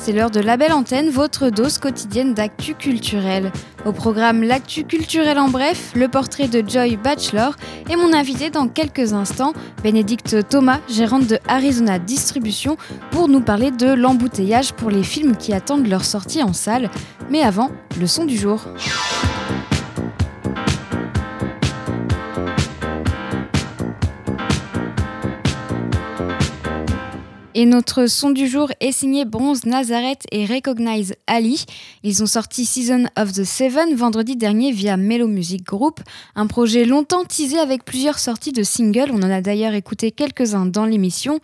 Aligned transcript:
c'est 0.00 0.12
l'heure 0.12 0.30
de 0.30 0.40
la 0.40 0.56
belle 0.56 0.72
antenne, 0.72 1.10
votre 1.10 1.50
dose 1.50 1.76
quotidienne 1.76 2.32
d'actu 2.32 2.74
culturel. 2.74 3.52
Au 3.84 3.92
programme 3.92 4.42
L'actu 4.42 4.84
culturel 4.84 5.38
en 5.38 5.48
bref, 5.48 5.92
le 5.94 6.08
portrait 6.08 6.48
de 6.48 6.66
Joy 6.66 6.96
Bachelor 6.96 7.54
et 7.90 7.96
mon 7.96 8.14
invité 8.14 8.48
dans 8.48 8.66
quelques 8.66 9.12
instants, 9.12 9.52
Bénédicte 9.82 10.48
Thomas, 10.48 10.80
gérante 10.88 11.26
de 11.26 11.38
Arizona 11.48 11.98
Distribution, 11.98 12.78
pour 13.10 13.28
nous 13.28 13.42
parler 13.42 13.70
de 13.70 13.92
l'embouteillage 13.92 14.72
pour 14.72 14.90
les 14.90 15.02
films 15.02 15.36
qui 15.36 15.52
attendent 15.52 15.86
leur 15.86 16.04
sortie 16.06 16.42
en 16.42 16.54
salle. 16.54 16.90
Mais 17.30 17.42
avant, 17.42 17.70
le 18.00 18.06
son 18.06 18.24
du 18.24 18.38
jour. 18.38 18.64
Et 27.60 27.66
notre 27.66 28.06
son 28.06 28.30
du 28.30 28.48
jour 28.48 28.72
est 28.80 28.90
signé 28.90 29.26
Bronze 29.26 29.66
Nazareth 29.66 30.22
et 30.32 30.46
Recognize 30.46 31.12
Ali. 31.26 31.66
Ils 32.02 32.22
ont 32.22 32.26
sorti 32.26 32.64
Season 32.64 33.04
of 33.18 33.34
the 33.34 33.44
Seven 33.44 33.94
vendredi 33.94 34.34
dernier 34.34 34.72
via 34.72 34.96
Mellow 34.96 35.28
Music 35.28 35.62
Group, 35.62 36.00
un 36.36 36.46
projet 36.46 36.86
longtemps 36.86 37.26
teasé 37.26 37.58
avec 37.58 37.84
plusieurs 37.84 38.18
sorties 38.18 38.52
de 38.52 38.62
singles. 38.62 39.10
On 39.12 39.22
en 39.22 39.30
a 39.30 39.42
d'ailleurs 39.42 39.74
écouté 39.74 40.10
quelques-uns 40.10 40.64
dans 40.64 40.86
l'émission. 40.86 41.38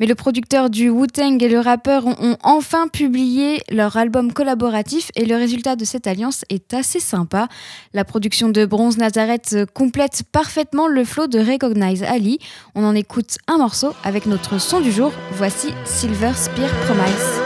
Mais 0.00 0.06
le 0.06 0.16
producteur 0.16 0.70
du 0.70 0.88
Wu-Tang 0.90 1.40
et 1.40 1.48
le 1.48 1.60
rappeur 1.60 2.04
ont, 2.04 2.36
enfin 2.42 2.88
publié 2.88 3.62
leur 3.70 3.96
album 3.96 4.32
collaboratif 4.32 5.12
et 5.14 5.24
le 5.24 5.36
résultat 5.36 5.76
de 5.76 5.84
cette 5.84 6.08
alliance 6.08 6.44
est 6.48 6.74
assez 6.74 6.98
sympa. 6.98 7.46
La 7.94 8.04
production 8.04 8.48
de 8.48 8.66
Bronze 8.66 8.98
Nazareth 8.98 9.56
complète 9.72 10.24
parfaitement 10.32 10.88
le 10.88 11.04
flow 11.04 11.28
de 11.28 11.38
Recognize 11.38 12.02
Ali. 12.02 12.40
On 12.74 12.82
en 12.82 12.96
écoute 12.96 13.38
un 13.46 13.58
morceau 13.58 13.92
avec 14.02 14.26
notre 14.26 14.58
son 14.58 14.80
du 14.80 14.90
jour. 14.90 15.12
Voici 15.34 15.59
Silver 15.60 16.32
Spear 16.32 16.70
Promise. 16.86 17.38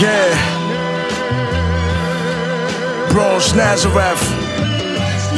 Yeah. 0.00 0.34
Bronze 3.12 3.54
Nazareth. 3.54 4.22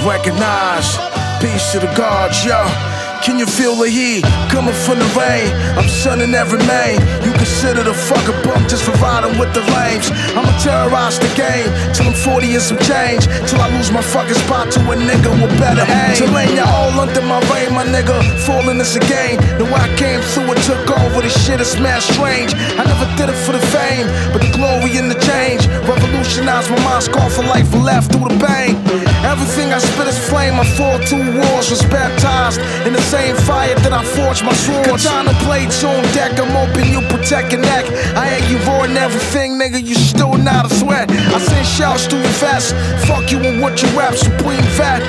Recognize. 0.07 0.97
Peace 1.43 1.73
to 1.73 1.81
the 1.81 1.93
gods, 1.95 2.43
yo. 2.47 2.96
Can 3.27 3.41
you 3.41 3.47
feel 3.47 3.75
the 3.75 3.91
heat 3.91 4.23
coming 4.55 4.73
from 4.87 5.03
the 5.03 5.11
rain? 5.19 5.51
I'm 5.75 5.89
sunning 5.91 6.31
every 6.33 6.63
main. 6.63 6.95
You 7.27 7.35
consider 7.35 7.83
the 7.83 7.93
fucking 7.93 8.39
bump 8.47 8.71
just 8.71 8.87
for 8.87 8.95
riding 9.03 9.35
with 9.35 9.51
the 9.51 9.67
lames. 9.75 10.15
I'ma 10.39 10.55
terrorize 10.63 11.19
the 11.19 11.27
game 11.35 11.67
till 11.91 12.07
I'm 12.07 12.15
40 12.15 12.55
and 12.55 12.63
some 12.63 12.79
change. 12.87 13.27
Till 13.51 13.59
I 13.59 13.67
lose 13.75 13.91
my 13.91 14.01
fucking 14.01 14.39
spot 14.47 14.71
to 14.79 14.81
a 14.93 14.95
nigga 14.95 15.35
with 15.43 15.51
better 15.59 15.83
aim. 15.83 16.15
Till 16.15 16.31
ain't 16.39 16.55
you 16.55 16.63
all 16.63 16.95
under 17.03 17.21
my 17.27 17.43
reign, 17.51 17.75
my 17.75 17.83
nigga. 17.83 18.15
Falling 18.47 18.79
is 18.79 18.95
a 18.95 19.03
game. 19.11 19.43
Know 19.59 19.67
I 19.75 19.91
came 19.99 20.23
through 20.31 20.55
and 20.55 20.63
took 20.63 20.87
over. 20.87 21.19
This 21.21 21.35
shit 21.35 21.61
is 21.61 21.75
mad 21.83 22.07
strange. 22.07 22.55
I 22.79 22.87
never 22.87 23.11
did 23.19 23.27
it 23.27 23.39
for 23.43 23.51
the 23.51 23.65
fame, 23.75 24.07
but 24.31 24.39
the 24.39 24.55
glory 24.55 25.03
and 25.03 25.11
the 25.11 25.19
change. 25.27 25.67
Revolutionized 25.83 26.71
my 26.71 26.79
mind, 26.87 27.03
scarred 27.03 27.33
for 27.33 27.43
life 27.43 27.67
and 27.75 27.83
left 27.83 28.15
through 28.15 28.31
the 28.31 28.39
pain. 28.39 28.79
Everything 29.27 29.75
I 29.75 29.79
spit 29.83 30.07
is 30.07 30.19
flame. 30.31 30.55
I 30.63 30.67
fought 30.79 31.03
two 31.11 31.19
wars, 31.35 31.75
was 31.75 31.83
baptized 31.91 32.63
in 32.87 32.93
the 32.95 33.03
same 33.17 33.37
fire 33.49 33.75
that 33.81 33.93
I 33.93 34.05
forged 34.05 34.45
my 34.45 34.53
sword. 34.53 34.85
Katana 34.85 35.33
blades 35.45 35.83
on 35.83 36.03
deck, 36.13 36.37
I'm 36.37 36.53
open, 36.53 36.85
you 36.93 37.01
protect 37.09 37.53
your 37.53 37.63
neck. 37.63 37.85
I 38.15 38.23
hear 38.29 38.45
you 38.51 38.59
roaring 38.69 38.97
everything, 38.97 39.57
nigga, 39.61 39.81
you 39.81 39.95
still 39.95 40.37
not 40.37 40.67
a 40.69 40.73
threat. 40.81 41.09
I 41.11 41.39
send 41.41 41.67
shouts 41.67 42.07
to 42.13 42.17
your 42.17 42.37
vest, 42.45 42.75
fuck 43.09 43.33
you 43.33 43.39
and 43.49 43.61
what 43.63 43.83
you 43.83 43.89
rap, 43.99 44.15
supreme 44.15 44.69
fat. 44.77 45.01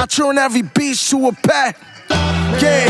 I 0.00 0.06
turn 0.06 0.38
every 0.38 0.62
beast 0.62 1.10
to 1.10 1.28
a 1.28 1.32
pet. 1.32 1.76
Yeah, 2.62 2.86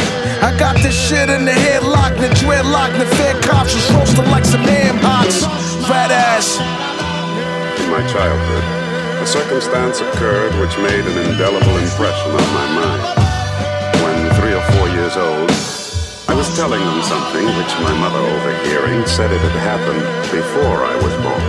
I 0.49 0.51
got 0.59 0.77
this 0.85 0.97
shit 1.09 1.29
in 1.31 1.45
the 1.45 1.57
headlock, 1.67 2.13
the 2.21 2.29
dreadlock, 2.41 2.93
the 3.01 3.07
fed 3.17 3.43
cops 3.43 3.75
was 3.75 3.91
roasting 3.93 4.31
like 4.31 4.45
some 4.45 4.67
ham 4.73 4.97
hocks. 5.01 5.39
Fat 5.89 6.11
ass. 6.13 6.61
In 7.81 7.89
my 7.91 8.05
childhood, 8.13 8.65
a 9.23 9.27
circumstance 9.27 10.01
occurred 10.01 10.53
which 10.61 10.77
made 10.79 11.05
an 11.11 11.17
indelible 11.31 11.77
impression 11.79 12.31
on 12.33 12.49
my 12.59 12.67
mind 12.81 13.28
years 14.99 15.17
old, 15.17 15.51
I 16.27 16.35
was 16.35 16.49
telling 16.59 16.83
them 16.83 17.03
something 17.03 17.47
which 17.55 17.73
my 17.87 17.95
mother, 18.03 18.19
overhearing, 18.19 19.07
said 19.07 19.31
it 19.31 19.39
had 19.39 19.59
happened 19.63 20.03
before 20.35 20.83
I 20.83 20.95
was 20.99 21.15
born. 21.23 21.49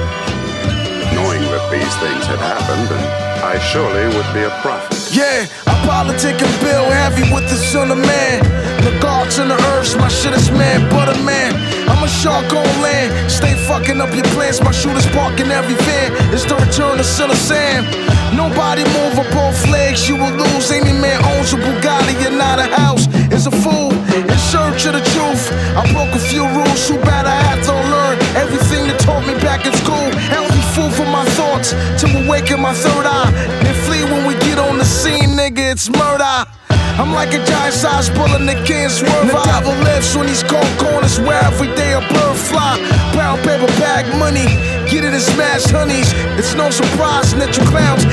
Knowing 1.17 1.41
that 1.49 1.65
these 1.73 1.93
things 1.97 2.23
had 2.29 2.37
happened, 2.37 2.89
and 2.93 3.05
I 3.41 3.57
surely 3.57 4.05
would 4.13 4.29
be 4.37 4.43
a 4.45 4.53
prophet. 4.61 5.01
Yeah, 5.09 5.49
I 5.65 5.73
politic 5.89 6.37
and 6.37 6.55
bill 6.61 6.85
heavy 7.01 7.25
with 7.33 7.49
the 7.49 7.57
son 7.57 7.89
of 7.89 7.97
man. 7.97 8.45
The 8.85 8.93
gods 9.01 9.39
and 9.39 9.49
the 9.49 9.57
earths, 9.73 9.95
my 9.97 10.07
shit 10.07 10.33
is 10.33 10.51
man, 10.51 10.87
but 10.93 11.09
a 11.09 11.17
man. 11.23 11.51
I'm 11.89 12.03
a 12.03 12.07
shark 12.07 12.53
on 12.53 12.69
land, 12.85 13.09
stay 13.31 13.55
fucking 13.65 13.99
up 13.99 14.13
your 14.13 14.29
plans. 14.37 14.61
My 14.61 14.71
shooters 14.71 15.07
parking 15.07 15.49
every 15.49 15.75
van. 15.89 16.13
It's 16.33 16.45
the 16.45 16.55
return 16.55 16.99
of 16.99 17.05
Son 17.05 17.31
of 17.31 17.37
Sam. 17.37 17.83
Nobody 18.37 18.83
move 18.95 19.17
up 19.17 19.29
both 19.33 19.59
legs, 19.67 20.07
you 20.07 20.15
will 20.15 20.35
lose. 20.37 20.69
Any 20.71 20.93
man 20.93 21.19
owns 21.33 21.51
a 21.53 21.57
Bugatti, 21.57 22.13
you're 22.21 22.37
not 22.37 22.59
a 22.59 22.69
house. 22.77 23.09
It's 23.31 23.45
a 23.45 23.51
fool 23.51 23.93
in 24.13 24.39
search 24.49 24.85
of 24.87 24.93
the 24.93 25.03
truth. 25.13 25.43
I 25.77 25.85
broke 25.93 26.13
a 26.15 26.19
few 26.19 26.43
rules, 26.43 26.87
too 26.87 26.97
bad 27.05 27.25
I 27.25 27.37
had 27.49 27.63
to 27.69 27.73
learn 27.93 28.17
everything 28.35 28.87
that 28.89 28.99
taught 28.99 29.25
me 29.25 29.35
back 29.39 29.65
in 29.65 29.73
school. 29.73 30.09
Healthy 30.33 30.63
food 30.73 30.91
for 30.93 31.05
my 31.05 31.25
thoughts 31.37 31.71
till 32.01 32.11
awaken 32.25 32.59
my 32.59 32.73
third 32.73 33.05
eye. 33.05 33.31
And 33.67 33.75
flee 33.85 34.03
when 34.03 34.25
we 34.25 34.33
get 34.45 34.57
on 34.57 34.77
the 34.77 34.85
scene, 34.85 35.37
nigga, 35.37 35.71
it's 35.71 35.89
murder. 35.89 36.49
I'm 36.99 37.13
like 37.13 37.31
a 37.31 37.39
giant 37.45 37.73
sized 37.73 38.11
bullet 38.13 38.43
that 38.43 38.67
can't 38.67 38.91
swerve. 38.91 39.31
The 39.31 39.39
devil 39.47 39.71
lives 39.87 40.15
on 40.19 40.27
these 40.27 40.43
cold 40.43 40.67
corners 40.75 41.15
where 41.15 41.39
every 41.47 41.71
day 41.79 41.93
a 41.95 42.03
bird 42.03 42.35
fly. 42.35 42.75
Brown 43.15 43.39
paper 43.39 43.71
bag 43.79 44.03
money, 44.19 44.51
get 44.91 45.07
it 45.07 45.15
and 45.15 45.23
smash 45.23 45.71
honeys. 45.71 46.11
It's 46.35 46.55
no 46.59 46.67
surprise 46.69 47.31
that 47.39 47.55
you 47.55 47.63
clowns. 47.71 48.03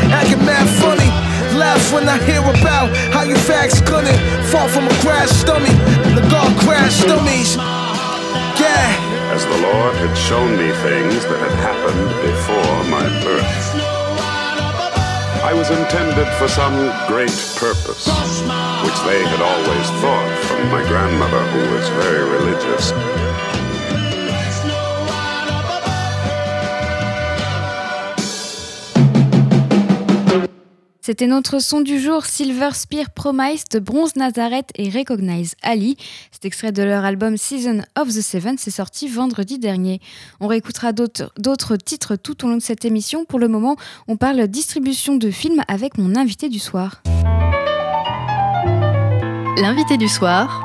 Laugh 1.87 1.95
when 1.95 2.09
I 2.09 2.19
hear 2.25 2.41
about 2.41 2.97
how 3.13 3.23
you 3.23 3.37
facts 3.37 3.81
couldn't 3.81 4.19
fall 4.51 4.69
from 4.69 4.87
a 4.87 4.95
crash 5.03 5.45
dummy. 5.45 5.71
The 6.15 6.27
God 6.31 6.51
crash 6.63 7.05
dummies. 7.05 7.57
Yeah. 7.57 9.33
As 9.35 9.45
the 9.45 9.59
Lord 9.63 9.95
had 9.97 10.17
shown 10.17 10.57
me 10.57 10.73
things 10.83 11.23
that 11.27 11.39
had 11.39 11.57
happened 11.63 12.09
before 12.23 12.85
my 12.91 13.07
birth. 13.23 13.47
I 15.45 15.53
was 15.55 15.71
intended 15.71 16.27
for 16.39 16.49
some 16.49 16.75
great 17.07 17.37
purpose, 17.55 18.09
which 18.83 18.99
they 19.07 19.23
had 19.23 19.41
always 19.41 19.87
thought 20.03 20.31
from 20.49 20.69
my 20.71 20.83
grandmother, 20.89 21.43
who 21.53 21.75
was 21.75 21.89
very 21.91 22.25
religious. 22.29 22.93
C'était 31.07 31.29
notre 31.29 31.61
son 31.61 31.83
du 31.83 32.01
jour 32.01 32.27
Silver 32.27 32.71
Spear 32.73 33.11
Promise 33.11 33.63
de 33.71 33.79
Bronze 33.79 34.17
Nazareth 34.17 34.71
et 34.75 34.91
Recognize 34.91 35.55
Ali. 35.63 35.97
C'est 36.33 36.47
extrait 36.47 36.73
de 36.73 36.83
leur 36.83 37.05
album 37.05 37.37
Season 37.37 37.83
of 37.97 38.09
the 38.09 38.21
Seven, 38.21 38.59
c'est 38.59 38.73
sorti 38.73 39.07
vendredi 39.07 39.61
dernier. 39.61 40.01
On 40.41 40.49
réécoutera 40.49 40.91
d'autres 40.91 41.77
titres 41.77 42.17
tout 42.17 42.45
au 42.45 42.49
long 42.49 42.57
de 42.57 42.61
cette 42.61 42.85
émission. 42.85 43.25
Pour 43.25 43.39
le 43.39 43.47
moment, 43.47 43.77
on 44.09 44.17
parle 44.17 44.49
distribution 44.49 45.15
de 45.15 45.31
films 45.31 45.63
avec 45.69 45.97
mon 45.97 46.17
invité 46.17 46.49
du 46.49 46.59
soir. 46.59 47.03
L'invité 49.59 49.99
du 49.99 50.09
soir 50.09 50.61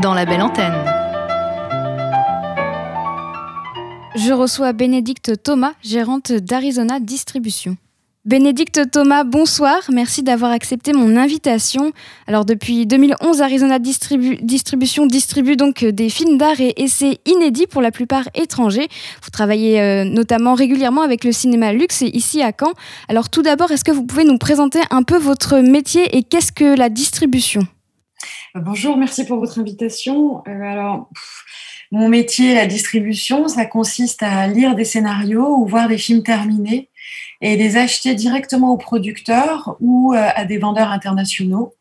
dans 0.00 0.14
la 0.14 0.24
belle 0.24 0.40
antenne. 0.40 0.99
Je 4.16 4.32
reçois 4.32 4.72
Bénédicte 4.72 5.40
Thomas, 5.40 5.74
gérante 5.82 6.32
d'Arizona 6.32 6.98
Distribution. 6.98 7.76
Bénédicte 8.24 8.90
Thomas, 8.90 9.22
bonsoir. 9.22 9.78
Merci 9.90 10.22
d'avoir 10.22 10.50
accepté 10.50 10.92
mon 10.92 11.16
invitation. 11.16 11.92
Alors 12.26 12.44
depuis 12.44 12.86
2011, 12.86 13.40
Arizona 13.40 13.78
Distribution 13.78 15.06
distribue 15.06 15.56
donc 15.56 15.84
des 15.84 16.10
films 16.10 16.38
d'art 16.38 16.60
et 16.60 16.74
essais 16.76 17.18
inédits 17.24 17.68
pour 17.68 17.80
la 17.80 17.92
plupart 17.92 18.28
étrangers. 18.34 18.88
Vous 19.22 19.30
travaillez 19.30 19.80
euh, 19.80 20.04
notamment 20.04 20.54
régulièrement 20.54 21.02
avec 21.02 21.22
le 21.24 21.30
cinéma 21.30 21.72
luxe 21.72 22.02
ici 22.02 22.42
à 22.42 22.52
Caen. 22.58 22.72
Alors 23.08 23.30
tout 23.30 23.42
d'abord, 23.42 23.70
est-ce 23.70 23.84
que 23.84 23.92
vous 23.92 24.04
pouvez 24.04 24.24
nous 24.24 24.38
présenter 24.38 24.80
un 24.90 25.04
peu 25.04 25.16
votre 25.16 25.58
métier 25.58 26.16
et 26.16 26.24
qu'est-ce 26.24 26.52
que 26.52 26.76
la 26.76 26.88
distribution? 26.88 27.62
Bonjour, 28.54 28.96
merci 28.96 29.24
pour 29.24 29.38
votre 29.38 29.60
invitation. 29.60 30.42
Euh, 30.48 30.62
alors, 30.62 31.08
mon 31.92 32.08
métier, 32.08 32.54
la 32.54 32.66
distribution, 32.66 33.48
ça 33.48 33.66
consiste 33.66 34.22
à 34.22 34.46
lire 34.46 34.74
des 34.74 34.84
scénarios 34.84 35.56
ou 35.56 35.66
voir 35.66 35.88
des 35.88 35.98
films 35.98 36.22
terminés 36.22 36.88
et 37.40 37.56
les 37.56 37.76
acheter 37.76 38.14
directement 38.14 38.72
aux 38.72 38.76
producteurs 38.76 39.76
ou 39.80 40.14
euh, 40.14 40.28
à 40.34 40.44
des 40.44 40.58
vendeurs 40.58 40.90
internationaux. 40.90 41.74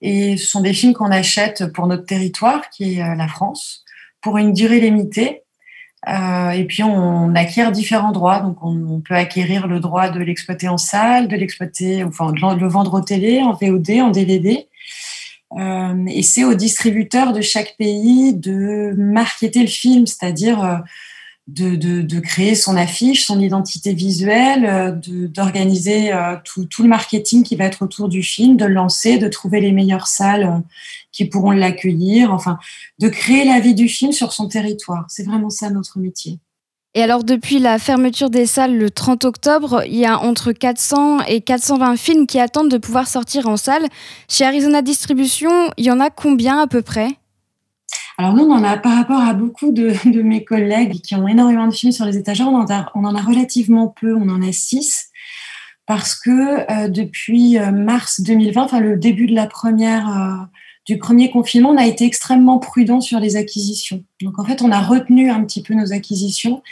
Et 0.00 0.36
ce 0.36 0.46
sont 0.46 0.60
des 0.60 0.72
films 0.72 0.94
qu'on 0.94 1.10
achète 1.10 1.72
pour 1.72 1.86
notre 1.88 2.06
territoire, 2.06 2.70
qui 2.70 2.98
est 2.98 3.02
euh, 3.02 3.14
la 3.16 3.26
France, 3.26 3.84
pour 4.20 4.38
une 4.38 4.52
durée 4.52 4.80
limitée. 4.80 5.42
Euh, 6.06 6.50
et 6.50 6.64
puis 6.64 6.84
on 6.84 7.34
acquiert 7.34 7.72
différents 7.72 8.12
droits. 8.12 8.40
Donc 8.40 8.58
on, 8.62 9.00
peut 9.00 9.14
acquérir 9.14 9.66
le 9.66 9.80
droit 9.80 10.08
de 10.08 10.20
l'exploiter 10.20 10.68
en 10.68 10.78
salle, 10.78 11.26
de 11.26 11.36
l'exploiter, 11.36 12.04
enfin 12.04 12.30
de 12.30 12.60
le 12.60 12.68
vendre 12.68 12.94
au 12.94 13.00
télé, 13.00 13.42
en 13.42 13.54
VOD, 13.54 13.90
en 14.02 14.10
DVD. 14.10 14.68
Euh, 15.56 16.06
et 16.08 16.22
c'est 16.22 16.44
au 16.44 16.54
distributeur 16.54 17.32
de 17.32 17.40
chaque 17.40 17.76
pays 17.78 18.34
de 18.34 18.94
marketer 18.96 19.60
le 19.60 19.66
film, 19.66 20.06
c'est-à-dire 20.06 20.82
de, 21.48 21.76
de, 21.76 22.02
de, 22.02 22.20
créer 22.20 22.54
son 22.54 22.76
affiche, 22.76 23.24
son 23.24 23.40
identité 23.40 23.94
visuelle, 23.94 24.66
euh, 24.66 24.92
d'organiser 25.28 26.12
euh, 26.12 26.36
tout, 26.44 26.66
tout, 26.66 26.82
le 26.82 26.90
marketing 26.90 27.42
qui 27.42 27.56
va 27.56 27.64
être 27.64 27.82
autour 27.82 28.10
du 28.10 28.22
film, 28.22 28.56
de 28.58 28.66
le 28.66 28.74
lancer, 28.74 29.16
de 29.16 29.28
trouver 29.28 29.60
les 29.60 29.72
meilleures 29.72 30.08
salles 30.08 30.44
euh, 30.44 30.58
qui 31.10 31.24
pourront 31.24 31.52
l'accueillir, 31.52 32.34
enfin, 32.34 32.58
de 32.98 33.08
créer 33.08 33.46
la 33.46 33.60
vie 33.60 33.74
du 33.74 33.88
film 33.88 34.12
sur 34.12 34.32
son 34.32 34.46
territoire. 34.46 35.06
C'est 35.08 35.24
vraiment 35.24 35.48
ça 35.48 35.70
notre 35.70 35.98
métier. 35.98 36.38
Et 36.94 37.02
alors, 37.02 37.22
depuis 37.22 37.58
la 37.58 37.78
fermeture 37.78 38.30
des 38.30 38.46
salles 38.46 38.76
le 38.76 38.90
30 38.90 39.24
octobre, 39.24 39.82
il 39.86 39.96
y 39.96 40.06
a 40.06 40.18
entre 40.18 40.52
400 40.52 41.20
et 41.28 41.40
420 41.42 41.96
films 41.96 42.26
qui 42.26 42.40
attendent 42.40 42.70
de 42.70 42.78
pouvoir 42.78 43.06
sortir 43.06 43.46
en 43.46 43.56
salle. 43.56 43.86
Chez 44.28 44.44
Arizona 44.44 44.80
Distribution, 44.80 45.50
il 45.76 45.84
y 45.84 45.90
en 45.90 46.00
a 46.00 46.10
combien 46.10 46.60
à 46.60 46.66
peu 46.66 46.82
près? 46.82 47.10
Alors 48.16 48.34
nous, 48.34 48.42
on 48.42 48.52
en 48.52 48.64
a 48.64 48.76
par 48.76 48.96
rapport 48.96 49.20
à 49.20 49.32
beaucoup 49.32 49.70
de, 49.70 49.92
mes 50.22 50.44
collègues 50.44 51.00
qui 51.02 51.14
ont 51.14 51.28
énormément 51.28 51.68
de 51.68 51.74
films 51.74 51.92
sur 51.92 52.04
les 52.04 52.16
étagères, 52.16 52.48
on 52.48 52.56
en 52.56 52.70
a, 52.70 52.90
on 52.94 53.04
en 53.04 53.14
a 53.14 53.22
relativement 53.22 53.88
peu, 53.88 54.14
on 54.14 54.28
en 54.28 54.42
a 54.42 54.50
six, 54.50 55.10
parce 55.86 56.16
que 56.16 56.70
euh, 56.70 56.88
depuis 56.88 57.58
euh, 57.58 57.70
mars 57.70 58.20
2020, 58.20 58.62
enfin 58.62 58.80
le 58.80 58.96
début 58.96 59.26
de 59.26 59.34
la 59.34 59.46
première, 59.46 60.08
euh, 60.08 60.44
du 60.88 60.96
premier 60.96 61.30
confinement, 61.30 61.68
on 61.68 61.76
a 61.76 61.86
été 61.86 62.06
extrêmement 62.06 62.58
prudent 62.58 63.02
sur 63.02 63.20
les 63.20 63.36
acquisitions. 63.36 64.02
Donc 64.22 64.38
en 64.38 64.44
fait, 64.44 64.62
on 64.62 64.72
a 64.72 64.80
retenu 64.80 65.30
un 65.30 65.44
petit 65.44 65.62
peu 65.62 65.74
nos 65.74 65.92
acquisitions, 65.92 66.62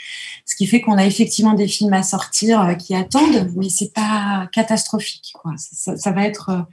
ce 0.43 0.55
qui 0.55 0.65
fait 0.65 0.81
qu'on 0.81 0.97
a 0.97 1.05
effectivement 1.05 1.53
des 1.53 1.67
films 1.67 1.93
à 1.93 2.01
sortir 2.01 2.75
qui 2.79 2.95
attendent, 2.95 3.51
mais 3.55 3.69
c'est 3.69 3.93
pas 3.93 4.49
catastrophique. 4.51 5.33
Quoi. 5.39 5.53
Ça, 5.57 5.95
ça 5.97 6.11
va 6.11 6.23
être, 6.23 6.65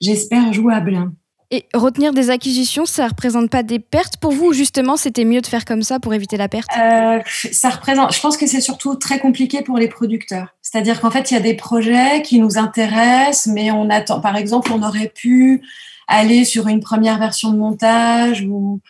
j'espère, 0.00 0.52
jouable. 0.52 1.10
Et 1.50 1.66
retenir 1.74 2.12
des 2.12 2.30
acquisitions, 2.30 2.86
ça 2.86 3.08
représente 3.08 3.50
pas 3.50 3.64
des 3.64 3.80
pertes 3.80 4.16
pour 4.18 4.30
vous 4.30 4.46
ou 4.46 4.52
justement 4.52 4.96
c'était 4.96 5.24
mieux 5.24 5.40
de 5.40 5.46
faire 5.46 5.64
comme 5.64 5.82
ça 5.82 5.98
pour 5.98 6.14
éviter 6.14 6.36
la 6.36 6.48
perte? 6.48 6.70
Euh, 6.78 7.18
Ça 7.50 7.70
représente. 7.70 8.14
Je 8.14 8.20
pense 8.20 8.36
que 8.36 8.46
c'est 8.46 8.60
surtout 8.60 8.94
très 8.94 9.18
compliqué 9.18 9.62
pour 9.62 9.78
les 9.78 9.88
producteurs. 9.88 10.54
C'est-à-dire 10.62 11.00
qu'en 11.00 11.10
fait 11.10 11.32
il 11.32 11.34
y 11.34 11.36
a 11.36 11.40
des 11.40 11.54
projets 11.54 12.22
qui 12.22 12.38
nous 12.38 12.56
intéressent, 12.56 13.52
mais 13.52 13.72
on 13.72 13.90
attend. 13.90 14.20
Par 14.20 14.36
exemple, 14.36 14.72
on 14.72 14.82
aurait 14.82 15.12
pu 15.14 15.62
aller 16.08 16.44
sur 16.44 16.68
une 16.68 16.80
première 16.80 17.18
version 17.18 17.50
de 17.50 17.58
montage 17.58 18.42
ou 18.42 18.80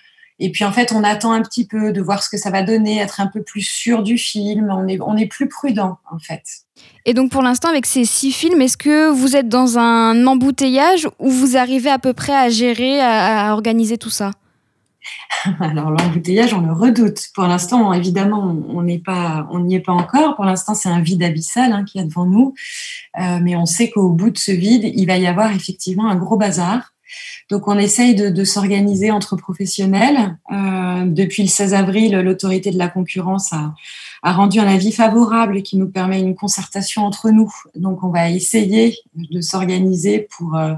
et 0.41 0.51
puis 0.51 0.65
en 0.65 0.73
fait, 0.73 0.93
on 0.93 1.05
attend 1.05 1.33
un 1.33 1.43
petit 1.43 1.67
peu 1.67 1.93
de 1.93 2.01
voir 2.01 2.23
ce 2.23 2.29
que 2.29 2.37
ça 2.37 2.51
va 2.51 2.63
donner, 2.63 2.99
être 2.99 3.21
un 3.21 3.29
peu 3.29 3.43
plus 3.43 3.63
sûr 3.63 4.03
du 4.03 4.19
film. 4.19 4.69
On 4.71 4.89
est, 4.89 5.01
on 5.01 5.17
est 5.17 5.27
plus 5.27 5.49
prudent 5.49 5.99
en 6.11 6.19
fait. 6.19 6.43
Et 7.05 7.15
donc 7.15 7.31
pour 7.31 7.43
l'instant, 7.43 7.69
avec 7.69 7.87
ces 7.87 8.05
six 8.05 8.33
films, 8.33 8.61
est-ce 8.61 8.77
que 8.77 9.11
vous 9.11 9.37
êtes 9.37 9.49
dans 9.49 9.79
un 9.79 10.27
embouteillage 10.27 11.09
ou 11.21 11.31
vous 11.31 11.57
arrivez 11.57 11.91
à 11.91 11.99
peu 11.99 12.13
près 12.13 12.35
à 12.35 12.49
gérer, 12.49 13.01
à, 13.01 13.53
organiser 13.53 13.97
tout 13.97 14.11
ça? 14.11 14.33
Alors 15.61 15.91
l'embouteillage, 15.91 16.53
on 16.53 16.63
le 16.63 16.73
redoute. 16.73 17.29
Pour 17.35 17.45
l'instant, 17.45 17.93
évidemment, 17.93 18.57
on 18.69 18.83
n'est 18.83 18.99
pas, 18.99 19.47
on 19.53 19.61
n'y 19.61 19.77
est 19.77 19.81
pas 19.81 19.93
encore. 19.93 20.35
Pour 20.35 20.47
l'instant, 20.47 20.75
c'est 20.75 20.89
un 20.89 21.01
vide 21.01 21.23
abyssal 21.23 21.73
hein, 21.73 21.85
qui 21.85 21.99
y 21.99 22.01
a 22.01 22.05
devant 22.05 22.27
nous. 22.27 22.55
Euh, 23.21 23.39
mais 23.41 23.55
on 23.55 23.67
sait 23.67 23.89
qu'au 23.89 24.09
bout 24.09 24.31
de 24.31 24.39
ce 24.39 24.51
vide, 24.51 24.91
il 24.97 25.07
va 25.07 25.17
y 25.17 25.29
avoir 25.29 25.53
effectivement 25.53 26.09
un 26.09 26.17
gros 26.17 26.37
bazar. 26.37 26.94
Donc 27.51 27.69
on 27.69 27.79
essaye 27.79 28.15
de, 28.15 28.45
s'organiser 28.45 29.11
entre 29.11 29.37
professionnels. 29.37 30.39
Euh, 30.53 31.05
depuis 31.07 31.43
le 31.43 31.49
16 31.49 31.75
avril, 31.75 32.17
l'autorité 32.17 32.71
de 32.71 32.79
la 32.79 32.89
concurrence 32.89 33.53
a, 33.53 33.75
rendu 34.23 34.59
un 34.59 34.67
avis 34.67 34.93
favorable 34.93 35.63
qui 35.63 35.77
nous 35.77 35.89
permet 35.89 36.21
une 36.21 36.35
concertation 36.35 37.03
entre 37.03 37.31
nous. 37.31 37.53
Donc 37.75 38.03
on 38.03 38.09
va 38.09 38.31
essayer 38.31 38.97
de 39.15 39.41
s'organiser 39.41 40.27
pour 40.37 40.57
euh, 40.57 40.75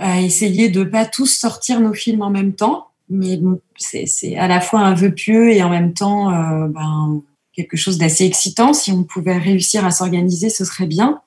essayer 0.00 0.68
de 0.68 0.84
pas 0.84 1.06
tous 1.06 1.26
sortir 1.26 1.80
nos 1.80 1.94
films 1.94 2.22
en 2.22 2.30
même 2.30 2.54
temps. 2.54 2.88
Mais 3.10 3.38
c'est 3.76 4.36
à 4.36 4.48
la 4.48 4.60
fois 4.60 4.80
un 4.80 4.94
vœu 4.94 5.10
pieux 5.10 5.52
et 5.52 5.62
en 5.62 5.68
même 5.68 5.92
temps 5.92 6.32
euh, 6.32 6.68
ben, 6.68 7.22
quelque 7.52 7.76
chose 7.76 7.98
d'assez 7.98 8.24
excitant. 8.24 8.72
Si 8.72 8.92
on 8.92 9.04
pouvait 9.04 9.36
réussir 9.36 9.84
à 9.84 9.90
s'organiser, 9.90 10.50
ce 10.50 10.64
serait 10.64 10.86
bien. 10.86 11.20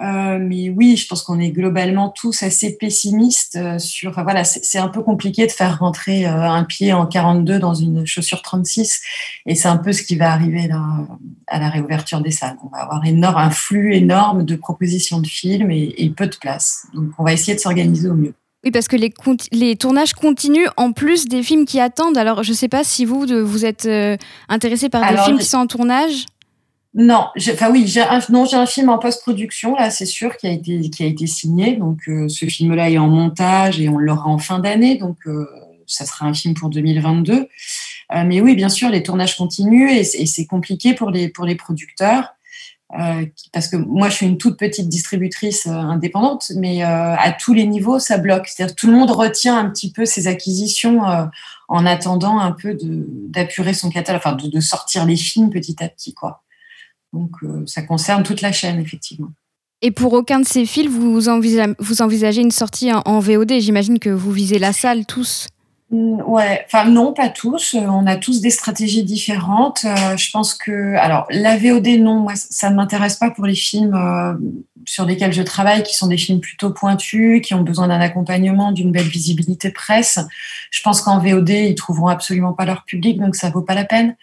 Euh, 0.00 0.38
mais 0.40 0.70
oui, 0.70 0.96
je 0.96 1.08
pense 1.08 1.22
qu'on 1.22 1.40
est 1.40 1.50
globalement 1.50 2.10
tous 2.10 2.44
assez 2.44 2.76
pessimistes 2.76 3.56
euh, 3.56 3.78
sur. 3.78 4.10
Enfin 4.10 4.22
voilà, 4.22 4.44
c'est 4.44 4.78
un 4.78 4.88
peu 4.88 5.02
compliqué 5.02 5.46
de 5.46 5.50
faire 5.50 5.80
rentrer 5.80 6.26
euh, 6.26 6.48
un 6.48 6.62
pied 6.62 6.92
en 6.92 7.06
42 7.06 7.58
dans 7.58 7.74
une 7.74 8.06
chaussure 8.06 8.42
36, 8.42 9.00
et 9.46 9.56
c'est 9.56 9.66
un 9.66 9.76
peu 9.76 9.92
ce 9.92 10.02
qui 10.04 10.14
va 10.14 10.32
arriver 10.32 10.68
là, 10.68 10.84
à 11.48 11.58
la 11.58 11.68
réouverture 11.68 12.20
des 12.20 12.30
salles. 12.30 12.56
On 12.64 12.68
va 12.68 12.84
avoir 12.84 13.04
énorme, 13.04 13.38
un 13.38 13.50
flux 13.50 13.94
énorme 13.94 14.44
de 14.44 14.54
propositions 14.54 15.18
de 15.18 15.26
films 15.26 15.72
et, 15.72 15.94
et 15.96 16.10
peu 16.10 16.28
de 16.28 16.36
place. 16.36 16.86
Donc 16.94 17.10
on 17.18 17.24
va 17.24 17.32
essayer 17.32 17.54
de 17.54 17.60
s'organiser 17.60 18.08
au 18.08 18.14
mieux. 18.14 18.34
Oui, 18.64 18.70
parce 18.70 18.88
que 18.88 18.96
les, 18.96 19.12
les, 19.52 19.76
tournages 19.76 20.12
continuent 20.14 20.68
en 20.76 20.92
plus 20.92 21.26
des 21.26 21.42
films 21.42 21.64
qui 21.64 21.78
attendent. 21.78 22.18
Alors, 22.18 22.42
je 22.42 22.50
ne 22.50 22.56
sais 22.56 22.68
pas 22.68 22.82
si 22.82 23.04
vous, 23.04 23.24
vous 23.44 23.64
êtes 23.64 23.88
intéressé 24.48 24.88
par 24.88 25.08
des 25.08 25.16
films 25.16 25.38
qui 25.38 25.46
sont 25.46 25.58
en 25.58 25.66
tournage. 25.68 26.26
Non, 26.94 27.28
enfin 27.36 27.70
oui, 27.70 27.86
j'ai 27.86 28.00
un, 28.00 28.18
non, 28.30 28.46
j'ai 28.46 28.56
un 28.56 28.66
film 28.66 28.88
en 28.88 28.98
post-production 28.98 29.76
là, 29.76 29.90
c'est 29.90 30.06
sûr, 30.06 30.36
qui 30.36 30.46
a 30.46 30.52
été 30.52 30.80
qui 31.14 31.28
signé. 31.28 31.76
Donc 31.76 32.00
euh, 32.08 32.28
ce 32.28 32.46
film-là 32.46 32.90
est 32.90 32.98
en 32.98 33.08
montage 33.08 33.80
et 33.80 33.88
on 33.88 33.98
l'aura 33.98 34.28
en 34.28 34.38
fin 34.38 34.58
d'année, 34.58 34.96
donc 34.96 35.18
euh, 35.26 35.46
ça 35.86 36.06
sera 36.06 36.26
un 36.26 36.32
film 36.34 36.54
pour 36.54 36.70
2022. 36.70 37.48
Euh, 38.14 38.24
mais 38.24 38.40
oui, 38.40 38.56
bien 38.56 38.70
sûr, 38.70 38.88
les 38.88 39.02
tournages 39.02 39.36
continuent 39.36 39.90
et, 39.90 40.02
c'est 40.04 40.46
compliqué 40.46 40.94
pour 40.94 41.10
les 41.10 41.54
producteurs 41.56 42.34
parce 43.52 43.68
que 43.68 43.76
moi 43.76 44.08
je 44.08 44.14
suis 44.14 44.26
une 44.26 44.38
toute 44.38 44.58
petite 44.58 44.88
distributrice 44.88 45.66
indépendante, 45.66 46.52
mais 46.56 46.80
à 46.82 47.36
tous 47.38 47.52
les 47.52 47.66
niveaux 47.66 47.98
ça 47.98 48.16
bloque. 48.16 48.48
C'est-à-dire 48.48 48.74
tout 48.74 48.86
le 48.86 48.94
monde 48.94 49.10
retient 49.10 49.58
un 49.58 49.68
petit 49.68 49.92
peu 49.92 50.06
ses 50.06 50.26
acquisitions 50.26 51.02
en 51.68 51.86
attendant 51.86 52.38
un 52.38 52.52
peu 52.52 52.78
d'apurer 52.82 53.74
son 53.74 53.90
catalogue, 53.90 54.22
enfin 54.24 54.36
de, 54.36 54.48
de 54.48 54.60
sortir 54.60 55.04
les 55.04 55.16
films 55.16 55.50
petit 55.50 55.76
à 55.84 55.88
petit 55.90 56.14
quoi. 56.14 56.42
Donc 57.12 57.30
euh, 57.42 57.64
ça 57.66 57.82
concerne 57.82 58.22
toute 58.22 58.40
la 58.40 58.52
chaîne, 58.52 58.80
effectivement. 58.80 59.30
Et 59.80 59.90
pour 59.90 60.12
aucun 60.12 60.40
de 60.40 60.46
ces 60.46 60.66
envisagez, 61.28 61.74
vous 61.78 62.02
envisagez 62.02 62.40
une 62.40 62.50
sortie 62.50 62.92
en, 62.92 63.20
VOD 63.20 63.60
J'imagine 63.60 63.98
que 63.98 64.10
vous 64.10 64.32
visez 64.32 64.58
la 64.58 64.72
salle 64.72 65.06
tous. 65.06 65.46
Mm, 65.90 66.20
ouais, 66.26 66.64
enfin 66.66 66.84
non, 66.84 67.14
pas 67.14 67.30
tous. 67.30 67.74
On 67.74 68.06
a 68.06 68.16
tous 68.16 68.40
des 68.42 68.50
stratégies 68.50 69.04
différentes. 69.04 69.84
Euh, 69.86 70.16
je 70.16 70.30
pense 70.30 70.54
que, 70.54 70.94
alors, 70.96 71.26
la 71.30 71.56
VOD, 71.56 71.86
non, 71.98 72.16
moi, 72.20 72.34
ça 72.36 72.68
ne 72.70 72.76
m'intéresse 72.76 73.16
pas 73.16 73.30
pour 73.30 73.46
les 73.46 73.54
films 73.54 73.94
euh, 73.94 74.34
sur 74.84 75.06
lesquels 75.06 75.32
je 75.32 75.42
travaille, 75.42 75.82
qui 75.82 75.94
sont 75.94 76.08
des 76.08 76.18
films 76.18 76.40
plutôt 76.40 76.70
pointus, 76.70 77.40
qui 77.42 77.54
ont 77.54 77.62
besoin 77.62 77.88
d'un 77.88 78.00
accompagnement, 78.00 78.72
d'une 78.72 78.92
belle 78.92 79.08
visibilité 79.08 79.70
presse. 79.70 80.18
Je 80.70 80.82
pense 80.82 81.00
qu'en 81.00 81.20
VOD, 81.20 81.48
ils 81.48 81.74
trouveront 81.74 82.08
absolument 82.08 82.52
pas 82.52 82.66
leur 82.66 82.84
public, 82.84 83.18
donc 83.18 83.34
ça 83.34 83.48
vaut 83.50 83.62
pas 83.62 83.74
la 83.74 83.84
peine. 83.84 84.16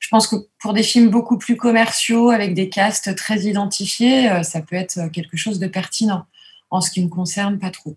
Je 0.00 0.08
pense 0.08 0.28
que 0.28 0.36
pour 0.60 0.72
des 0.72 0.84
films 0.84 1.08
beaucoup 1.10 1.38
plus 1.38 1.56
commerciaux, 1.56 2.30
avec 2.30 2.54
des 2.54 2.68
castes 2.68 3.14
très 3.16 3.40
identifiés, 3.40 4.30
euh, 4.30 4.42
ça 4.44 4.60
peut 4.60 4.76
être 4.76 5.08
quelque 5.08 5.36
chose 5.36 5.58
de 5.58 5.66
pertinent. 5.66 6.26
En 6.70 6.80
ce 6.80 6.90
qui 6.90 7.02
me 7.02 7.08
concerne, 7.08 7.58
pas 7.58 7.70
trop. 7.70 7.96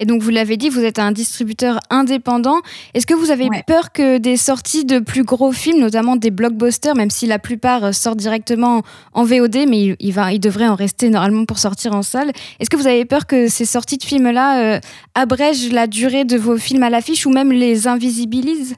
Et 0.00 0.06
donc, 0.06 0.22
vous 0.22 0.30
l'avez 0.30 0.56
dit, 0.56 0.70
vous 0.70 0.82
êtes 0.82 0.98
un 0.98 1.12
distributeur 1.12 1.78
indépendant. 1.90 2.56
Est-ce 2.94 3.06
que 3.06 3.12
vous 3.12 3.30
avez 3.30 3.48
peur 3.66 3.92
que 3.92 4.16
des 4.16 4.38
sorties 4.38 4.86
de 4.86 4.98
plus 4.98 5.24
gros 5.24 5.52
films, 5.52 5.78
notamment 5.78 6.16
des 6.16 6.30
blockbusters, 6.30 6.94
même 6.96 7.10
si 7.10 7.26
la 7.26 7.38
plupart 7.38 7.84
euh, 7.84 7.92
sortent 7.92 8.18
directement 8.18 8.82
en 9.12 9.24
VOD, 9.24 9.68
mais 9.68 9.94
il, 10.00 10.12
va, 10.12 10.32
il 10.32 10.40
devrait 10.40 10.68
en 10.68 10.74
rester 10.74 11.10
normalement 11.10 11.44
pour 11.44 11.58
sortir 11.58 11.94
en 11.94 12.02
salle, 12.02 12.32
est-ce 12.58 12.70
que 12.70 12.76
vous 12.76 12.86
avez 12.86 13.04
peur 13.04 13.26
que 13.26 13.48
ces 13.48 13.66
sorties 13.66 13.98
de 13.98 14.04
films-là 14.04 14.62
euh, 14.62 14.80
abrègent 15.14 15.70
la 15.70 15.86
durée 15.86 16.24
de 16.24 16.38
vos 16.38 16.56
films 16.56 16.82
à 16.82 16.90
l'affiche 16.90 17.26
ou 17.26 17.30
même 17.30 17.52
les 17.52 17.86
invisibilisent? 17.86 18.76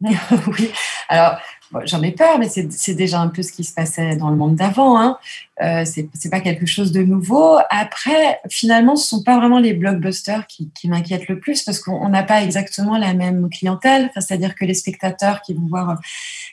Oui, 0.46 0.70
alors 1.08 1.38
j'en 1.84 2.02
ai 2.02 2.12
peur, 2.12 2.38
mais 2.38 2.48
c'est 2.48 2.94
déjà 2.94 3.20
un 3.20 3.28
peu 3.28 3.42
ce 3.42 3.52
qui 3.52 3.64
se 3.64 3.72
passait 3.72 4.16
dans 4.16 4.30
le 4.30 4.36
monde 4.36 4.56
d'avant. 4.56 5.00
Hein. 5.00 5.18
Euh, 5.62 5.84
c'est 5.86 6.30
pas 6.30 6.40
quelque 6.40 6.66
chose 6.66 6.92
de 6.92 7.02
nouveau. 7.02 7.56
Après, 7.70 8.40
finalement, 8.50 8.94
ce 8.94 9.08
sont 9.08 9.22
pas 9.22 9.38
vraiment 9.38 9.58
les 9.58 9.72
blockbusters 9.72 10.46
qui, 10.46 10.70
qui 10.74 10.86
m'inquiètent 10.88 11.28
le 11.28 11.38
plus 11.38 11.62
parce 11.62 11.78
qu'on 11.78 12.08
n'a 12.10 12.22
pas 12.22 12.42
exactement 12.42 12.98
la 12.98 13.14
même 13.14 13.48
clientèle. 13.48 14.10
C'est-à-dire 14.14 14.54
que 14.54 14.66
les 14.66 14.74
spectateurs 14.74 15.40
qui 15.40 15.54
vont 15.54 15.66
voir 15.66 15.98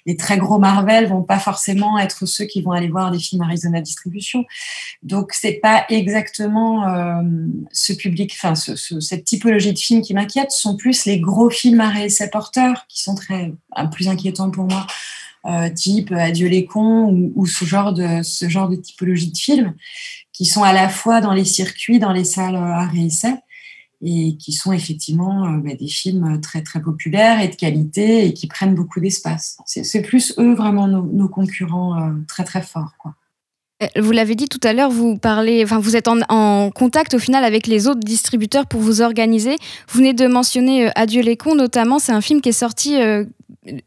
les 0.05 0.15
très 0.15 0.37
gros 0.37 0.57
Marvel 0.57 1.07
vont 1.07 1.21
pas 1.21 1.39
forcément 1.39 1.99
être 1.99 2.25
ceux 2.25 2.45
qui 2.45 2.61
vont 2.61 2.71
aller 2.71 2.87
voir 2.87 3.11
des 3.11 3.19
films 3.19 3.41
Arizona 3.41 3.81
Distribution. 3.81 4.45
Donc, 5.01 5.33
c'est 5.33 5.59
pas 5.61 5.85
exactement 5.89 6.87
euh, 6.87 7.21
ce 7.73 7.91
public, 7.91 8.33
enfin, 8.37 8.55
ce, 8.55 8.77
ce, 8.77 9.01
cette 9.01 9.25
typologie 9.25 9.73
de 9.73 9.79
films 9.79 10.01
qui 10.01 10.13
m'inquiète. 10.13 10.51
Ce 10.51 10.61
sont 10.61 10.77
plus 10.77 11.03
les 11.05 11.19
gros 11.19 11.49
films 11.49 11.81
à 11.81 11.89
réessai 11.89 12.29
porteurs 12.29 12.85
qui 12.87 13.03
sont 13.03 13.15
très 13.15 13.51
plus 13.91 14.07
inquiétants 14.07 14.49
pour 14.49 14.65
moi 14.65 14.87
euh, 15.45 15.69
type 15.69 16.11
Adieu 16.11 16.47
les 16.47 16.65
cons 16.65 17.31
ou, 17.35 17.45
ce 17.45 17.65
genre 17.65 17.93
de 17.93 18.75
typologie 18.75 19.31
de 19.31 19.37
films 19.37 19.73
qui 20.31 20.45
sont 20.45 20.63
à 20.63 20.71
la 20.73 20.87
fois 20.87 21.19
dans 21.19 21.33
les 21.33 21.45
circuits, 21.45 21.99
dans 21.99 22.13
les 22.13 22.23
salles 22.23 22.55
à 22.55 22.87
réessai 22.87 23.33
et 24.01 24.35
qui 24.37 24.51
sont 24.51 24.71
effectivement 24.71 25.45
euh, 25.45 25.57
bah, 25.57 25.75
des 25.75 25.87
films 25.87 26.39
très 26.41 26.61
très 26.61 26.81
populaires 26.81 27.41
et 27.41 27.47
de 27.47 27.55
qualité 27.55 28.25
et 28.25 28.33
qui 28.33 28.47
prennent 28.47 28.75
beaucoup 28.75 28.99
d'espace. 28.99 29.57
C'est 29.65 30.01
plus 30.01 30.33
eux 30.37 30.53
vraiment 30.53 30.87
nos, 30.87 31.27
concurrents 31.29 31.97
euh, 31.97 32.13
très 32.27 32.43
très 32.43 32.61
forts. 32.61 32.93
Vous 33.99 34.11
l'avez 34.11 34.35
dit 34.35 34.47
tout 34.47 34.61
à 34.63 34.71
l'heure, 34.71 34.89
vous 34.89 35.17
parlez, 35.17 35.61
enfin 35.63 35.77
vous 35.77 35.97
êtes 35.97 36.07
en, 36.07 36.69
contact 36.71 37.15
au 37.15 37.19
final 37.19 37.43
avec 37.43 37.67
les 37.67 37.87
autres 37.87 37.99
distributeurs 37.99 38.65
pour 38.65 38.79
vous 38.79 39.01
organiser. 39.01 39.57
Vous 39.89 39.97
venez 39.97 40.13
de 40.13 40.25
mentionner 40.25 40.89
Adieu 40.95 41.21
les 41.21 41.35
cons 41.35 41.55
notamment, 41.55 41.99
c'est 41.99 42.13
un 42.13 42.21
film 42.21 42.39
qui 42.39 42.49
est 42.49 42.53
sorti 42.53 42.95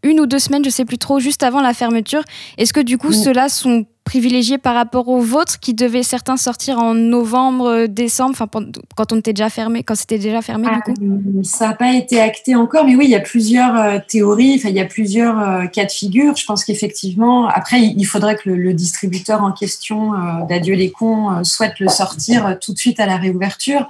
une 0.03 0.21
ou 0.21 0.27
deux 0.27 0.39
semaines, 0.39 0.65
je 0.65 0.71
sais 0.71 0.85
plus 0.85 0.99
trop, 0.99 1.19
juste 1.19 1.43
avant 1.43 1.61
la 1.61 1.75
fermeture. 1.75 2.23
Est-ce 2.59 2.73
que 2.73 2.81
du 2.81 2.99
coup, 2.99 3.13
ceux-là 3.13 3.49
sont 3.49 3.87
privilégiés 4.07 4.57
par 4.57 4.75
rapport 4.75 5.09
aux 5.09 5.21
vôtres 5.21 5.59
qui 5.59 5.75
devaient 5.75 6.05
certains 6.05 6.37
sortir 6.37 6.79
en 6.79 6.95
novembre, 6.95 7.67
euh, 7.67 7.87
décembre, 7.89 8.31
enfin 8.31 8.49
quand 8.97 9.13
on 9.13 9.17
était 9.17 9.33
déjà 9.33 9.51
fermé, 9.51 9.83
quand 9.83 9.97
c'était 9.97 10.19
déjà 10.19 10.43
fermé 10.43 10.69
du 10.69 10.81
coup? 10.81 10.95
ah, 10.97 11.43
Ça 11.43 11.69
n'a 11.69 11.75
pas 11.75 11.93
été 11.93 12.21
acté 12.21 12.55
encore, 12.55 12.85
mais 12.85 12.95
oui, 12.95 13.07
il 13.07 13.11
y 13.11 13.17
a 13.17 13.21
plusieurs 13.21 13.77
euh, 13.77 13.99
théories, 14.07 14.61
il 14.63 14.71
y 14.71 14.81
a 14.81 14.85
plusieurs 14.85 15.39
euh, 15.41 15.67
cas 15.67 15.85
de 15.85 15.91
figure. 15.91 16.37
Je 16.37 16.45
pense 16.47 16.65
qu'effectivement, 16.65 17.49
après 17.49 17.81
il 17.81 18.05
faudrait 18.05 18.37
que 18.37 18.49
le, 18.49 18.73
distributeur 18.77 19.43
en 19.43 19.53
question 19.53 20.13
d'Adieu 20.49 20.75
les 20.75 20.91
cons 20.91 21.43
souhaite 21.43 21.81
le 21.81 21.89
sortir 21.89 22.59
tout 22.61 22.73
de 22.73 22.79
suite 22.79 23.01
à 23.01 23.07
la 23.07 23.17
réouverture. 23.17 23.89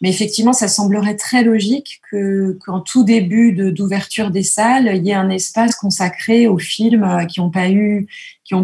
Mais 0.00 0.10
effectivement, 0.10 0.52
ça 0.52 0.68
semblerait 0.68 1.16
très 1.16 1.42
logique 1.42 2.00
que 2.10 2.58
qu'en 2.64 2.80
tout 2.80 3.04
début 3.04 3.52
d'ouverture 3.52 4.30
des 4.30 4.42
salles, 4.42 4.90
il 4.94 5.06
y 5.06 5.10
ait 5.10 5.14
un 5.14 5.30
espace 5.30 5.74
consacré 5.74 6.46
aux 6.46 6.58
films 6.58 7.26
qui 7.28 7.40
n'ont 7.40 7.50
pas 7.50 7.66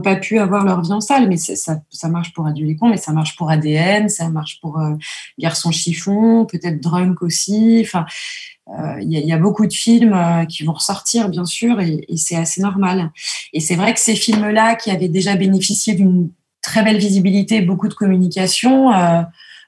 pas 0.01 0.17
pu 0.17 0.39
avoir 0.39 0.65
leur 0.65 0.83
vie 0.83 0.93
en 0.93 1.01
salle. 1.01 1.29
Mais 1.29 1.37
ça, 1.37 2.09
marche 2.09 2.33
pour 2.33 2.47
cons, 2.79 2.89
mais 2.89 2.97
ça 2.97 3.13
marche 3.13 3.37
pour 3.37 3.51
ADN, 3.51 4.09
ça 4.09 4.29
marche 4.29 4.61
pour 4.61 4.79
euh, 4.79 4.95
Garçon 5.39 5.71
chiffon, 5.71 6.47
peut-être 6.47 6.81
Drunk 6.81 7.23
aussi. 7.23 7.81
Enfin, 7.85 8.07
euh, 8.69 9.01
il 9.01 9.11
y, 9.11 9.33
a 9.33 9.39
beaucoup 9.39 9.67
de 9.67 9.73
films 9.73 10.13
euh, 10.13 10.45
qui 10.45 10.65
vont 10.65 10.73
ressortir, 10.73 11.29
bien 11.29 11.45
sûr, 11.45 11.81
et, 11.81 12.07
c'est 12.17 12.37
assez 12.37 12.61
normal. 12.61 13.11
Et 13.53 13.61
c'est 13.61 13.75
vrai 13.75 13.93
que 13.93 14.01
ces 14.01 14.15
films-là, 14.15 14.77
qui 14.77 14.91
avaient 14.91 15.09
déjà 15.09 15.35
bénéficié 15.35 15.95
d'une 15.95 16.31
très 16.63 16.85
belle 16.85 16.99
visibilité, 16.99 17.61
beaucoup 17.61 17.89
de 17.89 17.95
communication, 17.95 18.91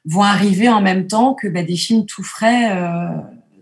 vont 0.05 0.23
arriver 0.23 0.69
en 0.69 0.83
même 0.83 1.07
temps 1.07 1.35
que 1.35 1.49
bah, 1.49 1.63
des 1.63 1.77
films 1.77 2.07
tout 2.07 2.23
frais 2.23 2.71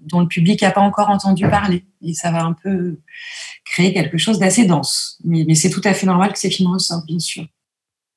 dont 0.02 0.20
le 0.20 0.28
public 0.28 0.62
n'a 0.62 0.70
pas 0.70 0.80
encore 0.80 1.10
entendu 1.10 1.48
parler. 1.48 1.84
Et 2.02 2.14
ça 2.14 2.30
va 2.30 2.44
un 2.44 2.52
peu 2.52 2.98
créer 3.64 3.92
quelque 3.92 4.18
chose 4.18 4.38
d'assez 4.38 4.64
dense. 4.64 5.18
Mais 5.24 5.54
c'est 5.54 5.70
tout 5.70 5.82
à 5.84 5.94
fait 5.94 6.06
normal 6.06 6.32
que 6.32 6.38
ces 6.38 6.50
films 6.50 6.72
ressortent, 6.72 7.06
bien 7.06 7.20
sûr. 7.20 7.44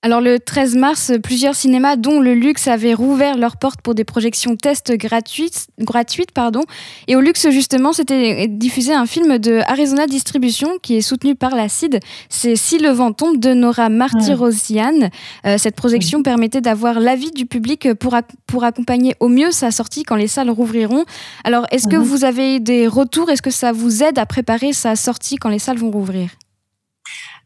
Alors 0.05 0.21
le 0.21 0.39
13 0.39 0.75
mars, 0.75 1.13
plusieurs 1.23 1.55
cinémas, 1.55 1.95
dont 1.95 2.19
le 2.19 2.35
Luxe, 2.35 2.67
avaient 2.67 2.93
rouvert 2.93 3.39
leurs 3.39 3.57
portes 3.57 3.81
pour 3.81 3.95
des 3.95 4.03
projections 4.03 4.55
tests 4.55 4.95
gratuites. 4.95 5.65
gratuites 5.79 6.31
pardon. 6.31 6.61
Et 7.07 7.15
au 7.15 7.21
Luxe, 7.21 7.49
justement, 7.49 7.91
c'était 7.91 8.47
diffusé 8.47 8.93
un 8.93 9.07
film 9.07 9.39
de 9.39 9.61
Arizona 9.65 10.05
Distribution 10.05 10.77
qui 10.79 10.95
est 10.95 11.01
soutenu 11.01 11.33
par 11.33 11.55
la 11.55 11.69
CID. 11.69 11.99
C'est 12.29 12.55
Si 12.55 12.77
le 12.77 12.89
vent 12.89 13.13
tombe 13.13 13.39
de 13.39 13.55
Nora 13.55 13.89
Martirosian. 13.89 15.09
Euh, 15.47 15.57
cette 15.57 15.75
projection 15.75 16.21
permettait 16.21 16.61
d'avoir 16.61 16.99
l'avis 16.99 17.31
du 17.31 17.47
public 17.47 17.91
pour, 17.95 18.15
pour 18.45 18.63
accompagner 18.63 19.15
au 19.19 19.27
mieux 19.27 19.49
sa 19.49 19.71
sortie 19.71 20.03
quand 20.03 20.17
les 20.17 20.27
salles 20.27 20.51
rouvriront. 20.51 21.05
Alors, 21.45 21.65
est-ce 21.71 21.87
que 21.87 21.97
vous 21.97 22.25
avez 22.25 22.59
des 22.59 22.87
retours? 22.87 23.31
Est-ce 23.31 23.41
que 23.41 23.49
ça 23.49 23.71
vous 23.71 24.03
aide 24.03 24.19
à 24.19 24.27
préparer 24.27 24.71
sa 24.71 24.95
sortie 24.95 25.37
quand 25.37 25.49
les 25.49 25.57
salles 25.57 25.79
vont 25.79 25.89
rouvrir? 25.89 26.29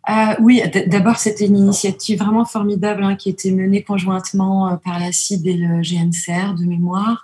Euh, 0.09 0.35
oui, 0.39 0.61
d'abord, 0.87 1.17
c'était 1.17 1.45
une 1.45 1.57
initiative 1.57 2.19
vraiment 2.19 2.45
formidable 2.45 3.03
hein, 3.03 3.15
qui 3.15 3.29
était 3.29 3.51
menée 3.51 3.83
conjointement 3.83 4.71
euh, 4.71 4.75
par 4.77 4.99
la 4.99 5.11
CID 5.11 5.45
et 5.45 5.53
le 5.53 5.81
GNCR 5.81 6.55
de 6.55 6.65
mémoire. 6.65 7.23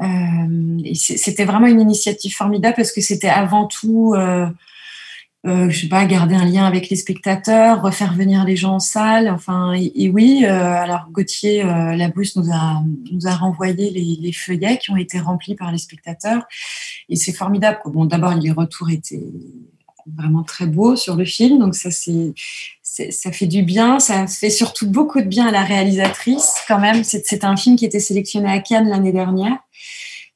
Euh, 0.00 0.78
c'était 0.94 1.44
vraiment 1.44 1.66
une 1.66 1.80
initiative 1.80 2.34
formidable 2.34 2.74
parce 2.76 2.92
que 2.92 3.02
c'était 3.02 3.28
avant 3.28 3.66
tout, 3.66 4.14
je 5.44 5.76
sais 5.76 5.88
pas, 5.88 6.04
garder 6.06 6.34
un 6.34 6.44
lien 6.44 6.64
avec 6.64 6.88
les 6.88 6.96
spectateurs, 6.96 7.82
refaire 7.82 8.14
venir 8.14 8.44
les 8.44 8.56
gens 8.56 8.76
en 8.76 8.80
salle. 8.80 9.28
Enfin, 9.28 9.74
et, 9.74 10.08
oui, 10.08 10.44
alors 10.46 11.08
Gauthier 11.10 11.62
Labousse 11.62 12.36
nous 12.36 12.50
a, 12.52 12.82
nous 13.10 13.26
a 13.26 13.34
renvoyé 13.34 13.90
les, 13.90 14.18
les, 14.20 14.32
feuillets 14.32 14.78
qui 14.78 14.90
ont 14.90 14.96
été 14.96 15.18
remplis 15.18 15.54
par 15.54 15.70
les 15.70 15.78
spectateurs. 15.78 16.44
Et 17.08 17.16
c'est 17.16 17.32
formidable. 17.32 17.78
Bon, 17.86 18.06
d'abord, 18.06 18.34
les 18.34 18.52
retours 18.52 18.90
étaient 18.90 19.20
vraiment 20.06 20.42
très 20.42 20.66
beau 20.66 20.96
sur 20.96 21.16
le 21.16 21.24
film. 21.24 21.58
Donc 21.58 21.74
ça, 21.74 21.90
c'est, 21.90 22.34
ça 22.82 23.32
fait 23.32 23.46
du 23.46 23.62
bien. 23.62 23.98
Ça 23.98 24.26
fait 24.26 24.50
surtout 24.50 24.88
beaucoup 24.88 25.20
de 25.20 25.26
bien 25.26 25.46
à 25.46 25.50
la 25.50 25.62
réalisatrice 25.62 26.54
quand 26.68 26.78
même. 26.78 27.04
C'est, 27.04 27.44
un 27.44 27.56
film 27.56 27.76
qui 27.76 27.84
était 27.84 28.00
sélectionné 28.00 28.50
à 28.50 28.60
Cannes 28.60 28.88
l'année 28.88 29.12
dernière. 29.12 29.58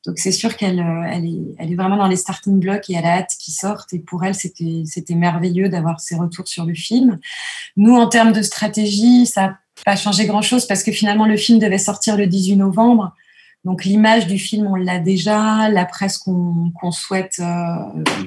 Donc 0.07 0.19
c'est 0.19 0.33
sûr 0.33 0.57
qu'elle 0.57 0.79
euh, 0.79 1.11
elle 1.11 1.25
est, 1.27 1.43
elle 1.59 1.73
est 1.73 1.75
vraiment 1.75 1.97
dans 1.97 2.07
les 2.07 2.17
starting 2.17 2.61
blocks 2.61 2.89
et 2.91 2.95
elle 2.95 3.05
a 3.05 3.19
hâte 3.19 3.33
qu'il 3.41 3.53
sorte. 3.53 3.93
Et 3.93 3.99
pour 3.99 4.25
elle, 4.25 4.37
c'était, 4.37 4.85
c'était 4.87 5.17
merveilleux 5.17 5.69
d'avoir 5.69 5.99
ses 6.01 6.15
retours 6.15 6.47
sur 6.47 6.65
le 6.65 6.75
film. 6.75 7.19
Nous, 7.77 7.95
en 7.95 8.09
termes 8.09 8.33
de 8.33 8.43
stratégie, 8.43 9.27
ça 9.27 9.41
n'a 9.43 9.59
pas 9.85 9.97
changé 9.97 10.27
grand-chose 10.27 10.67
parce 10.67 10.85
que 10.85 10.93
finalement, 10.93 11.27
le 11.27 11.37
film 11.37 11.59
devait 11.59 11.79
sortir 11.79 12.17
le 12.17 12.27
18 12.29 12.57
novembre. 12.57 13.15
Donc 13.67 13.85
l'image 13.85 14.29
du 14.29 14.39
film, 14.39 14.69
on 14.69 14.77
l'a 14.77 15.01
déjà, 15.01 15.69
la 15.69 15.85
presse 15.85 16.19
qu'on 16.19 16.93
souhaite 16.93 17.41
euh, 17.41 17.75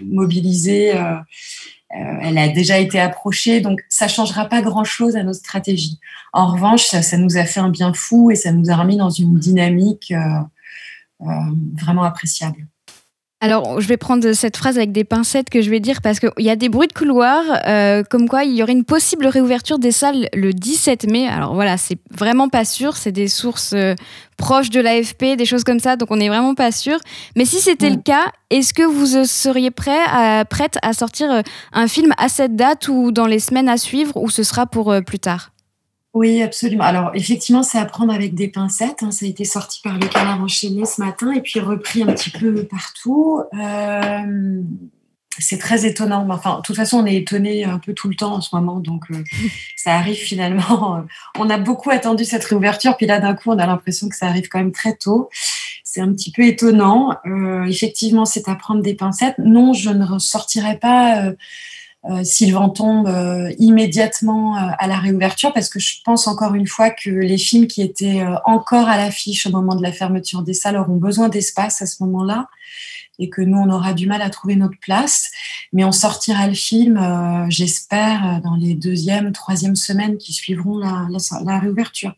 mobiliser, 0.03 0.93
euh, 0.93 1.13
euh, 1.13 2.17
elle 2.21 2.37
a 2.37 2.49
déjà 2.49 2.77
été 2.77 2.99
approchée, 2.99 3.61
donc 3.61 3.79
ça 3.87 4.09
changera 4.09 4.49
pas 4.49 4.61
grand-chose 4.61 5.15
à 5.15 5.23
notre 5.23 5.39
stratégie. 5.39 5.97
En 6.33 6.47
revanche, 6.51 6.87
ça, 6.87 7.17
nous 7.17 7.37
a 7.37 7.45
fait 7.45 7.61
un 7.61 7.69
bien 7.69 7.93
fou 7.93 8.31
et 8.31 8.35
ça 8.35 8.51
nous 8.51 8.69
a 8.69 8.75
remis 8.75 8.97
dans 8.97 9.09
une 9.09 9.39
dynamique 9.39 10.13
vraiment 11.21 12.03
appréciable. 12.03 12.67
Alors, 13.41 13.79
je 13.79 13.87
vais 13.87 13.95
prendre 13.95 14.33
cette 14.33 14.57
phrase 14.57 14.77
avec 14.77 14.91
des 14.91 15.05
pincettes 15.05 15.49
que 15.49 15.61
je 15.61 15.69
vais 15.69 15.79
dire 15.79 16.01
parce 16.01 16.19
qu'il 16.19 16.29
y 16.39 16.49
a 16.49 16.57
des 16.57 16.67
bruits 16.67 16.89
de 16.89 16.93
couloir, 16.93 17.41
euh, 17.67 18.03
comme 18.03 18.27
quoi 18.27 18.43
il 18.43 18.53
y 18.53 18.61
aurait 18.61 18.73
une 18.73 18.83
possible 18.83 19.27
réouverture 19.27 19.79
des 19.79 19.93
salles 19.93 20.27
le 20.33 20.51
17 20.51 21.09
mai. 21.09 21.25
Alors 21.25 21.53
voilà, 21.53 21.77
c'est 21.77 21.97
vraiment 22.11 22.49
pas 22.49 22.65
sûr, 22.65 22.97
c'est 22.97 23.13
des 23.13 23.29
sources 23.29 23.71
euh, 23.73 23.95
proches 24.35 24.69
de 24.71 24.81
l'AFP, 24.81 25.37
des 25.37 25.45
choses 25.45 25.63
comme 25.63 25.79
ça, 25.79 25.95
donc 25.95 26.11
on 26.11 26.17
n'est 26.17 26.27
vraiment 26.27 26.53
pas 26.53 26.73
sûr. 26.73 26.99
Mais 27.37 27.45
si 27.45 27.61
c'était 27.61 27.89
le 27.89 28.01
cas, 28.01 28.25
est-ce 28.49 28.73
que 28.73 28.83
vous 28.83 29.15
euh, 29.15 29.23
seriez 29.23 29.71
prêt 29.71 30.03
à, 30.11 30.43
prête 30.43 30.77
à 30.81 30.91
sortir 30.91 31.41
un 31.71 31.87
film 31.87 32.11
à 32.17 32.27
cette 32.27 32.57
date 32.57 32.89
ou 32.89 33.13
dans 33.13 33.25
les 33.25 33.39
semaines 33.39 33.69
à 33.69 33.77
suivre 33.77 34.17
ou 34.17 34.29
ce 34.29 34.43
sera 34.43 34.65
pour 34.65 34.93
plus 35.05 35.19
tard? 35.19 35.51
Oui, 36.15 36.41
absolument. 36.41 36.85
Alors, 36.85 37.11
effectivement, 37.13 37.61
c'est 37.61 37.77
à 37.77 37.85
prendre 37.85 38.11
avec 38.11 38.33
des 38.33 38.47
pincettes. 38.47 39.03
Hein. 39.03 39.11
Ça 39.11 39.25
a 39.25 39.29
été 39.29 39.45
sorti 39.45 39.79
par 39.83 39.99
le 39.99 40.07
canard 40.07 40.41
enchaîné 40.41 40.85
ce 40.85 41.01
matin 41.01 41.31
et 41.31 41.41
puis 41.41 41.59
repris 41.59 42.01
un 42.01 42.07
petit 42.07 42.31
peu 42.31 42.63
partout. 42.63 43.43
Euh, 43.53 44.61
c'est 45.37 45.59
très 45.59 45.85
étonnant. 45.85 46.27
Enfin, 46.31 46.57
de 46.57 46.61
toute 46.63 46.75
façon, 46.75 46.97
on 46.97 47.05
est 47.05 47.15
étonné 47.15 47.63
un 47.63 47.77
peu 47.77 47.93
tout 47.93 48.09
le 48.09 48.15
temps 48.15 48.33
en 48.33 48.41
ce 48.41 48.55
moment, 48.55 48.79
donc 48.79 49.03
euh, 49.11 49.23
ça 49.75 49.93
arrive 49.93 50.17
finalement. 50.17 51.03
On 51.37 51.47
a 51.47 51.59
beaucoup 51.59 51.91
attendu 51.91 52.25
cette 52.25 52.43
réouverture, 52.43 52.97
puis 52.97 53.05
là, 53.05 53.19
d'un 53.19 53.35
coup, 53.35 53.51
on 53.51 53.59
a 53.59 53.67
l'impression 53.67 54.09
que 54.09 54.15
ça 54.15 54.25
arrive 54.25 54.47
quand 54.49 54.59
même 54.59 54.71
très 54.71 54.95
tôt. 54.95 55.29
C'est 55.83 56.01
un 56.01 56.11
petit 56.11 56.31
peu 56.31 56.41
étonnant. 56.41 57.15
Euh, 57.27 57.65
effectivement, 57.65 58.25
c'est 58.25 58.49
à 58.49 58.55
prendre 58.55 58.81
des 58.81 58.95
pincettes. 58.95 59.37
Non, 59.37 59.73
je 59.73 59.91
ne 59.91 60.05
ressortirai 60.05 60.77
pas 60.79 61.33
euh, 62.05 62.23
vent 62.51 62.69
tombe 62.69 63.07
euh, 63.07 63.53
immédiatement 63.59 64.55
euh, 64.55 64.71
à 64.77 64.87
la 64.87 64.97
réouverture, 64.97 65.53
parce 65.53 65.69
que 65.69 65.79
je 65.79 65.95
pense 66.05 66.27
encore 66.27 66.55
une 66.55 66.67
fois 66.67 66.89
que 66.91 67.09
les 67.09 67.37
films 67.37 67.67
qui 67.67 67.81
étaient 67.81 68.23
encore 68.45 68.87
à 68.87 68.97
l'affiche 68.97 69.45
au 69.45 69.51
moment 69.51 69.75
de 69.75 69.83
la 69.83 69.91
fermeture 69.91 70.41
des 70.41 70.53
salles 70.53 70.77
auront 70.77 70.95
besoin 70.95 71.29
d'espace 71.29 71.81
à 71.81 71.85
ce 71.85 72.01
moment-là 72.03 72.47
et 73.21 73.29
que 73.29 73.41
nous, 73.41 73.57
on 73.57 73.69
aura 73.69 73.93
du 73.93 74.07
mal 74.07 74.21
à 74.21 74.29
trouver 74.29 74.55
notre 74.55 74.79
place. 74.79 75.29
Mais 75.73 75.83
on 75.83 75.91
sortira 75.91 76.47
le 76.47 76.53
film, 76.53 76.97
j'espère, 77.49 78.39
dans 78.41 78.55
les 78.55 78.75
deuxième, 78.75 79.33
troisième 79.33 79.75
semaines 79.75 80.17
qui 80.17 80.31
suivront 80.31 80.77
la 80.77 81.59
réouverture. 81.59 82.13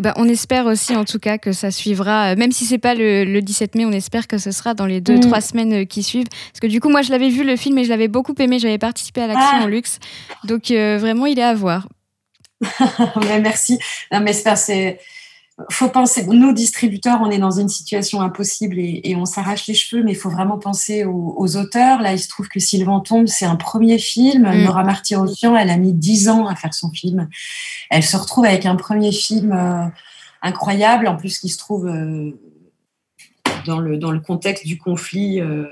Eh 0.00 0.02
ben, 0.02 0.14
on 0.16 0.26
espère 0.30 0.64
aussi 0.64 0.96
en 0.96 1.04
tout 1.04 1.18
cas 1.18 1.36
que 1.36 1.52
ça 1.52 1.70
suivra, 1.70 2.34
même 2.34 2.52
si 2.52 2.64
c'est 2.64 2.78
pas 2.78 2.94
le, 2.94 3.40
17 3.40 3.74
mai, 3.74 3.84
on 3.84 3.92
espère 3.92 4.28
que 4.28 4.38
ce 4.38 4.50
sera 4.50 4.72
dans 4.72 4.86
les 4.86 5.02
deux, 5.02 5.16
mm. 5.18 5.20
trois 5.20 5.42
semaines 5.42 5.82
euh, 5.82 5.84
qui 5.84 6.02
suivent. 6.02 6.28
Parce 6.30 6.60
que 6.60 6.68
du 6.68 6.80
coup, 6.80 6.88
moi, 6.88 7.02
je 7.02 7.10
l'avais 7.10 7.28
vu 7.28 7.44
le 7.44 7.54
film 7.54 7.76
et 7.76 7.84
je 7.84 7.90
l'avais 7.90 8.08
beaucoup 8.08 8.32
aimé, 8.38 8.58
j'avais 8.58 8.78
participé 8.78 9.20
à 9.20 9.26
l'action 9.26 9.58
ah. 9.60 9.64
en 9.64 9.66
luxe. 9.66 9.98
Donc 10.44 10.70
euh, 10.70 10.96
vraiment, 10.98 11.26
il 11.26 11.38
est 11.38 11.42
à 11.42 11.52
voir. 11.52 11.86
mais 13.28 13.40
merci. 13.40 13.78
Non, 14.10 14.20
mais 14.20 14.32
c'est 14.32 14.98
faut 15.68 15.88
penser, 15.88 16.24
nous 16.26 16.52
distributeurs, 16.52 17.20
on 17.22 17.30
est 17.30 17.38
dans 17.38 17.50
une 17.50 17.68
situation 17.68 18.20
impossible 18.20 18.76
et, 18.78 19.14
on 19.16 19.24
s'arrache 19.24 19.66
les 19.66 19.74
cheveux, 19.74 20.02
mais 20.02 20.12
il 20.12 20.16
faut 20.16 20.30
vraiment 20.30 20.58
penser 20.58 21.04
aux, 21.04 21.56
auteurs. 21.56 22.00
Là, 22.00 22.12
il 22.12 22.18
se 22.18 22.28
trouve 22.28 22.48
que 22.48 22.60
Sylvain 22.60 23.00
Tombe, 23.00 23.26
c'est 23.26 23.44
un 23.44 23.56
premier 23.56 23.98
film. 23.98 24.42
Mm. 24.42 24.64
Nora 24.64 24.84
Martyrossian, 24.84 25.56
elle 25.56 25.70
a 25.70 25.76
mis 25.76 25.92
dix 25.92 26.28
ans 26.28 26.46
à 26.46 26.54
faire 26.54 26.74
son 26.74 26.90
film. 26.90 27.28
Elle 27.90 28.02
se 28.02 28.16
retrouve 28.16 28.44
avec 28.44 28.66
un 28.66 28.76
premier 28.76 29.12
film 29.12 29.52
euh, 29.52 29.86
incroyable, 30.42 31.06
en 31.08 31.16
plus 31.16 31.38
qui 31.38 31.48
se 31.48 31.58
trouve 31.58 31.86
euh, 31.88 32.30
dans, 33.66 33.78
le, 33.78 33.98
dans 33.98 34.10
le 34.10 34.20
contexte 34.20 34.66
du 34.66 34.78
conflit 34.78 35.40
euh, 35.40 35.66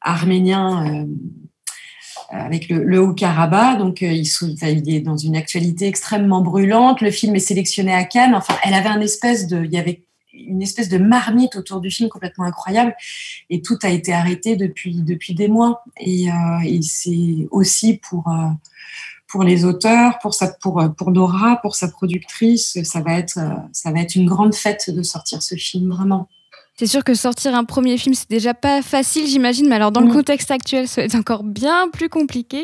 arménien 0.00 1.06
avec 2.28 2.68
le, 2.68 3.00
Haut-Karabakh. 3.00 3.78
Donc, 3.78 4.02
euh, 4.02 4.12
il, 4.12 4.94
est 4.94 5.00
dans 5.00 5.16
une 5.16 5.36
actualité 5.36 5.86
extrêmement 5.86 6.42
brûlante. 6.42 7.00
Le 7.00 7.10
film 7.10 7.34
est 7.36 7.40
sélectionné 7.40 7.92
à 7.92 8.04
Cannes. 8.04 8.34
Enfin, 8.34 8.54
elle 8.64 8.74
avait 8.74 8.88
espèce 9.02 9.46
de, 9.46 9.64
il 9.64 9.72
y 9.72 9.78
avait 9.78 10.04
une 10.32 10.62
espèce 10.62 10.88
de 10.88 10.98
marmite 10.98 11.56
autour 11.56 11.80
du 11.80 11.90
film 11.90 12.08
complètement 12.08 12.44
incroyable 12.44 12.94
et 13.50 13.60
tout 13.62 13.78
a 13.82 13.88
été 13.88 14.12
arrêté 14.12 14.54
depuis 14.56 15.02
depuis 15.02 15.34
des 15.34 15.48
mois 15.48 15.82
et, 15.98 16.30
euh, 16.30 16.78
c'est 16.82 17.48
aussi 17.50 17.96
pour 17.96 18.30
pour 19.26 19.42
les 19.42 19.64
auteurs 19.64 20.18
pour 20.20 20.34
sa 20.34 20.52
pour 20.52 20.84
pour 20.96 21.10
Nora 21.10 21.56
pour 21.56 21.74
sa 21.74 21.88
productrice 21.88 22.78
ça 22.84 23.00
va 23.00 23.18
être 23.18 23.40
ça 23.72 23.90
va 23.90 24.00
être 24.00 24.14
une 24.14 24.26
grande 24.26 24.54
fête 24.54 24.90
de 24.90 25.02
sortir 25.02 25.42
ce 25.42 25.56
film 25.56 25.90
vraiment 25.90 26.28
c'est 26.78 26.86
sûr 26.86 27.02
que 27.02 27.14
sortir 27.14 27.56
un 27.56 27.64
premier 27.64 27.98
film, 27.98 28.14
c'est 28.14 28.30
déjà 28.30 28.54
pas 28.54 28.82
facile, 28.82 29.26
j'imagine, 29.26 29.68
mais 29.68 29.74
alors 29.74 29.90
dans 29.90 30.00
le 30.00 30.06
mm. 30.06 30.12
contexte 30.12 30.52
actuel, 30.52 30.86
ça 30.86 31.00
va 31.00 31.06
être 31.06 31.16
encore 31.16 31.42
bien 31.42 31.88
plus 31.92 32.08
compliqué. 32.08 32.62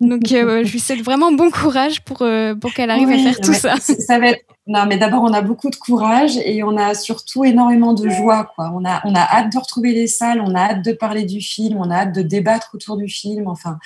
Donc, 0.00 0.32
euh, 0.32 0.64
je 0.64 0.72
lui 0.72 0.80
souhaite 0.80 1.02
vraiment 1.02 1.30
bon 1.30 1.52
courage 1.52 2.02
pour, 2.02 2.22
euh, 2.22 2.56
pour 2.56 2.74
qu'elle 2.74 2.90
arrive 2.90 3.08
à 3.08 3.18
faire 3.18 3.40
tout 3.40 3.54
ça. 3.54 3.76
ça 3.76 4.18
va 4.18 4.30
être... 4.30 4.40
Non, 4.66 4.84
mais 4.86 4.96
d'abord, 4.96 5.22
on 5.22 5.32
a 5.32 5.42
beaucoup 5.42 5.70
de 5.70 5.76
courage 5.76 6.36
et 6.38 6.64
on 6.64 6.76
a 6.76 6.94
surtout 6.94 7.44
énormément 7.44 7.92
de 7.92 8.08
joie. 8.08 8.50
Quoi. 8.56 8.72
On, 8.74 8.84
a, 8.84 9.00
on 9.04 9.14
a 9.14 9.20
hâte 9.20 9.52
de 9.52 9.58
retrouver 9.58 9.92
les 9.92 10.08
salles, 10.08 10.40
on 10.44 10.56
a 10.56 10.62
hâte 10.62 10.84
de 10.84 10.90
parler 10.90 11.22
du 11.22 11.40
film, 11.40 11.76
on 11.78 11.88
a 11.88 11.98
hâte 11.98 12.12
de 12.12 12.22
débattre 12.22 12.70
autour 12.74 12.96
du 12.96 13.06
film. 13.06 13.46
Enfin, 13.46 13.78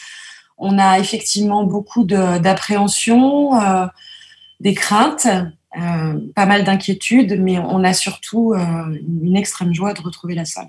on 0.56 0.78
a 0.78 0.98
effectivement 0.98 1.64
beaucoup 1.64 2.04
d'appréhension, 2.04 3.60
euh, 3.60 3.86
des 4.60 4.72
craintes. 4.72 5.28
Euh, 5.76 6.18
pas 6.34 6.46
mal 6.46 6.64
d'inquiétudes, 6.64 7.38
mais 7.40 7.58
on 7.58 7.84
a 7.84 7.92
surtout 7.92 8.54
euh, 8.54 8.58
une 9.22 9.36
extrême 9.36 9.72
joie 9.72 9.92
de 9.92 10.00
retrouver 10.00 10.34
la 10.34 10.44
salle. 10.44 10.66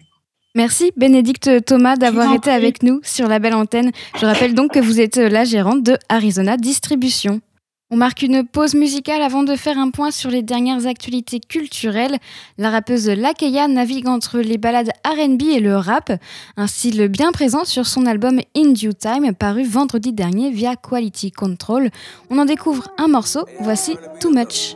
Merci 0.53 0.91
Bénédicte 0.97 1.65
Thomas 1.65 1.95
d'avoir 1.95 2.33
été 2.33 2.51
avec 2.51 2.83
nous 2.83 2.99
sur 3.03 3.27
la 3.27 3.39
belle 3.39 3.55
antenne. 3.55 3.91
Je 4.19 4.25
rappelle 4.25 4.53
donc 4.53 4.73
que 4.73 4.79
vous 4.79 4.99
êtes 4.99 5.17
la 5.17 5.43
gérante 5.43 5.81
de 5.81 5.97
Arizona 6.09 6.57
Distribution. 6.57 7.41
On 7.93 7.97
marque 7.97 8.21
une 8.21 8.45
pause 8.45 8.73
musicale 8.73 9.21
avant 9.21 9.43
de 9.43 9.55
faire 9.55 9.77
un 9.77 9.89
point 9.89 10.11
sur 10.11 10.29
les 10.29 10.43
dernières 10.43 10.87
actualités 10.87 11.41
culturelles. 11.41 12.17
La 12.57 12.69
rappeuse 12.69 13.09
Lakeya 13.09 13.67
navigue 13.67 14.07
entre 14.07 14.39
les 14.39 14.57
ballades 14.57 14.91
RB 15.05 15.41
et 15.41 15.59
le 15.59 15.75
rap, 15.75 16.11
un 16.55 16.67
style 16.67 17.07
bien 17.09 17.33
présent 17.33 17.65
sur 17.65 17.87
son 17.87 18.05
album 18.05 18.39
In 18.55 18.71
Due 18.71 18.93
Time 18.93 19.33
paru 19.33 19.63
vendredi 19.63 20.13
dernier 20.13 20.51
via 20.51 20.75
Quality 20.77 21.31
Control. 21.31 21.89
On 22.29 22.39
en 22.39 22.45
découvre 22.45 22.87
un 22.97 23.09
morceau, 23.09 23.45
voici 23.59 23.97
Too 24.21 24.31
Much. 24.31 24.75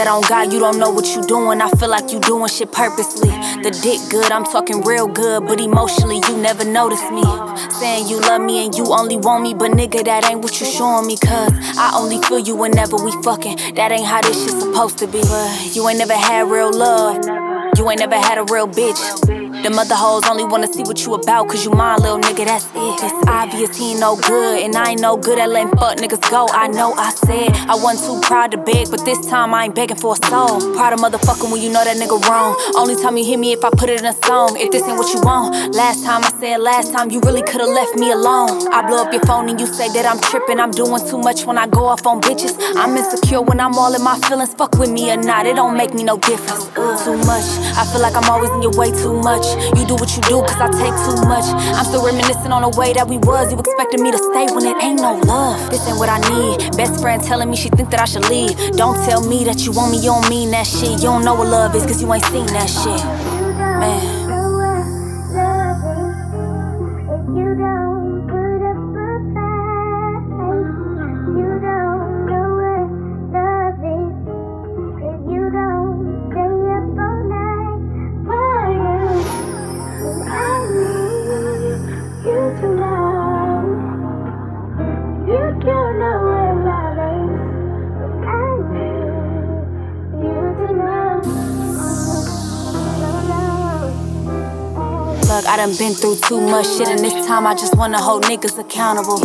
that 0.00 0.08
on 0.08 0.22
God, 0.22 0.50
you 0.50 0.58
don't 0.58 0.78
know 0.78 0.88
what 0.88 1.04
you 1.14 1.20
doing. 1.26 1.60
I 1.60 1.68
feel 1.72 1.90
like 1.90 2.10
you 2.10 2.20
doing 2.20 2.48
shit 2.48 2.72
purposely. 2.72 3.28
The 3.28 3.70
dick 3.82 4.00
good, 4.08 4.32
I'm 4.32 4.44
talking 4.44 4.80
real 4.80 5.06
good, 5.06 5.44
but 5.46 5.60
emotionally 5.60 6.22
you 6.26 6.38
never 6.38 6.64
notice 6.64 7.02
me. 7.10 7.22
Saying 7.68 8.08
you 8.08 8.18
love 8.20 8.40
me 8.40 8.64
and 8.64 8.74
you 8.74 8.86
only 8.94 9.18
want 9.18 9.42
me, 9.42 9.52
but 9.52 9.72
nigga, 9.72 10.02
that 10.06 10.24
ain't 10.24 10.40
what 10.40 10.58
you 10.58 10.64
showing 10.64 11.06
me. 11.06 11.18
Cause 11.18 11.52
I 11.76 11.92
only 12.00 12.16
feel 12.22 12.38
you 12.38 12.56
whenever 12.56 12.96
we 12.96 13.12
fucking. 13.22 13.74
That 13.74 13.92
ain't 13.92 14.06
how 14.06 14.22
this 14.22 14.42
shit 14.42 14.58
supposed 14.58 14.96
to 14.98 15.06
be. 15.06 15.20
You 15.76 15.86
ain't 15.86 15.98
never 15.98 16.16
had 16.16 16.48
real 16.48 16.72
love. 16.72 17.22
You 17.76 17.90
ain't 17.90 18.00
never 18.00 18.16
had 18.16 18.38
a 18.38 18.44
real 18.44 18.68
bitch. 18.68 19.39
Them 19.62 19.78
other 19.78 19.94
hoes 19.94 20.22
only 20.26 20.44
wanna 20.44 20.72
see 20.72 20.82
what 20.82 21.04
you 21.04 21.14
about, 21.14 21.48
cause 21.48 21.64
you 21.64 21.70
my 21.70 21.96
little 21.96 22.18
nigga, 22.18 22.46
that's 22.46 22.64
it. 22.74 23.02
It's 23.04 23.28
obvious 23.28 23.76
he 23.76 23.90
ain't 23.92 24.00
no 24.00 24.16
good, 24.16 24.62
and 24.62 24.74
I 24.74 24.92
ain't 24.92 25.00
no 25.02 25.16
good 25.16 25.38
at 25.38 25.50
letting 25.50 25.76
fuck 25.76 25.98
niggas 25.98 26.30
go. 26.30 26.48
I 26.50 26.68
know 26.68 26.94
I 26.94 27.10
said 27.10 27.52
I 27.68 27.74
wasn't 27.74 28.06
too 28.06 28.26
proud 28.26 28.52
to 28.52 28.56
beg, 28.56 28.90
but 28.90 29.04
this 29.04 29.20
time 29.26 29.52
I 29.52 29.64
ain't 29.64 29.74
begging 29.74 29.98
for 29.98 30.14
a 30.14 30.26
soul. 30.26 30.60
Proud 30.74 30.94
of 30.94 31.00
motherfucking 31.00 31.52
when 31.52 31.60
you 31.60 31.70
know 31.70 31.84
that 31.84 31.96
nigga 31.96 32.16
wrong. 32.28 32.56
Only 32.74 32.96
time 32.96 33.18
you 33.18 33.24
hit 33.24 33.38
me 33.38 33.52
if 33.52 33.62
I 33.62 33.70
put 33.70 33.90
it 33.90 34.00
in 34.00 34.06
a 34.06 34.14
song. 34.24 34.56
If 34.56 34.70
this 34.70 34.82
ain't 34.88 34.96
what 34.96 35.12
you 35.12 35.20
want. 35.20 35.74
Last 35.74 36.04
time 36.04 36.24
I 36.24 36.32
said 36.40 36.60
last 36.60 36.92
time, 36.92 37.10
you 37.10 37.20
really 37.20 37.42
could've 37.42 37.68
left 37.68 37.96
me 37.96 38.12
alone. 38.12 38.72
I 38.72 38.86
blow 38.86 39.04
up 39.04 39.12
your 39.12 39.22
phone 39.22 39.48
and 39.50 39.60
you 39.60 39.66
say 39.66 39.88
that 39.90 40.06
I'm 40.06 40.20
tripping. 40.20 40.58
I'm 40.58 40.70
doing 40.70 41.06
too 41.06 41.18
much 41.18 41.44
when 41.44 41.58
I 41.58 41.66
go 41.66 41.84
off 41.86 42.06
on 42.06 42.20
bitches. 42.22 42.56
I'm 42.76 42.96
insecure 42.96 43.42
when 43.42 43.60
I'm 43.60 43.74
all 43.74 43.94
in 43.94 44.02
my 44.02 44.18
feelings. 44.20 44.54
Fuck 44.54 44.78
with 44.78 44.90
me 44.90 45.12
or 45.12 45.16
not, 45.18 45.46
it 45.46 45.56
don't 45.56 45.76
make 45.76 45.92
me 45.92 46.02
no 46.02 46.16
difference. 46.16 46.64
too 47.04 47.16
much. 47.28 47.44
I 47.76 47.84
feel 47.92 48.00
like 48.00 48.16
I'm 48.16 48.28
always 48.30 48.50
in 48.50 48.62
your 48.62 48.72
way 48.72 48.90
too 48.90 49.12
much. 49.20 49.49
You 49.78 49.86
do 49.86 49.94
what 49.94 50.10
you 50.16 50.22
do, 50.22 50.42
cause 50.42 50.60
I 50.60 50.68
take 50.70 50.94
too 51.06 51.18
much. 51.26 51.46
I'm 51.76 51.84
still 51.84 52.04
reminiscing 52.04 52.52
on 52.52 52.62
the 52.62 52.72
way 52.78 52.92
that 52.92 53.06
we 53.08 53.18
was. 53.18 53.52
You 53.52 53.58
expected 53.58 54.00
me 54.00 54.10
to 54.10 54.18
stay 54.18 54.46
when 54.54 54.64
it 54.66 54.76
ain't 54.82 55.00
no 55.00 55.18
love. 55.24 55.70
This 55.70 55.86
ain't 55.88 55.98
what 55.98 56.08
I 56.08 56.18
need. 56.30 56.76
Best 56.76 57.00
friend 57.00 57.22
telling 57.22 57.50
me 57.50 57.56
she 57.56 57.68
think 57.70 57.90
that 57.90 58.00
I 58.00 58.04
should 58.04 58.28
leave. 58.28 58.56
Don't 58.72 58.96
tell 59.08 59.20
me 59.26 59.44
that 59.44 59.64
you 59.64 59.72
want 59.72 59.92
me, 59.92 59.98
you 59.98 60.10
don't 60.10 60.28
mean 60.28 60.50
that 60.52 60.66
shit. 60.66 61.00
You 61.02 61.10
don't 61.12 61.24
know 61.24 61.34
what 61.34 61.48
love 61.48 61.74
is, 61.74 61.84
cause 61.84 62.00
you 62.02 62.12
ain't 62.12 62.24
seen 62.26 62.46
that 62.46 62.68
shit. 62.68 63.04
Man. 63.80 64.09
I 95.46 95.56
done 95.56 95.76
been 95.76 95.94
through 95.94 96.16
too 96.16 96.40
much 96.40 96.66
shit, 96.66 96.88
and 96.88 97.00
this 97.00 97.14
time 97.26 97.46
I 97.46 97.54
just 97.54 97.76
wanna 97.76 98.00
hold 98.00 98.24
niggas 98.24 98.58
accountable. 98.58 99.20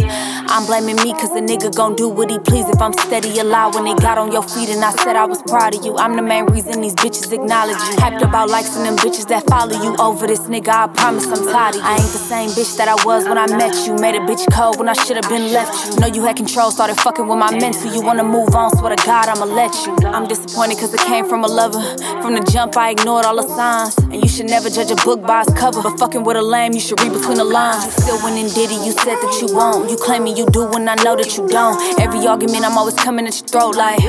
I'm 0.48 0.66
blaming 0.66 0.96
me 0.98 1.12
cause 1.14 1.34
the 1.34 1.42
nigga 1.42 1.76
gon' 1.76 1.96
do 1.96 2.08
what 2.08 2.30
he 2.30 2.40
please 2.40 2.70
if 2.70 2.80
I'm 2.82 2.94
steady 2.94 3.40
alive 3.40 3.74
when 3.76 3.86
they 3.86 3.96
got 3.96 4.18
on 4.18 4.32
your 4.32 4.44
feet 4.44 4.70
and 4.70 4.84
I 4.84 4.92
said 4.92 5.16
I 5.16 5.26
was 5.26 5.42
proud 5.44 5.76
of 5.76 5.84
you. 5.84 5.98
I'm 5.98 6.16
the 6.16 6.22
main 6.22 6.46
reason 6.46 6.82
these 6.82 6.94
bitches 6.96 7.32
acknowledge 7.34 7.76
you. 7.76 7.98
Hyped 7.98 8.22
about 8.22 8.50
likes 8.50 8.76
and 8.76 8.86
them 8.86 8.96
bitches 8.98 9.28
that 9.30 9.46
follow 9.48 9.74
you 9.84 9.96
over 9.98 10.28
this 10.28 10.42
nigga. 10.42 10.70
I 10.70 10.88
promise 10.88 11.26
I'm 11.26 11.44
tired 11.52 11.76
of 11.76 11.82
you. 11.82 11.88
I 11.88 11.94
ain't 11.98 12.12
the 12.12 12.24
same 12.30 12.50
bitch 12.52 12.78
that 12.78 12.88
I 12.88 12.96
was 13.04 13.26
when 13.26 13.38
I 13.38 13.48
met 13.48 13.74
you. 13.88 13.96
Made 13.96 14.16
a 14.16 14.20
bitch 14.20 14.46
cold 14.54 14.78
when 14.80 14.88
I 14.88 14.94
should've 14.94 15.28
been 15.30 15.52
left 15.52 15.74
you. 15.88 16.00
Know 16.00 16.08
you 16.08 16.22
had 16.24 16.38
control, 16.38 16.72
started 16.72 16.96
fucking 16.98 17.28
with 17.28 17.40
my 17.40 17.52
mental. 17.52 17.94
You 17.94 18.02
wanna 18.02 18.24
move 18.24 18.54
on, 18.56 18.76
swear 18.78 18.96
to 18.96 19.06
God 19.06 19.30
I'ma 19.30 19.46
let 19.46 19.74
you. 19.86 19.96
I'm 20.08 20.28
disappointed 20.28 20.78
cause 20.78 20.94
it 20.94 21.02
came 21.02 21.28
from 21.28 21.44
a 21.44 21.48
lover. 21.48 21.82
From 22.22 22.36
the 22.36 22.42
jump, 22.52 22.78
I 22.78 22.92
ignored 22.92 23.26
all 23.26 23.36
the 23.36 23.48
signs. 23.48 23.98
And 23.98 24.22
you 24.22 24.28
should 24.30 24.46
never 24.46 24.70
judge 24.70 24.92
a 24.92 24.96
book 24.96 25.22
by 25.22 25.42
its 25.42 25.54
cover. 25.54 25.82
But 25.82 25.98
fucking 26.06 26.24
with 26.24 26.38
a 26.38 26.42
lame, 26.42 26.74
you 26.74 26.80
should 26.80 27.00
read 27.02 27.12
between 27.12 27.38
the 27.38 27.44
lines. 27.44 27.86
You 27.86 27.92
still 27.92 28.24
winning 28.24 28.48
Diddy, 28.48 28.76
you 28.76 28.92
said 28.92 29.18
that 29.18 29.40
you 29.42 29.56
won't. 29.56 29.90
You 29.90 29.98
claiming 29.98 30.38
you 30.38 30.46
do 30.46 30.66
when 30.68 30.88
I 30.88 30.94
know 31.04 31.16
that 31.16 31.36
you 31.36 31.48
don't. 31.48 32.00
Every 32.00 32.28
argument, 32.28 32.64
I'm 32.64 32.78
always 32.78 32.94
coming 32.94 33.26
at 33.26 33.34
your 33.40 33.48
throat 33.48 33.76
like 33.76 34.00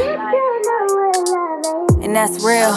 and 2.06 2.14
that's 2.14 2.38
real. 2.44 2.70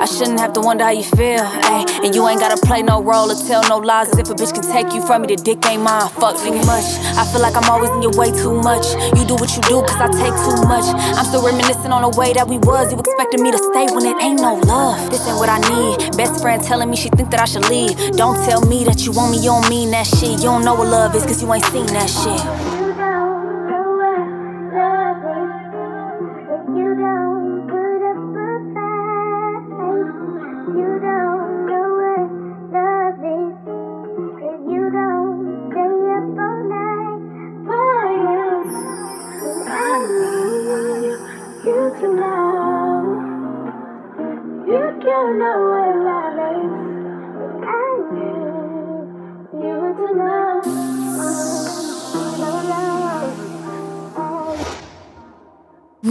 I 0.00 0.08
shouldn't 0.08 0.40
have 0.40 0.54
to 0.54 0.60
wonder 0.60 0.84
how 0.84 0.90
you 0.90 1.04
feel, 1.04 1.44
ayy. 1.44 1.84
And 2.04 2.14
you 2.14 2.26
ain't 2.26 2.40
gotta 2.40 2.56
play 2.66 2.82
no 2.82 3.02
role 3.02 3.30
or 3.30 3.36
tell 3.46 3.62
no 3.68 3.76
lies. 3.76 4.08
As 4.08 4.18
if 4.18 4.30
a 4.30 4.34
bitch 4.34 4.54
can 4.54 4.64
take 4.64 4.92
you 4.94 5.04
from 5.06 5.22
me, 5.22 5.28
the 5.28 5.36
dick 5.36 5.64
ain't 5.66 5.82
mine. 5.82 6.08
Fuck 6.16 6.40
too 6.40 6.56
much. 6.64 6.88
I 7.20 7.28
feel 7.30 7.42
like 7.42 7.54
I'm 7.54 7.68
always 7.68 7.90
in 7.90 8.00
your 8.00 8.16
way 8.16 8.32
too 8.32 8.56
much. 8.56 8.88
You 9.14 9.24
do 9.28 9.36
what 9.36 9.52
you 9.54 9.62
do, 9.68 9.84
cause 9.84 10.00
I 10.00 10.08
take 10.16 10.32
too 10.48 10.64
much. 10.64 10.88
I'm 11.14 11.26
still 11.28 11.44
reminiscing 11.44 11.92
on 11.92 12.02
the 12.08 12.16
way 12.18 12.32
that 12.32 12.48
we 12.48 12.56
was. 12.56 12.90
You 12.90 12.98
expected 12.98 13.40
me 13.40 13.52
to 13.52 13.58
stay 13.58 13.86
when 13.92 14.06
it 14.08 14.16
ain't 14.24 14.40
no 14.40 14.56
love. 14.64 14.96
This 15.10 15.28
ain't 15.28 15.36
what 15.36 15.50
I 15.52 15.60
need. 15.68 16.16
Best 16.16 16.40
friend 16.40 16.62
telling 16.64 16.88
me 16.88 16.96
she 16.96 17.10
think 17.10 17.30
that 17.30 17.40
I 17.40 17.44
should 17.44 17.68
leave. 17.68 17.94
Don't 18.16 18.40
tell 18.48 18.64
me 18.64 18.84
that 18.84 19.04
you 19.04 19.12
want 19.12 19.32
me, 19.32 19.38
you 19.38 19.52
don't 19.52 19.68
mean 19.68 19.90
that 19.90 20.06
shit. 20.06 20.40
You 20.40 20.48
don't 20.48 20.64
know 20.64 20.74
what 20.74 20.88
love 20.88 21.14
is, 21.14 21.24
cause 21.24 21.42
you 21.42 21.52
ain't 21.52 21.64
seen 21.66 21.86
that 21.92 22.08
shit. 22.08 22.79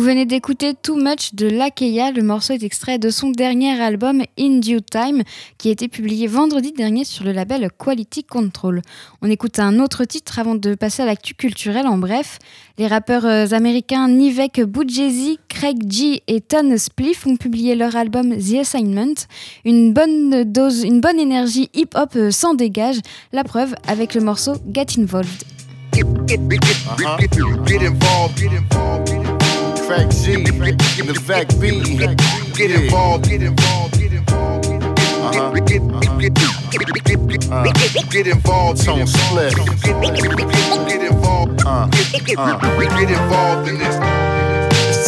Venez 0.09 0.25
d'écouter 0.25 0.73
Too 0.73 0.95
Much 0.95 1.35
de 1.35 1.47
Lakeya. 1.47 2.09
Le 2.09 2.23
morceau 2.23 2.53
est 2.53 2.63
extrait 2.63 2.97
de 2.97 3.11
son 3.11 3.29
dernier 3.29 3.79
album 3.79 4.23
In 4.39 4.57
Due 4.57 4.81
Time, 4.81 5.21
qui 5.59 5.67
a 5.69 5.71
été 5.71 5.87
publié 5.87 6.25
vendredi 6.25 6.71
dernier 6.71 7.03
sur 7.03 7.23
le 7.23 7.31
label 7.31 7.69
Quality 7.77 8.23
Control. 8.23 8.81
On 9.21 9.29
écoute 9.29 9.59
un 9.59 9.77
autre 9.77 10.05
titre 10.05 10.39
avant 10.39 10.55
de 10.55 10.73
passer 10.73 11.03
à 11.03 11.05
l'actu 11.05 11.35
culturelle. 11.35 11.85
En 11.85 11.99
bref, 11.99 12.39
les 12.79 12.87
rappeurs 12.87 13.27
euh, 13.27 13.45
américains 13.51 14.07
Nivek 14.07 14.63
Boudjezi, 14.63 15.37
Craig 15.47 15.77
G 15.87 16.23
et 16.25 16.41
Ton 16.41 16.75
Spliff 16.75 17.27
ont 17.27 17.37
publié 17.37 17.75
leur 17.75 17.95
album 17.95 18.35
The 18.35 18.61
Assignment. 18.61 19.13
Une 19.63 19.93
bonne 19.93 20.43
dose, 20.43 20.85
une 20.85 21.01
bonne 21.01 21.19
énergie 21.19 21.69
hip-hop 21.75 22.13
euh, 22.15 22.31
sans 22.31 22.55
dégage. 22.55 22.97
La 23.31 23.43
preuve 23.43 23.75
avec 23.87 24.15
le 24.15 24.21
morceau 24.21 24.53
Get 24.73 24.87
Involved. 24.97 25.43
Track 29.89 30.11
G, 30.11 30.43
the 30.43 31.19
fact 31.25 31.59
B, 31.59 31.81
get 32.53 32.69
involved, 32.69 33.27
get 33.27 33.41
involved, 33.41 33.97
get 33.97 34.13
involved. 34.13 34.67
Uh-huh. 34.69 35.63
Get, 37.73 38.11
get, 38.11 38.27
involved, 38.27 38.85
tone 38.85 39.07
split. 39.07 39.55
Get 39.55 41.01
involved, 41.01 41.65
uh, 41.65 41.89
uh, 41.89 41.89
get 41.89 43.09
involved 43.09 43.67
in 43.67 43.79
this. 43.79 44.48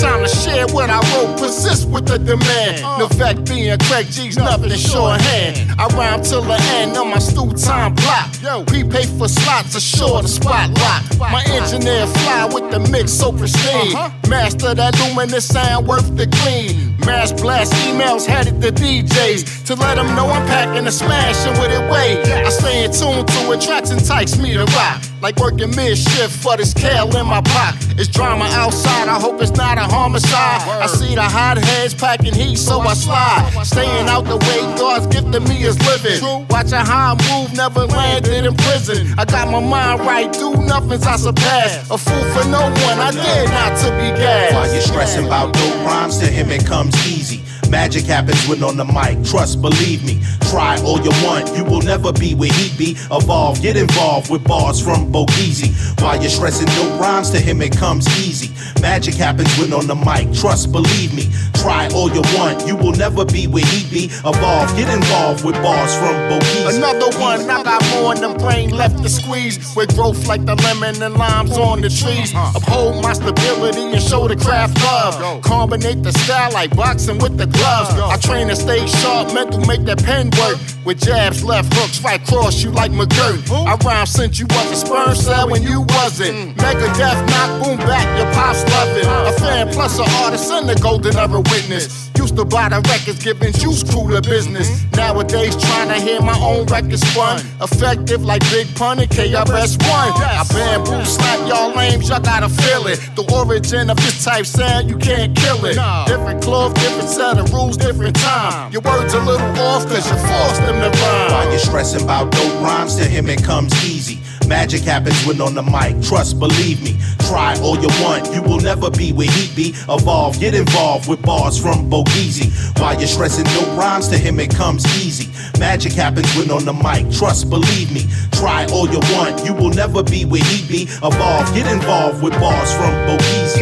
Time 0.02 0.24
to 0.24 0.30
share 0.30 0.66
what 0.74 0.90
I 0.90 0.98
wrote, 1.14 1.38
persist 1.38 1.88
with 1.88 2.08
the 2.08 2.18
demand. 2.18 2.82
The 3.00 3.08
fact 3.16 3.48
being 3.48 3.78
Craig 3.86 4.08
G's 4.10 4.36
nothing 4.36 4.72
shorthand. 4.72 5.80
I 5.80 5.86
rhyme 5.96 6.24
till 6.24 6.42
the 6.42 6.58
end 6.74 6.98
on 6.98 7.12
my 7.12 7.20
stool 7.20 7.54
time 7.54 7.94
block. 7.94 8.66
Prepay 8.66 9.06
for 9.20 9.28
slots, 9.28 9.76
assure 9.76 10.24
the 10.24 10.28
spot 10.28 10.72
lock. 10.80 11.04
My 11.20 11.44
engineer 11.50 12.08
fly 12.08 12.50
with 12.52 12.72
the 12.72 12.80
mix 12.92 13.12
so 13.12 13.32
pristine. 13.32 13.94
Master 14.28 14.74
that 14.74 14.98
luminous 15.00 15.48
sound 15.48 15.88
worth 15.88 16.18
the 16.18 16.26
clean. 16.26 16.98
Mass 17.06 17.32
blast 17.32 17.74
emails 17.86 18.26
headed 18.26 18.62
to 18.62 18.72
DJs 18.72 19.66
to 19.66 19.76
let 19.76 19.96
them 19.96 20.16
know 20.16 20.28
I'm 20.28 20.46
packing 20.48 20.86
a 20.88 20.92
smash 20.92 21.46
and 21.46 21.58
with 21.60 21.72
it 21.72 21.92
way. 21.92 22.22
I 22.44 22.50
stay 22.50 22.86
in 22.86 22.92
tune 22.92 23.26
to 23.26 23.52
it, 23.54 23.62
tracks 23.62 23.92
entice 23.92 24.38
me 24.38 24.54
to 24.54 24.66
rock. 24.66 25.02
Like 25.22 25.38
working 25.38 25.76
mid 25.76 25.98
shift 25.98 26.36
for 26.44 26.58
this 26.58 26.74
kale 26.74 27.16
in 27.16 27.26
my 27.28 27.42
pocket. 27.42 28.00
It's 28.00 28.08
drama 28.08 28.46
outside, 28.52 29.08
I 29.08 29.20
hope 29.20 29.42
it's 29.42 29.52
not 29.52 29.78
a 29.78 29.91
homicide. 29.92 30.62
I 30.80 30.88
see 30.88 31.16
the 31.16 31.22
hot 31.24 31.58
heads 31.58 31.94
packing 31.94 32.34
heat, 32.34 32.56
so 32.56 32.80
I 32.80 32.94
slide. 32.94 33.52
Staying 33.64 34.08
out 34.08 34.24
the 34.26 34.38
way, 34.38 34.60
God's 34.80 35.08
gift 35.08 35.32
to 35.34 35.40
me 35.42 35.64
is 35.64 35.78
living. 35.86 36.48
Watching 36.50 36.80
how 36.80 37.16
I 37.16 37.16
move, 37.30 37.54
never 37.54 37.86
landed 37.86 38.46
in 38.46 38.56
prison. 38.56 39.14
I 39.20 39.26
got 39.26 39.52
my 39.52 39.60
mind 39.60 40.00
right, 40.02 40.32
do 40.32 40.56
nothing's 40.64 41.06
I 41.06 41.18
surpass. 41.18 41.90
A 41.92 41.98
fool 41.98 42.26
for 42.34 42.48
no 42.48 42.64
one, 42.88 42.98
I 43.04 43.12
dare 43.12 43.48
not 43.52 43.78
to 43.84 43.88
be 44.00 44.08
gas. 44.16 44.54
Why 44.54 44.72
you're 44.72 44.82
stressing 44.82 45.28
about 45.28 45.54
dope 45.54 45.76
rhymes, 45.86 46.20
to 46.20 46.28
him 46.28 46.50
it 46.52 46.66
comes 46.66 46.96
easy. 47.08 47.44
Magic 47.72 48.04
happens 48.04 48.46
when 48.50 48.62
on 48.64 48.76
the 48.76 48.84
mic. 48.84 49.24
Trust, 49.24 49.62
believe 49.62 50.04
me. 50.04 50.22
Try 50.50 50.78
all 50.84 51.00
you 51.00 51.12
want. 51.24 51.56
You 51.56 51.64
will 51.64 51.82
never 51.82 52.12
be 52.12 52.36
where 52.36 52.52
he 52.52 52.68
be. 52.78 53.00
Evolve, 53.10 53.62
get 53.62 53.78
involved 53.78 54.30
with 54.30 54.44
bars 54.44 54.82
from 54.82 55.10
Bogeezy. 55.10 55.72
While 56.02 56.20
you're 56.20 56.30
stressing 56.30 56.68
no 56.68 57.00
rhymes, 57.00 57.30
to 57.30 57.40
him 57.40 57.62
it 57.62 57.72
comes 57.78 58.06
easy. 58.20 58.52
Magic 58.82 59.14
happens 59.14 59.58
when 59.58 59.72
on 59.72 59.88
the 59.88 59.96
mic. 59.96 60.34
Trust, 60.34 60.74
believe 60.74 61.14
me. 61.16 61.30
Try 61.54 61.88
all 61.94 62.12
you 62.12 62.22
want. 62.36 62.68
You 62.68 62.76
will 62.76 62.92
never 62.92 63.24
be 63.24 63.48
where 63.48 63.66
he 63.66 63.90
be. 63.90 64.06
Evolve, 64.26 64.76
get 64.76 64.94
involved 64.94 65.46
with 65.46 65.56
bars 65.64 65.96
from 65.96 66.16
Bogeezy. 66.28 66.76
Another 66.76 67.18
one, 67.20 67.50
I 67.50 67.64
got 67.64 67.82
more 67.94 68.16
than 68.16 68.38
brain 68.38 68.72
left 68.72 69.02
to 69.02 69.08
squeeze. 69.08 69.74
With 69.78 69.96
growth 69.96 70.28
like 70.28 70.44
the 70.46 70.56
lemon 70.56 71.02
and 71.02 71.16
limes 71.16 71.58
on 71.58 71.80
the 71.80 71.90
trees. 71.90 72.34
Uphold 72.54 73.02
my 73.02 73.14
stability 73.14 73.94
and 73.94 74.02
show 74.02 74.28
the 74.28 74.36
craft 74.36 74.78
love. 74.84 75.42
Combinate 75.42 76.04
the 76.04 76.12
style 76.12 76.52
like 76.52 76.76
boxing 76.76 77.18
with 77.20 77.38
the 77.38 77.48
gloves. 77.62 77.94
I 77.94 78.18
train 78.18 78.48
to 78.48 78.56
stay 78.56 78.86
sharp, 78.88 79.34
mental 79.34 79.62
make 79.66 79.84
that 79.86 80.04
pen 80.04 80.30
work. 80.42 80.58
With 80.84 81.00
jabs, 81.00 81.44
left 81.44 81.72
hooks, 81.76 82.02
right 82.02 82.24
cross 82.26 82.64
you 82.64 82.72
like 82.72 82.92
McGirt. 82.92 83.48
I 83.68 83.76
rhyme 83.86 84.08
since 84.08 84.40
you 84.40 84.48
was 84.50 84.72
a 84.72 84.76
sperm 84.76 85.14
cell 85.14 85.48
when 85.50 85.62
you 85.62 85.82
wasn't. 85.82 86.34
Mm. 86.34 86.58
Mega 86.58 86.88
death, 86.98 87.22
knock, 87.30 87.64
boom 87.64 87.78
back, 87.78 88.08
your 88.18 88.26
pops 88.34 88.64
loving. 88.72 89.06
A 89.06 89.32
fan 89.40 89.70
plus 89.70 90.00
an 90.00 90.06
artist 90.24 90.50
and 90.52 90.68
the 90.68 90.76
golden 90.82 91.16
ever 91.18 91.40
witness. 91.40 92.10
Used 92.18 92.36
to 92.38 92.46
buy 92.46 92.70
the 92.70 92.82
records, 92.90 93.24
giving 93.24 93.54
juice 93.54 93.84
crew 93.84 94.10
the 94.10 94.22
business. 94.22 94.70
Mm. 94.70 94.98
Nowadays, 94.98 95.56
trying 95.56 95.90
to 95.90 96.00
hear 96.02 96.20
my 96.22 96.38
own 96.40 96.66
records 96.66 97.08
spun. 97.08 97.40
Effective 97.62 98.26
like 98.26 98.42
Big 98.50 98.74
Pun 98.76 99.00
and 99.00 99.10
KRS1. 99.10 99.82
I 99.86 100.44
bamboo 100.50 101.06
slap 101.06 101.48
y'all 101.48 101.76
lames, 101.76 102.10
y'all 102.10 102.20
gotta 102.20 102.50
feel 102.50 102.88
it. 102.88 102.98
The 103.16 103.26
origin 103.34 103.90
of 103.92 103.98
this 103.98 104.24
type 104.24 104.46
sound, 104.48 104.90
you 104.90 104.98
can't 104.98 105.36
kill 105.36 105.64
it. 105.66 105.78
Different 106.08 106.42
club, 106.42 106.74
different 106.74 107.10
set 107.10 107.38
of 107.38 107.54
rules, 107.54 107.78
different 107.78 108.16
time. 108.16 108.72
Your 108.72 108.82
words 108.82 109.14
a 109.14 109.20
little 109.20 109.48
off, 109.62 109.86
cause 109.86 110.10
you 110.10 110.18
forced 110.18 110.71
them 110.72 110.92
to 110.92 111.00
rhyme. 111.00 111.32
While 111.32 111.50
you're 111.50 111.60
stressing 111.60 112.04
about 112.04 112.32
dope 112.32 112.62
rhymes, 112.62 112.96
to 112.98 113.06
him 113.06 113.30
it 113.30 113.44
comes 113.44 113.74
easy. 113.86 114.20
Magic 114.48 114.82
happens 114.82 115.26
when 115.26 115.40
on 115.40 115.56
the 115.56 115.64
mic. 115.64 116.02
Trust, 116.04 116.38
believe 116.40 116.84
me. 116.84 116.98
Try 117.20 117.58
all 117.62 117.78
you 117.80 117.88
want. 118.04 118.34
You 118.34 118.42
will 118.42 118.60
never 118.60 118.92
be 118.92 119.14
where 119.14 119.32
he 119.32 119.48
be. 119.56 119.70
Evolve, 119.88 120.40
get 120.40 120.54
involved 120.54 121.08
with 121.08 121.22
bars 121.22 121.58
from 121.58 121.90
Bogeezy. 121.90 122.52
While 122.80 122.98
you're 122.98 123.08
stressing 123.08 123.46
no 123.46 123.78
rhymes, 123.78 124.10
to 124.10 124.18
him 124.18 124.40
it 124.40 124.54
comes 124.54 124.84
easy. 125.02 125.32
Magic 125.58 125.94
happens 125.94 126.28
when 126.36 126.52
on 126.52 126.66
the 126.66 126.74
mic. 126.74 127.10
Trust, 127.12 127.50
believe 127.50 127.94
me. 127.94 128.08
Try 128.34 128.66
all 128.74 128.90
you 128.90 129.00
want. 129.16 129.46
You 129.46 129.54
will 129.54 129.70
never 129.70 130.04
be 130.04 130.26
where 130.26 130.44
he 130.44 130.68
be. 130.68 130.84
Evolve, 131.02 131.54
get 131.54 131.72
involved 131.72 132.22
with 132.22 132.34
bars 132.34 132.74
from 132.74 132.92
Bogeezy. 133.08 133.62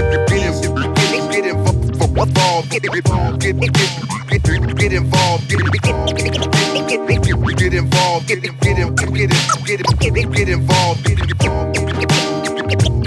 Get 2.00 2.08
involved, 2.08 2.70
get 2.70 2.86
involved, 2.86 3.42
get 3.42 3.60
get 3.60 3.74
get 3.74 4.78
get 4.78 4.94
involved, 4.94 5.50
get 5.50 5.60
get 5.60 5.82
get 5.82 7.74
involved, 7.74 8.28
get 8.28 8.40
get 8.40 8.54
get 8.56 9.40
get 9.66 10.00
get 10.00 10.32
get 10.32 10.50
involved, 10.50 11.04
get 11.04 11.18
involved, 11.20 11.76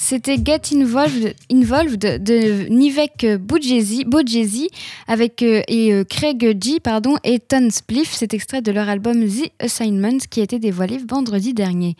C'était 0.09 0.37
Get 0.41 0.73
Involved, 0.73 1.35
Involved 1.51 2.23
de 2.23 2.69
Nivek 2.69 3.27
Bojezi 3.41 4.69
avec 5.05 5.43
euh, 5.43 5.61
et 5.67 5.91
euh, 5.91 6.05
Craig 6.05 6.57
G 6.63 6.79
pardon 6.79 7.17
et 7.25 7.39
Ton 7.39 7.69
Spliff. 7.69 8.13
C'est 8.13 8.33
extrait 8.33 8.61
de 8.61 8.71
leur 8.71 8.87
album 8.87 9.27
The 9.27 9.51
Assignment 9.59 10.19
qui 10.29 10.39
a 10.39 10.43
été 10.43 10.59
dévoilé 10.59 10.97
vendredi 10.97 11.53
dernier. 11.53 11.97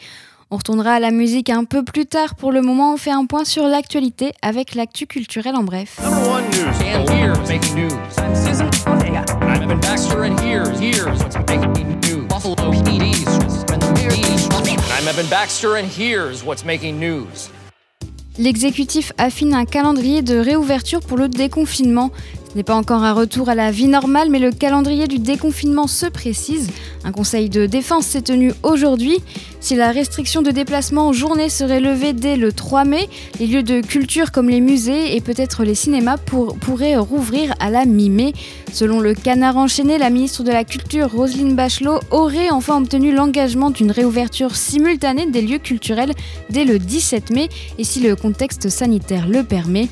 On 0.52 0.56
retournera 0.56 0.94
à 0.94 1.00
la 1.02 1.12
musique 1.12 1.50
un 1.50 1.66
peu 1.66 1.84
plus 1.84 2.06
tard. 2.06 2.36
Pour 2.36 2.54
le 2.54 2.62
moment, 2.62 2.94
on 2.94 2.98
fait 2.98 3.12
un 3.12 3.26
point 3.26 3.44
sur 3.44 3.68
l'actualité 3.68 4.32
avec 4.42 4.74
l'actu 4.74 5.06
culturelle 5.06 5.58
en 5.58 5.64
bref. 5.64 6.00
I'm 15.00 15.08
Evan 15.08 15.28
Baxter 15.28 15.76
and 15.76 15.86
here's 15.86 16.42
what's 16.46 16.64
making 16.64 17.00
news? 17.00 17.50
L'exécutif 18.40 19.14
affine 19.18 19.54
un 19.54 19.66
calendrier 19.66 20.22
de 20.22 20.38
réouverture 20.38 21.00
pour 21.00 21.18
le 21.18 21.28
déconfinement. 21.28 22.12
N'est 22.58 22.64
pas 22.64 22.74
encore 22.74 23.04
un 23.04 23.14
retour 23.14 23.50
à 23.50 23.54
la 23.54 23.70
vie 23.70 23.86
normale, 23.86 24.32
mais 24.32 24.40
le 24.40 24.50
calendrier 24.50 25.06
du 25.08 25.20
déconfinement 25.20 25.86
se 25.86 26.08
précise. 26.08 26.72
Un 27.04 27.12
conseil 27.12 27.50
de 27.50 27.68
défense 27.68 28.08
s'est 28.08 28.24
tenu 28.24 28.52
aujourd'hui. 28.64 29.20
Si 29.60 29.76
la 29.76 29.92
restriction 29.92 30.42
de 30.42 30.50
déplacement 30.50 31.10
en 31.10 31.14
journée 31.14 31.50
serait 31.50 31.80
levée 31.80 32.14
dès 32.14 32.36
le 32.36 32.52
3 32.52 32.84
mai, 32.84 33.10
les 33.40 33.46
lieux 33.46 33.62
de 33.62 33.82
culture 33.82 34.32
comme 34.32 34.50
les 34.50 34.60
musées 34.60 35.16
et 35.16 35.22
peut-être 35.22 35.64
les 35.64 35.76
cinémas 35.76 36.18
pourraient 36.18 36.98
rouvrir 36.98 37.54
à 37.60 37.70
la 37.70 37.86
mi-mai. 37.86 38.34
Selon 38.74 39.02
le 39.02 39.14
canard 39.14 39.58
enchaîné, 39.58 40.00
la 40.00 40.10
ministre 40.10 40.42
de 40.42 40.52
la 40.52 40.64
Culture, 40.64 41.12
Roselyne 41.12 41.56
Bachelot, 41.56 42.00
aurait 42.10 42.50
enfin 42.50 42.82
obtenu 42.82 43.14
l'engagement 43.14 43.70
d'une 43.70 43.92
réouverture 43.92 44.56
simultanée 44.56 45.28
des 45.28 45.44
lieux 45.44 45.60
culturels 45.60 46.14
dès 46.50 46.66
le 46.66 46.80
17 46.80 47.30
mai, 47.30 47.50
et 47.78 47.84
si 47.84 48.00
le 48.00 48.16
contexte 48.16 48.70
sanitaire 48.70 49.28
le 49.28 49.44
permet. 49.44 49.90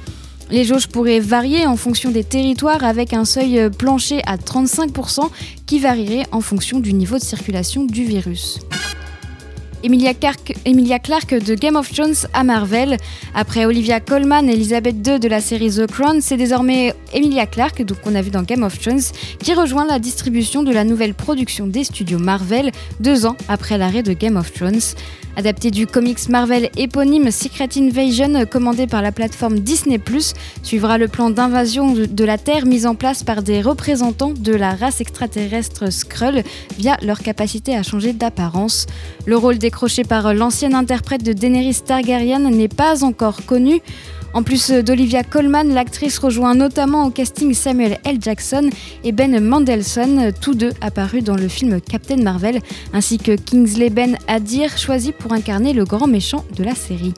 Les 0.52 0.64
jauges 0.64 0.88
pourraient 0.88 1.20
varier 1.20 1.66
en 1.66 1.76
fonction 1.76 2.12
des 2.12 2.24
territoires 2.24 2.84
avec 2.84 3.14
un 3.14 3.26
seuil 3.26 3.70
plancher 3.70 4.22
à 4.26 4.38
35% 4.38 5.30
qui 5.66 5.80
varierait 5.80 6.26
en 6.32 6.42
fonction 6.42 6.80
du 6.80 6.94
niveau 6.94 7.18
de 7.18 7.24
circulation 7.24 7.84
du 7.84 8.04
virus. 8.06 8.60
Emilia 9.84 10.14
Clarke, 10.14 10.54
de 10.66 11.56
Game 11.56 11.76
of 11.76 11.92
Thrones 11.92 12.16
à 12.34 12.44
Marvel. 12.44 12.98
Après 13.34 13.66
Olivia 13.66 14.00
Colman 14.00 14.50
et 14.50 14.54
Elizabeth 14.54 14.96
II 15.08 15.20
de 15.20 15.28
la 15.28 15.42
série 15.42 15.70
The 15.70 15.88
Crown, 15.88 16.22
c'est 16.22 16.38
désormais 16.38 16.94
Emilia 17.14 17.46
Clarke, 17.46 17.84
donc 17.84 18.02
qu'on 18.02 18.16
a 18.16 18.22
vu 18.22 18.32
dans 18.32 18.44
Game 18.44 18.64
of 18.64 18.80
Thrones, 18.80 19.02
qui 19.40 19.54
rejoint 19.54 19.86
la 19.86 20.00
distribution 20.00 20.64
de 20.64 20.72
la 20.72 20.84
nouvelle 20.84 21.14
production 21.14 21.68
des 21.68 21.84
studios 21.84 22.20
Marvel 22.20 22.72
deux 23.00 23.26
ans 23.26 23.36
après 23.48 23.78
l'arrêt 23.78 24.04
de 24.04 24.14
Game 24.14 24.38
of 24.38 24.52
Thrones. 24.54 24.82
Adapté 25.38 25.70
du 25.70 25.86
comics 25.86 26.30
Marvel 26.30 26.70
éponyme 26.78 27.30
Secret 27.30 27.68
Invasion 27.76 28.46
commandé 28.46 28.88
par 28.88 29.02
la 29.02 29.12
plateforme 29.12 29.60
Disney⁇ 29.60 29.98
suivra 30.64 30.98
le 30.98 31.10
plan 31.10 31.30
d'invasion 31.30 31.94
de 31.94 32.24
la 32.24 32.38
Terre 32.38 32.66
mis 32.66 32.86
en 32.86 32.96
place 32.96 33.24
par 33.24 33.44
des 33.44 33.62
représentants 33.62 34.32
de 34.32 34.54
la 34.54 34.76
race 34.76 35.02
extraterrestre 35.02 35.92
Skrull 35.92 36.42
via 36.78 36.98
leur 37.02 37.20
capacité 37.20 37.76
à 37.76 37.84
changer 37.84 38.14
d'apparence. 38.14 38.86
Le 39.26 39.36
rôle 39.36 39.58
décroché 39.66 40.04
par 40.04 40.32
l'ancienne 40.36 40.76
interprète 40.76 41.24
de 41.24 41.34
Daenerys 41.34 41.82
Targaryen 41.84 42.52
n'est 42.52 42.68
pas 42.68 43.04
encore 43.04 43.48
connu. 43.48 43.82
En 44.36 44.44
plus 44.44 44.70
d'Olivia 44.70 45.24
Colman, 45.24 45.74
l'actrice 45.74 46.20
rejoint 46.20 46.54
notamment 46.54 47.06
au 47.06 47.10
casting 47.10 47.52
Samuel 47.56 47.98
L. 48.04 48.18
Jackson 48.22 48.70
et 49.04 49.12
Ben 49.12 49.40
Mendelsohn, 49.40 50.32
tous 50.40 50.54
deux 50.54 50.72
apparus 50.82 51.24
dans 51.24 51.36
le 51.36 51.48
film 51.48 51.82
Captain 51.82 52.18
Marvel, 52.18 52.60
ainsi 52.94 53.18
que 53.18 53.36
Kingsley 53.36 53.90
Ben 53.90 54.20
Adir, 54.28 54.78
choisi 54.78 55.12
pour 55.12 55.34
incarner 55.34 55.74
le 55.74 55.84
grand 55.84 56.06
méchant 56.06 56.46
de 56.56 56.64
la 56.64 56.76
série. 56.76 57.16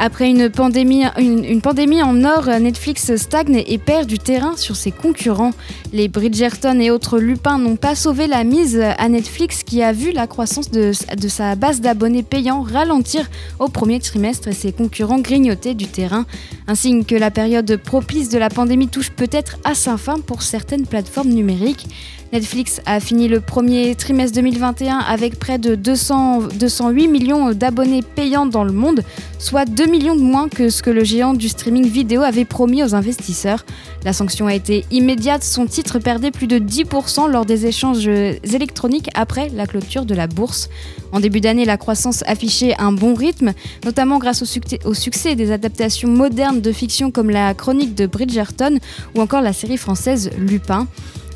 Après 0.00 0.30
une 0.30 0.48
pandémie, 0.48 1.04
en 1.04 2.24
or, 2.24 2.46
Netflix 2.60 3.16
stagne 3.16 3.64
et 3.66 3.78
perd 3.78 4.06
du 4.06 4.20
terrain 4.20 4.56
sur 4.56 4.76
ses 4.76 4.92
concurrents. 4.92 5.50
Les 5.92 6.06
Bridgerton 6.06 6.78
et 6.78 6.92
autres 6.92 7.18
lupins 7.18 7.58
n'ont 7.58 7.74
pas 7.74 7.96
sauvé 7.96 8.28
la 8.28 8.44
mise 8.44 8.80
à 8.80 9.08
Netflix 9.08 9.64
qui 9.64 9.82
a 9.82 9.92
vu 9.92 10.12
la 10.12 10.28
croissance 10.28 10.70
de, 10.70 10.92
de 11.16 11.28
sa 11.28 11.56
base 11.56 11.80
d'abonnés 11.80 12.22
payants 12.22 12.62
ralentir 12.62 13.28
au 13.58 13.68
premier 13.68 13.98
trimestre 13.98 14.46
et 14.46 14.52
ses 14.52 14.70
concurrents 14.70 15.18
grignoter 15.18 15.74
du 15.74 15.88
terrain. 15.88 16.26
Un 16.68 16.76
signe 16.76 17.04
que 17.04 17.16
la 17.16 17.32
période 17.32 17.76
propice 17.76 18.28
de 18.28 18.38
la 18.38 18.50
pandémie 18.50 18.86
touche 18.86 19.10
peut-être 19.10 19.58
à 19.64 19.74
sa 19.74 19.96
fin 19.96 20.20
pour 20.20 20.42
certaines 20.42 20.86
plateformes 20.86 21.30
numériques. 21.30 21.86
Netflix 22.32 22.82
a 22.84 23.00
fini 23.00 23.26
le 23.26 23.40
premier 23.40 23.94
trimestre 23.94 24.34
2021 24.34 24.98
avec 24.98 25.38
près 25.38 25.58
de 25.58 25.74
200, 25.74 26.48
208 26.58 27.08
millions 27.08 27.52
d'abonnés 27.52 28.02
payants 28.02 28.44
dans 28.44 28.64
le 28.64 28.72
monde, 28.72 29.00
soit 29.38 29.64
2 29.64 29.86
millions 29.86 30.14
de 30.14 30.20
moins 30.20 30.50
que 30.50 30.68
ce 30.68 30.82
que 30.82 30.90
le 30.90 31.04
géant 31.04 31.32
du 31.32 31.48
streaming 31.48 31.86
vidéo 31.86 32.20
avait 32.20 32.44
promis 32.44 32.84
aux 32.84 32.94
investisseurs. 32.94 33.64
La 34.04 34.12
sanction 34.12 34.46
a 34.46 34.54
été 34.54 34.84
immédiate, 34.90 35.42
son 35.42 35.64
titre 35.64 35.98
perdait 35.98 36.30
plus 36.30 36.46
de 36.46 36.58
10% 36.58 37.30
lors 37.30 37.46
des 37.46 37.64
échanges 37.64 38.06
électroniques 38.06 39.08
après 39.14 39.48
la 39.48 39.66
clôture 39.66 40.04
de 40.04 40.14
la 40.14 40.26
bourse. 40.26 40.68
En 41.12 41.20
début 41.20 41.40
d'année, 41.40 41.64
la 41.64 41.78
croissance 41.78 42.22
affichait 42.26 42.74
un 42.78 42.92
bon 42.92 43.14
rythme, 43.14 43.52
notamment 43.86 44.18
grâce 44.18 44.42
au, 44.42 44.88
au 44.88 44.92
succès 44.92 45.34
des 45.34 45.50
adaptations 45.50 46.08
modernes 46.08 46.60
de 46.60 46.72
fiction 46.72 47.10
comme 47.10 47.30
la 47.30 47.54
chronique 47.54 47.94
de 47.94 48.06
Bridgerton 48.06 48.78
ou 49.14 49.22
encore 49.22 49.40
la 49.40 49.54
série 49.54 49.78
française 49.78 50.30
Lupin. 50.38 50.86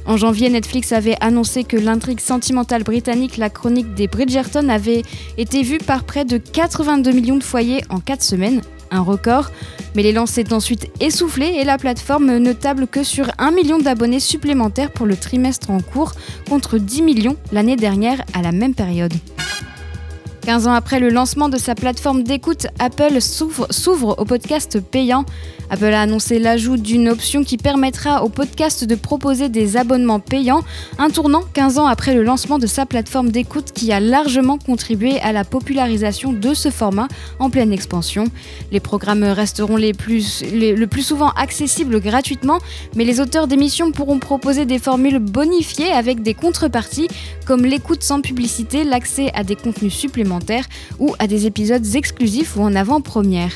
En 0.04 0.16
janvier, 0.16 0.50
Netflix 0.50 0.92
avait 0.92 1.16
annoncé 1.20 1.62
que 1.62 1.76
l'intrigue 1.76 2.20
sentimentale 2.20 2.82
britannique 2.82 3.36
La 3.36 3.50
Chronique 3.50 3.94
des 3.94 4.08
Bridgerton 4.08 4.68
avait 4.68 5.02
été 5.38 5.62
vue 5.62 5.78
par 5.78 6.04
près 6.04 6.24
de 6.24 6.38
82 6.38 7.12
millions 7.12 7.36
de 7.36 7.44
foyers 7.44 7.84
en 7.88 8.00
4 8.00 8.22
semaines, 8.22 8.62
un 8.90 9.00
record. 9.00 9.50
Mais 9.94 10.02
l'élan 10.02 10.26
s'est 10.26 10.52
ensuite 10.52 10.88
essoufflé 11.00 11.46
et 11.58 11.64
la 11.64 11.78
plateforme 11.78 12.38
ne 12.38 12.52
table 12.52 12.86
que 12.88 13.04
sur 13.04 13.30
1 13.38 13.52
million 13.52 13.78
d'abonnés 13.78 14.20
supplémentaires 14.20 14.90
pour 14.90 15.06
le 15.06 15.16
trimestre 15.16 15.70
en 15.70 15.80
cours, 15.80 16.12
contre 16.48 16.78
10 16.78 17.02
millions 17.02 17.36
l'année 17.52 17.76
dernière 17.76 18.22
à 18.34 18.42
la 18.42 18.52
même 18.52 18.74
période. 18.74 19.14
15 20.44 20.66
ans 20.66 20.72
après 20.72 20.98
le 20.98 21.08
lancement 21.08 21.48
de 21.48 21.56
sa 21.56 21.76
plateforme 21.76 22.24
d'écoute, 22.24 22.66
Apple 22.80 23.20
s'ouvre 23.20 24.18
au 24.18 24.24
podcast 24.24 24.80
payant. 24.80 25.24
Apple 25.70 25.84
a 25.84 26.02
annoncé 26.02 26.40
l'ajout 26.40 26.76
d'une 26.76 27.08
option 27.08 27.44
qui 27.44 27.56
permettra 27.56 28.24
au 28.24 28.28
podcast 28.28 28.84
de 28.84 28.96
proposer 28.96 29.48
des 29.48 29.76
abonnements 29.76 30.18
payants, 30.18 30.62
un 30.98 31.10
tournant 31.10 31.42
15 31.54 31.78
ans 31.78 31.86
après 31.86 32.12
le 32.12 32.24
lancement 32.24 32.58
de 32.58 32.66
sa 32.66 32.86
plateforme 32.86 33.30
d'écoute 33.30 33.70
qui 33.72 33.92
a 33.92 34.00
largement 34.00 34.58
contribué 34.58 35.20
à 35.20 35.30
la 35.32 35.44
popularisation 35.44 36.32
de 36.32 36.54
ce 36.54 36.70
format 36.70 37.06
en 37.38 37.48
pleine 37.48 37.72
expansion. 37.72 38.24
Les 38.72 38.80
programmes 38.80 39.22
resteront 39.22 39.76
les 39.76 39.92
plus, 39.92 40.42
le 40.52 40.86
plus 40.86 41.02
souvent 41.02 41.30
accessibles 41.30 42.00
gratuitement, 42.00 42.58
mais 42.96 43.04
les 43.04 43.20
auteurs 43.20 43.46
d'émissions 43.46 43.92
pourront 43.92 44.18
proposer 44.18 44.66
des 44.66 44.80
formules 44.80 45.20
bonifiées 45.20 45.92
avec 45.92 46.22
des 46.22 46.34
contreparties 46.34 47.08
comme 47.46 47.64
l'écoute 47.64 48.02
sans 48.02 48.20
publicité, 48.20 48.82
l'accès 48.82 49.30
à 49.34 49.44
des 49.44 49.56
contenus 49.56 49.94
supplémentaires 49.94 50.31
ou 50.98 51.14
à 51.18 51.26
des 51.26 51.46
épisodes 51.46 51.84
exclusifs 51.94 52.56
ou 52.56 52.62
en 52.62 52.74
avant-première. 52.74 53.52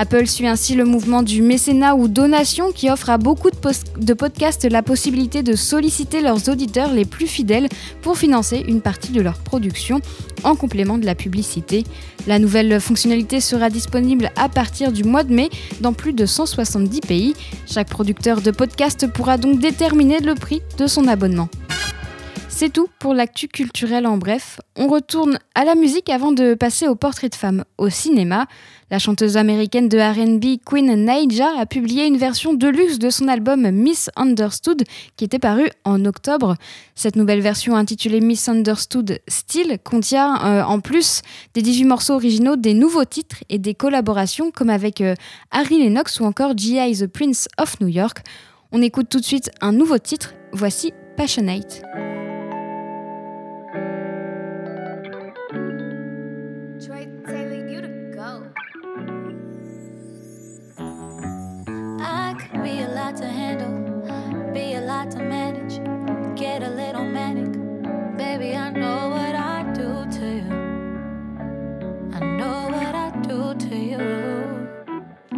Apple 0.00 0.28
suit 0.28 0.46
ainsi 0.46 0.76
le 0.76 0.84
mouvement 0.84 1.24
du 1.24 1.42
mécénat 1.42 1.96
ou 1.96 2.06
donation 2.06 2.70
qui 2.70 2.88
offre 2.88 3.10
à 3.10 3.18
beaucoup 3.18 3.50
de, 3.50 4.14
podcasts 4.14 4.64
la 4.64 4.82
possibilité 4.82 5.42
de 5.42 5.56
solliciter 5.56 6.20
leurs 6.20 6.48
auditeurs 6.48 6.92
les 6.92 7.04
plus 7.04 7.26
fidèles 7.26 7.68
pour 8.00 8.16
financer 8.16 8.64
une 8.68 8.80
partie 8.80 9.10
de 9.10 9.20
leur 9.20 9.38
production 9.38 10.00
en 10.44 10.54
complément 10.54 10.98
de 10.98 11.04
la 11.04 11.16
publicité. 11.16 11.82
La 12.28 12.38
nouvelle 12.38 12.80
fonctionnalité 12.80 13.40
sera 13.40 13.70
disponible 13.70 14.30
à 14.36 14.48
partir 14.48 14.92
du 14.92 15.02
mois 15.02 15.24
de 15.24 15.34
mai 15.34 15.50
dans 15.80 15.92
plus 15.92 16.12
de 16.12 16.26
170 16.26 17.00
pays. 17.00 17.34
Chaque 17.66 17.88
producteur 17.88 18.40
de 18.40 18.52
podcast 18.52 19.08
pourra 19.12 19.36
donc 19.36 19.58
déterminer 19.58 20.20
le 20.20 20.36
prix 20.36 20.62
de 20.78 20.86
son 20.86 21.08
abonnement. 21.08 21.48
C'est 22.60 22.72
tout 22.72 22.88
pour 22.98 23.14
l'actu 23.14 23.46
culturel 23.46 24.04
en 24.04 24.16
bref. 24.16 24.60
On 24.74 24.88
retourne 24.88 25.38
à 25.54 25.64
la 25.64 25.76
musique 25.76 26.10
avant 26.10 26.32
de 26.32 26.54
passer 26.54 26.88
au 26.88 26.96
portrait 26.96 27.28
de 27.28 27.36
femme 27.36 27.64
au 27.78 27.88
cinéma. 27.88 28.48
La 28.90 28.98
chanteuse 28.98 29.36
américaine 29.36 29.88
de 29.88 29.96
RB 29.96 30.58
Queen 30.66 30.92
Naija 31.04 31.50
a 31.56 31.66
publié 31.66 32.04
une 32.04 32.16
version 32.16 32.54
de 32.54 32.66
luxe 32.66 32.98
de 32.98 33.10
son 33.10 33.28
album 33.28 33.70
Misunderstood 33.70 34.82
qui 35.16 35.24
était 35.24 35.38
paru 35.38 35.68
en 35.84 36.04
octobre. 36.04 36.56
Cette 36.96 37.14
nouvelle 37.14 37.42
version 37.42 37.76
intitulée 37.76 38.20
Misunderstood 38.20 39.20
Still 39.28 39.78
contient 39.84 40.44
euh, 40.44 40.64
en 40.64 40.80
plus 40.80 41.22
des 41.54 41.62
18 41.62 41.84
morceaux 41.84 42.14
originaux, 42.14 42.56
des 42.56 42.74
nouveaux 42.74 43.04
titres 43.04 43.44
et 43.50 43.58
des 43.58 43.74
collaborations 43.74 44.50
comme 44.50 44.70
avec 44.70 45.00
euh, 45.00 45.14
Harry 45.52 45.78
Lennox 45.78 46.18
ou 46.18 46.24
encore 46.24 46.58
G.I. 46.58 46.98
The 46.98 47.06
Prince 47.06 47.46
of 47.56 47.78
New 47.78 47.86
York. 47.86 48.18
On 48.72 48.82
écoute 48.82 49.06
tout 49.08 49.20
de 49.20 49.24
suite 49.24 49.52
un 49.60 49.70
nouveau 49.70 49.98
titre, 49.98 50.34
voici 50.52 50.92
Passionate. 51.16 51.82
Get 66.38 66.62
a 66.62 66.70
little 66.70 67.02
manic. 67.02 67.52
Baby, 68.16 68.54
I 68.54 68.70
know 68.70 69.08
what 69.08 69.34
I 69.34 69.64
do 69.72 70.06
to 70.18 70.26
you. 70.38 70.52
I 72.14 72.20
know 72.38 72.68
what 72.70 72.94
I 72.94 73.10
do 73.22 73.54
to 73.66 73.76
you. 73.76 74.68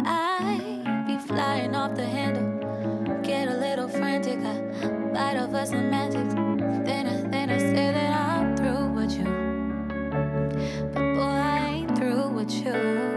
I 0.05 1.03
be 1.07 1.17
flying 1.17 1.75
off 1.75 1.95
the 1.95 2.05
handle, 2.05 3.19
get 3.23 3.47
a 3.47 3.57
little 3.57 3.87
frantic. 3.87 4.37
I 4.45 4.61
bite 5.11 5.37
off 5.37 5.53
a 5.55 5.65
semantics. 5.65 6.35
Then 6.85 7.07
I, 7.07 7.29
then 7.29 7.49
I 7.49 7.57
say 7.57 7.91
that 7.97 8.13
I'm 8.13 8.55
through 8.55 8.91
with 8.93 9.13
you. 9.17 9.31
But 10.93 11.15
boy, 11.15 11.21
I 11.21 11.67
ain't 11.77 11.97
through 11.97 12.29
with 12.29 12.53
you. 12.63 13.10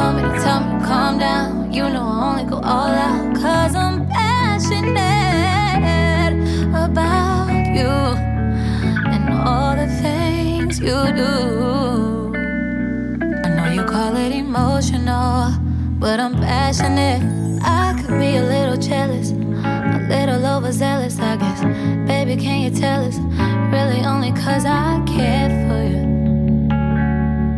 Hold 0.00 0.16
me 0.16 0.22
to 0.22 0.28
tell 0.42 0.60
me 0.60 0.80
to 0.80 0.86
calm 0.86 1.18
down. 1.18 1.72
You 1.74 1.82
know 1.90 2.02
I 2.02 2.30
only 2.30 2.44
go 2.44 2.56
all 2.56 2.94
out, 3.06 3.34
cause 3.36 3.74
I'm 3.74 4.08
passionate 4.08 5.20
about 6.74 7.50
you 7.76 7.92
and 9.12 9.24
all 9.46 9.76
the 9.76 9.88
things 10.02 10.80
you 10.80 10.98
do 11.22 12.32
I 13.44 13.48
know 13.56 13.68
you 13.76 13.84
call 13.84 14.16
it 14.16 14.32
emotional, 14.32 15.52
but 15.98 16.18
I'm 16.18 16.34
passionate. 16.34 17.20
I 17.62 17.94
could 18.00 18.18
be 18.18 18.36
a 18.36 18.42
little 18.42 18.78
jealous, 18.78 19.32
a 19.32 20.06
little 20.08 20.42
overzealous, 20.46 21.18
I 21.20 21.36
guess. 21.36 21.60
Baby, 22.08 22.36
can 22.42 22.62
you 22.62 22.70
tell 22.70 23.04
us? 23.04 23.18
Really, 23.70 24.02
only 24.06 24.32
cause 24.32 24.64
I 24.64 25.02
care 25.06 25.50
for 25.66 25.82
you. 25.92 26.02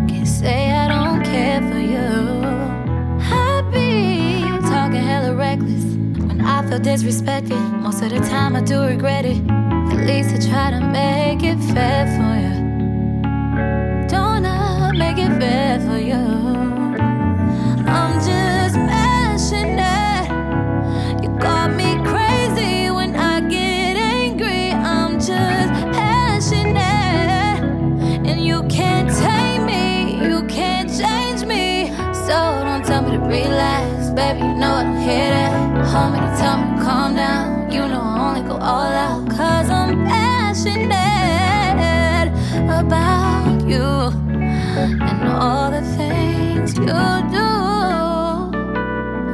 Can't 0.08 0.26
say 0.26 0.72
I 0.72 0.88
don't 0.88 1.01
care. 1.32 1.62
for 1.70 1.78
you. 1.94 2.08
I 3.20 3.62
be 3.72 4.42
talking 4.68 5.02
hella 5.10 5.34
reckless 5.34 5.84
when 6.28 6.40
I 6.40 6.66
feel 6.68 6.80
disrespected. 6.80 7.60
Most 7.80 8.02
of 8.02 8.10
the 8.10 8.20
time 8.20 8.54
I 8.56 8.60
do 8.60 8.82
regret 8.82 9.24
it. 9.24 9.38
At 9.92 10.06
least 10.06 10.30
I 10.36 10.38
try 10.50 10.70
to 10.76 10.80
make 10.80 11.42
it 11.42 11.58
fair 11.72 12.02
for 12.16 12.32
you. 12.44 12.54
Don't 14.08 14.44
I 14.44 14.92
make 14.92 15.18
it 15.18 15.32
fair 15.40 15.80
for 15.86 15.98
you? 16.10 16.91
Don't 35.12 35.20
hear 35.20 35.30
that. 35.30 35.52
Homie, 35.92 36.20
to 36.20 36.30
tell 36.40 36.56
me 36.58 36.82
calm 36.82 37.16
down. 37.16 37.70
You 37.70 37.80
know 37.80 38.00
I 38.00 38.28
only 38.28 38.42
go 38.48 38.56
all 38.56 38.92
out. 39.06 39.28
Cause 39.30 39.70
I'm 39.70 40.04
passionate 40.06 40.88
about 42.80 43.60
you 43.66 43.88
and 45.08 45.28
all 45.28 45.70
the 45.70 45.82
things 45.96 46.76
you 46.76 46.84
do. 46.84 47.50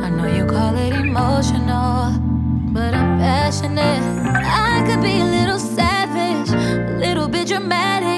I 0.04 0.10
know 0.10 0.26
you 0.26 0.46
call 0.46 0.76
it 0.76 0.94
emotional, 0.94 2.12
but 2.72 2.94
I'm 2.94 3.18
passionate. 3.18 4.02
I 4.44 4.84
could 4.86 5.02
be 5.02 5.20
a 5.20 5.24
little 5.24 5.58
savage, 5.58 6.50
a 6.50 6.98
little 6.98 7.28
bit 7.28 7.48
dramatic. 7.48 8.17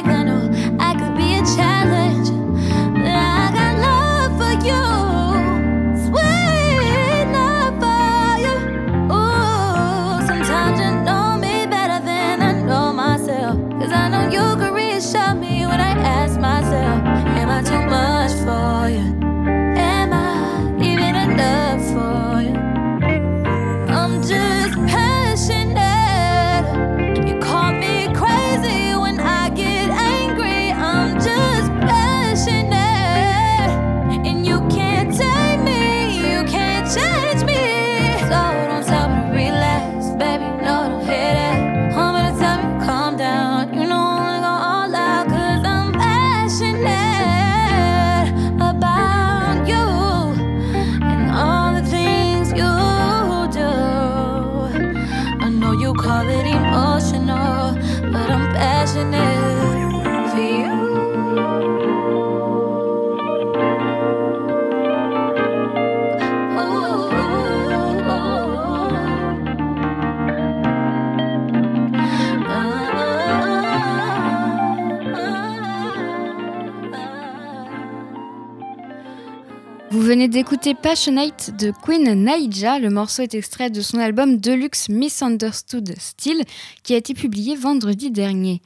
D'écouter 80.50 80.74
Passionate 80.74 81.52
de 81.60 81.70
Queen 81.70 82.12
Naija. 82.24 82.80
Le 82.80 82.90
morceau 82.90 83.22
est 83.22 83.36
extrait 83.36 83.70
de 83.70 83.80
son 83.80 83.98
album 83.98 84.38
Deluxe 84.38 84.88
Misunderstood 84.88 85.94
Still 85.96 86.42
qui 86.82 86.92
a 86.92 86.96
été 86.96 87.14
publié 87.14 87.54
vendredi 87.54 88.10
dernier. 88.10 88.60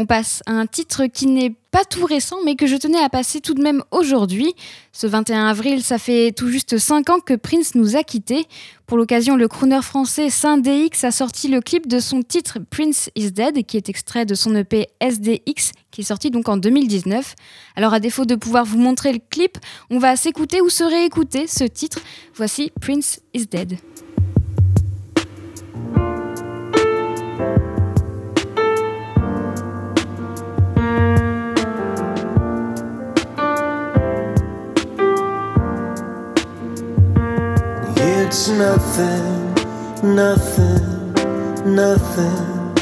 On 0.00 0.06
passe 0.06 0.44
à 0.46 0.52
un 0.52 0.66
titre 0.66 1.06
qui 1.06 1.26
n'est 1.26 1.56
pas 1.72 1.84
tout 1.84 2.06
récent 2.06 2.36
mais 2.44 2.54
que 2.54 2.68
je 2.68 2.76
tenais 2.76 3.00
à 3.00 3.08
passer 3.08 3.40
tout 3.40 3.52
de 3.52 3.60
même 3.60 3.82
aujourd'hui. 3.90 4.54
Ce 4.92 5.08
21 5.08 5.48
avril, 5.48 5.82
ça 5.82 5.98
fait 5.98 6.30
tout 6.30 6.46
juste 6.46 6.78
5 6.78 7.10
ans 7.10 7.18
que 7.18 7.34
Prince 7.34 7.74
nous 7.74 7.96
a 7.96 8.04
quittés. 8.04 8.46
Pour 8.86 8.96
l'occasion, 8.96 9.34
le 9.34 9.48
crooner 9.48 9.82
français 9.82 10.30
Saint 10.30 10.58
DX 10.58 11.02
a 11.02 11.10
sorti 11.10 11.48
le 11.48 11.60
clip 11.60 11.88
de 11.88 11.98
son 11.98 12.22
titre 12.22 12.60
Prince 12.70 13.10
is 13.16 13.32
Dead 13.32 13.66
qui 13.66 13.76
est 13.76 13.88
extrait 13.88 14.24
de 14.24 14.36
son 14.36 14.54
EP 14.54 14.86
SDX 15.00 15.72
qui 15.90 16.02
est 16.02 16.04
sorti 16.04 16.30
donc 16.30 16.48
en 16.48 16.58
2019. 16.58 17.34
Alors 17.74 17.92
à 17.92 17.98
défaut 17.98 18.24
de 18.24 18.36
pouvoir 18.36 18.64
vous 18.64 18.78
montrer 18.78 19.12
le 19.12 19.18
clip, 19.30 19.58
on 19.90 19.98
va 19.98 20.14
s'écouter 20.14 20.60
ou 20.60 20.68
se 20.68 20.84
réécouter 20.84 21.48
ce 21.48 21.64
titre. 21.64 21.98
Voici 22.36 22.70
Prince 22.80 23.18
is 23.34 23.46
Dead. 23.46 23.76
It's 38.30 38.50
nothing, 38.50 39.54
nothing, 40.02 41.14
nothing. 41.64 42.74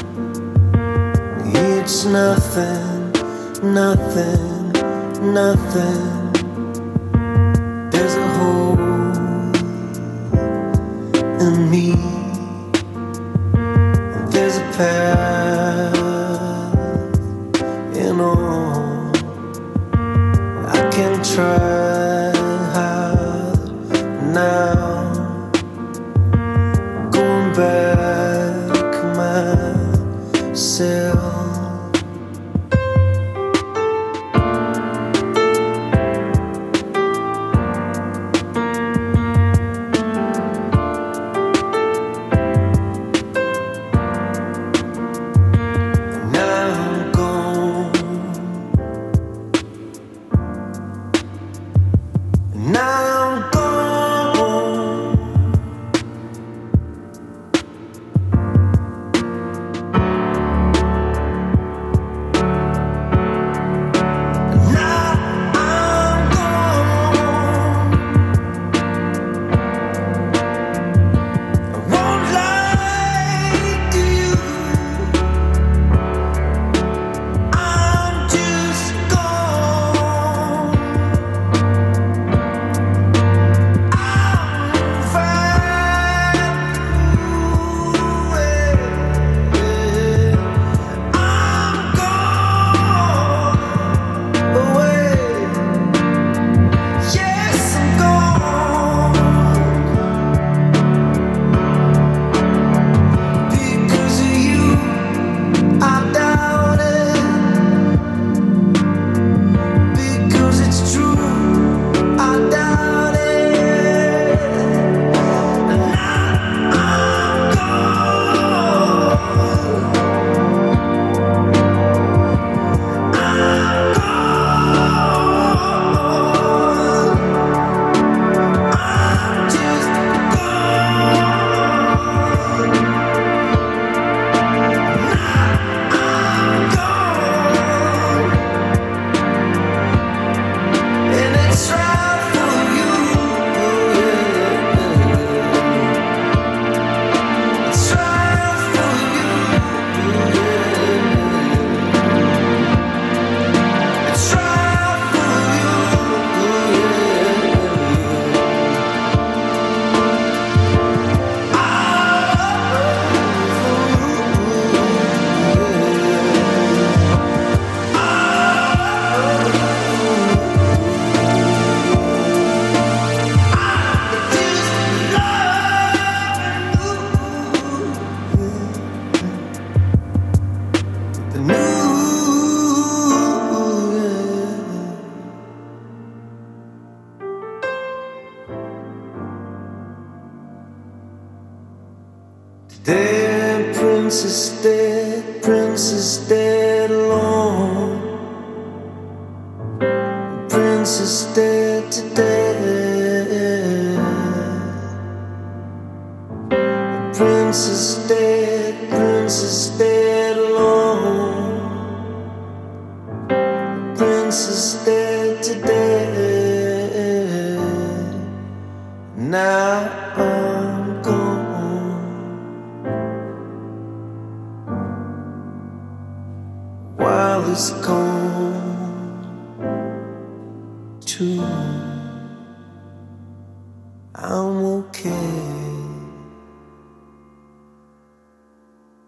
It's 1.55 2.05
nothing, 2.05 3.13
nothing, 3.63 4.73
nothing. 5.33 6.33
There's 7.93 8.17
a 8.17 8.29
hole 8.39 8.77
in 11.41 11.71
me. 11.71 11.95
There's 14.33 14.57
a 14.57 14.67
path 14.77 15.97
in 17.95 18.21
all. 18.21 19.13
I 20.67 20.91
can 20.91 21.23
try 21.23 21.66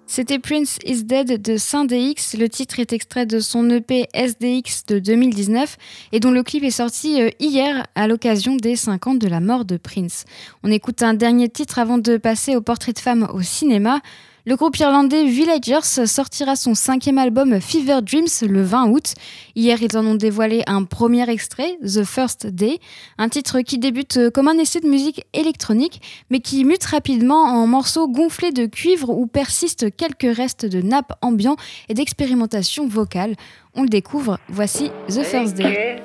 C'était 0.06 0.38
Prince 0.38 0.78
is 0.84 1.04
Dead 1.04 1.40
de 1.40 1.56
Saint-DX. 1.56 2.36
Le 2.38 2.48
titre 2.48 2.78
est 2.78 2.92
extrait 2.92 3.24
de 3.24 3.40
son 3.40 3.70
EP 3.70 4.06
SDX 4.12 4.84
de 4.86 4.98
2019 4.98 5.76
et 6.12 6.20
dont 6.20 6.30
le 6.30 6.42
clip 6.42 6.62
est 6.62 6.70
sorti 6.70 7.22
euh, 7.22 7.30
hier 7.40 7.86
à 7.94 8.06
l'occasion 8.06 8.56
des 8.56 8.76
5 8.76 9.06
ans 9.06 9.14
de 9.14 9.28
la 9.28 9.40
mort 9.40 9.64
de 9.64 9.78
Prince. 9.78 10.24
On 10.62 10.70
écoute 10.70 11.02
un 11.02 11.14
dernier 11.14 11.48
titre 11.48 11.78
avant 11.78 11.96
de 11.96 12.18
passer 12.18 12.54
au 12.54 12.61
portrait 12.61 12.92
de 12.92 12.98
femme 12.98 13.28
au 13.32 13.40
cinéma. 13.40 14.00
Le 14.49 14.57
groupe 14.57 14.78
irlandais 14.78 15.26
Villagers 15.26 16.07
sortira 16.07 16.57
son 16.57 16.74
cinquième 16.74 17.18
album 17.18 17.61
Fever 17.61 17.99
Dreams 18.01 18.49
le 18.49 18.62
20 18.62 18.88
août. 18.88 19.12
Hier, 19.55 19.76
ils 19.82 19.94
en 19.94 20.07
ont 20.07 20.14
dévoilé 20.14 20.62
un 20.66 20.84
premier 20.84 21.28
extrait, 21.28 21.76
The 21.82 22.03
First 22.03 22.46
Day, 22.46 22.78
un 23.18 23.28
titre 23.28 23.61
qui 23.61 23.76
débute 23.76 24.30
comme 24.30 24.49
un 24.49 24.57
essai 24.57 24.80
de 24.80 24.88
musique 24.88 25.26
électronique, 25.34 26.01
mais 26.30 26.40
qui 26.40 26.64
mute 26.64 26.86
rapidement 26.86 27.42
en 27.42 27.66
morceaux 27.66 28.09
gonflés 28.09 28.51
de 28.51 28.64
cuivre 28.64 29.11
où 29.11 29.26
persistent 29.26 29.94
quelques 29.94 30.34
restes 30.34 30.64
de 30.64 30.80
nappes 30.80 31.12
ambiants 31.20 31.57
et 31.90 31.92
d'expérimentation 31.92 32.88
vocale. 32.88 33.34
On 33.74 33.82
le 33.82 33.90
découvre, 33.90 34.38
voici 34.49 34.90
The 35.11 35.24
First 35.24 35.59
Day. 35.59 36.01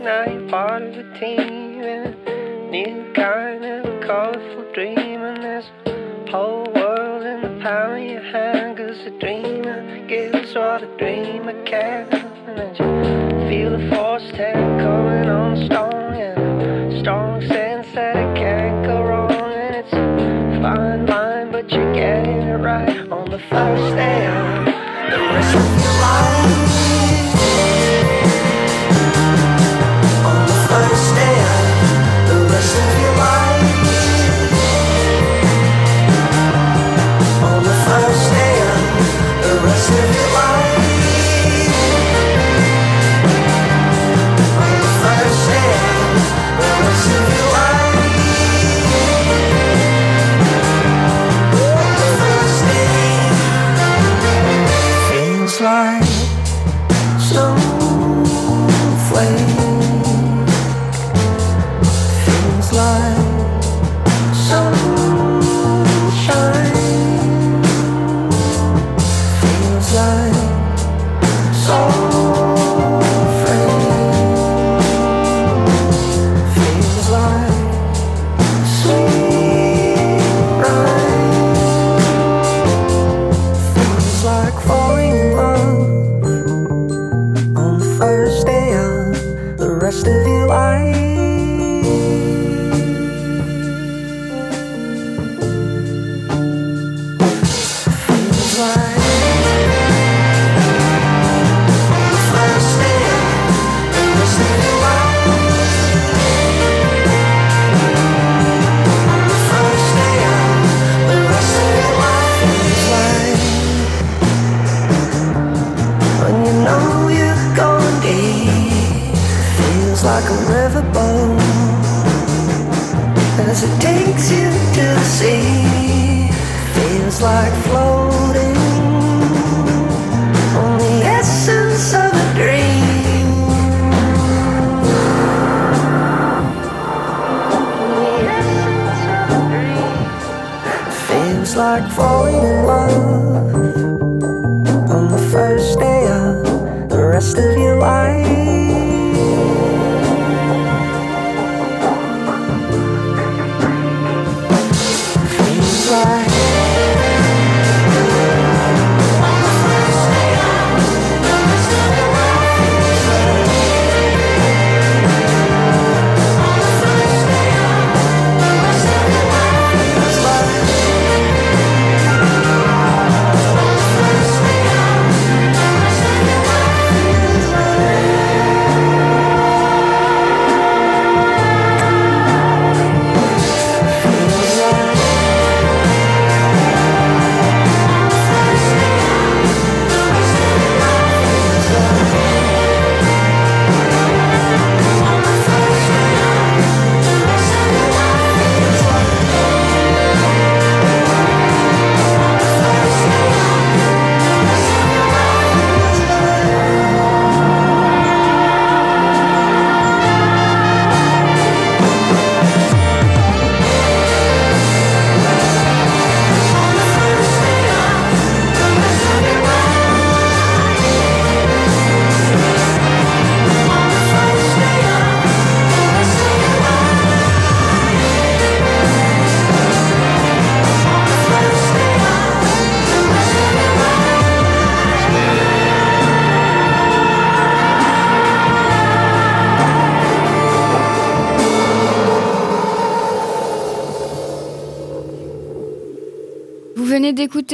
hou 7.64 7.95
je 7.95 8.20
hankers, 8.32 9.03
ze 9.03 9.18
dreamer 9.18 9.84
gives 10.07 10.53
what 10.53 10.82
a 10.82 10.88
dreamer 10.97 11.55
can. 11.64 12.05
And 12.57 12.78
you 12.78 13.47
feel 13.47 13.72
the 13.72 13.95
force 13.95 14.32
take 14.32 14.80
coming 14.80 15.30
on 15.30 15.57
strong, 15.66 16.14
and 16.14 16.93
a 16.93 16.99
strong 16.99 17.41
sense 17.41 17.88
that 17.93 18.16
it 18.16 18.36
can't 18.36 18.86
go 18.86 19.01
wrong. 19.01 19.53
And 19.53 19.76
it's 19.76 19.93
a 19.93 20.59
fine 20.61 21.05
line, 21.05 21.51
but 21.51 21.72
you're 21.72 21.93
getting 21.93 22.41
it 22.41 22.57
right 22.57 23.11
on 23.11 23.30
the 23.30 23.39
first 23.39 23.95
day. 23.95 24.33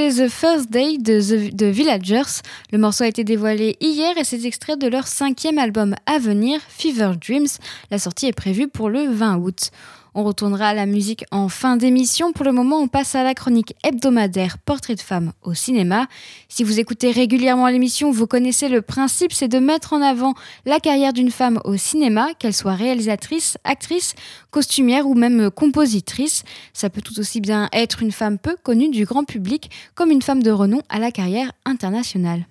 The 0.09 0.27
First 0.27 0.71
Day 0.71 0.97
de 0.97 1.19
The 1.51 1.63
Villagers. 1.63 2.41
Le 2.71 2.79
morceau 2.79 3.03
a 3.03 3.07
été 3.07 3.23
dévoilé 3.23 3.77
hier 3.79 4.17
et 4.17 4.23
c'est 4.23 4.43
extrait 4.43 4.75
de 4.75 4.87
leur 4.87 5.05
cinquième 5.05 5.59
album 5.59 5.95
à 6.07 6.17
venir, 6.17 6.59
Fever 6.67 7.11
Dreams. 7.21 7.47
La 7.91 7.99
sortie 7.99 8.25
est 8.25 8.33
prévue 8.33 8.67
pour 8.67 8.89
le 8.89 9.05
20 9.07 9.37
août. 9.37 9.69
On 10.15 10.23
retournera 10.23 10.69
à 10.69 10.73
la 10.73 10.85
musique 10.85 11.25
en 11.31 11.49
fin 11.49 11.77
d'émission. 11.77 12.31
Pour 12.31 12.45
le 12.45 12.51
moment, 12.51 12.77
on 12.77 12.87
passe 12.87 13.15
à 13.15 13.23
la 13.23 13.33
chronique 13.33 13.75
hebdomadaire 13.83 14.57
Portrait 14.57 14.95
de 14.95 15.01
femme 15.01 15.33
au 15.43 15.53
cinéma. 15.53 16.07
Si 16.47 16.63
vous 16.63 16.79
écoutez 16.79 17.11
régulièrement 17.11 17.67
l'émission, 17.67 18.11
vous 18.11 18.27
connaissez 18.27 18.69
le 18.69 18.81
principe, 18.81 19.33
c'est 19.33 19.47
de 19.47 19.59
mettre 19.59 19.93
en 19.93 20.01
avant 20.01 20.33
la 20.65 20.79
carrière 20.79 21.13
d'une 21.13 21.31
femme 21.31 21.59
au 21.63 21.77
cinéma, 21.77 22.29
qu'elle 22.39 22.53
soit 22.53 22.73
réalisatrice, 22.73 23.57
actrice, 23.63 24.15
costumière 24.51 25.07
ou 25.07 25.13
même 25.13 25.51
compositrice. 25.51 26.43
Ça 26.73 26.89
peut 26.89 27.01
tout 27.01 27.19
aussi 27.19 27.41
bien 27.41 27.69
être 27.71 28.01
une 28.01 28.11
femme 28.11 28.37
peu 28.37 28.55
connue 28.63 28.89
du 28.89 29.05
grand 29.05 29.23
public 29.23 29.69
comme 29.95 30.11
une 30.11 30.21
femme 30.21 30.43
de 30.43 30.51
renom 30.51 30.81
à 30.89 30.99
la 30.99 31.11
carrière 31.11 31.51
internationale. 31.65 32.45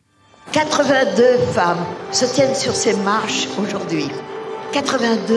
82 0.52 1.38
femmes 1.52 1.84
se 2.10 2.24
tiennent 2.24 2.54
sur 2.54 2.74
ces 2.74 2.96
marches 2.98 3.48
aujourd'hui. 3.58 4.06
82 4.72 5.34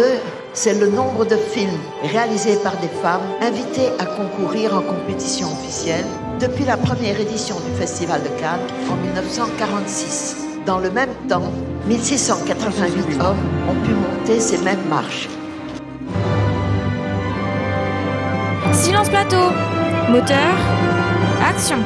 c'est 0.53 0.73
le 0.79 0.89
nombre 0.89 1.25
de 1.25 1.35
films 1.35 1.79
réalisés 2.03 2.57
par 2.57 2.75
des 2.77 2.87
femmes 2.87 3.21
invitées 3.41 3.89
à 3.99 4.05
concourir 4.05 4.75
en 4.75 4.81
compétition 4.81 5.47
officielle 5.47 6.05
depuis 6.39 6.65
la 6.65 6.77
première 6.77 7.19
édition 7.19 7.55
du 7.59 7.79
Festival 7.79 8.21
de 8.23 8.27
Cannes 8.39 8.67
en 8.89 8.95
1946. 8.95 10.37
Dans 10.65 10.79
le 10.79 10.91
même 10.91 11.13
temps, 11.27 11.51
1688 11.87 13.21
hommes 13.21 13.37
ont 13.69 13.85
pu 13.85 13.91
monter 13.91 14.39
ces 14.39 14.57
mêmes 14.59 14.85
marches. 14.89 15.29
Silence 18.73 19.09
plateau, 19.09 19.51
moteur, 20.09 20.53
action. 21.43 21.77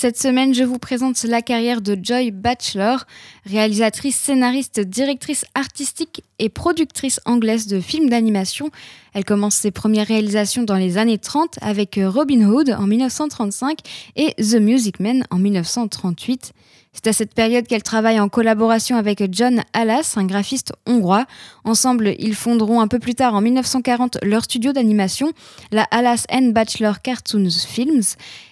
Cette 0.00 0.16
semaine, 0.16 0.54
je 0.54 0.64
vous 0.64 0.78
présente 0.78 1.22
la 1.24 1.42
carrière 1.42 1.82
de 1.82 1.94
Joy 2.02 2.30
Batchelor, 2.30 3.04
réalisatrice, 3.44 4.16
scénariste, 4.16 4.80
directrice 4.80 5.44
artistique 5.54 6.24
et 6.38 6.48
productrice 6.48 7.20
anglaise 7.26 7.66
de 7.66 7.80
films 7.80 8.08
d'animation. 8.08 8.70
Elle 9.12 9.26
commence 9.26 9.56
ses 9.56 9.70
premières 9.70 10.06
réalisations 10.06 10.62
dans 10.62 10.76
les 10.76 10.96
années 10.96 11.18
30 11.18 11.58
avec 11.60 12.00
Robin 12.02 12.48
Hood 12.48 12.70
en 12.70 12.86
1935 12.86 13.80
et 14.16 14.32
The 14.36 14.54
Music 14.54 15.00
Man 15.00 15.22
en 15.28 15.36
1938. 15.36 16.54
C'est 16.92 17.06
à 17.06 17.12
cette 17.12 17.34
période 17.34 17.68
qu'elle 17.68 17.84
travaille 17.84 18.18
en 18.18 18.28
collaboration 18.28 18.96
avec 18.96 19.22
John 19.30 19.62
Alas, 19.72 20.14
un 20.16 20.24
graphiste 20.24 20.72
hongrois. 20.86 21.24
Ensemble, 21.64 22.14
ils 22.18 22.34
fonderont 22.34 22.80
un 22.80 22.88
peu 22.88 22.98
plus 22.98 23.14
tard, 23.14 23.34
en 23.34 23.40
1940, 23.40 24.18
leur 24.24 24.42
studio 24.42 24.72
d'animation, 24.72 25.32
la 25.70 25.84
Alas 25.92 26.26
Bachelor 26.52 27.00
Cartoons 27.00 27.48
Films, 27.48 28.02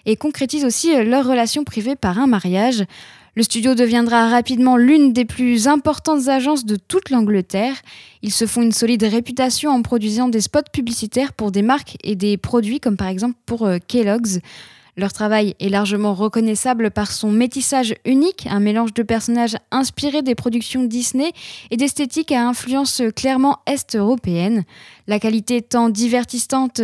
et 0.07 0.15
concrétisent 0.15 0.65
aussi 0.65 1.05
leur 1.05 1.27
relation 1.27 1.65
privée 1.65 1.97
par 1.97 2.21
un 2.21 2.29
mariage. 2.29 2.85
Le 3.35 3.43
studio 3.43 3.75
deviendra 3.75 4.29
rapidement 4.29 4.77
l'une 4.77 5.13
des 5.13 5.25
plus 5.25 5.69
importantes 5.69 6.29
agences 6.29 6.65
de 6.65 6.77
toute 6.77 7.11
l'Angleterre. 7.11 7.75
Ils 8.23 8.33
se 8.33 8.47
font 8.47 8.63
une 8.63 8.73
solide 8.73 9.05
réputation 9.05 9.71
en 9.71 9.83
produisant 9.83 10.29
des 10.29 10.41
spots 10.41 10.71
publicitaires 10.73 11.33
pour 11.33 11.53
des 11.53 11.63
marques 11.63 11.97
et 12.03 12.17
des 12.17 12.37
produits 12.37 12.81
comme 12.81 12.97
par 12.97 13.09
exemple 13.09 13.37
pour 13.47 13.67
euh, 13.67 13.79
Kellogg's. 13.87 14.41
Leur 14.99 15.13
travail 15.13 15.55
est 15.61 15.69
largement 15.69 16.13
reconnaissable 16.13 16.91
par 16.91 17.13
son 17.13 17.31
métissage 17.31 17.95
unique, 18.05 18.49
un 18.51 18.59
mélange 18.59 18.93
de 18.95 19.05
personnages 19.05 19.57
inspirés 19.71 20.23
des 20.23 20.35
productions 20.35 20.83
Disney 20.83 21.31
et 21.71 21.77
d'esthétique 21.77 22.33
à 22.33 22.49
influence 22.49 23.01
clairement 23.15 23.59
est-européenne. 23.67 24.65
La 25.07 25.21
qualité 25.21 25.63
tant 25.63 25.89
divertissante 25.89 26.81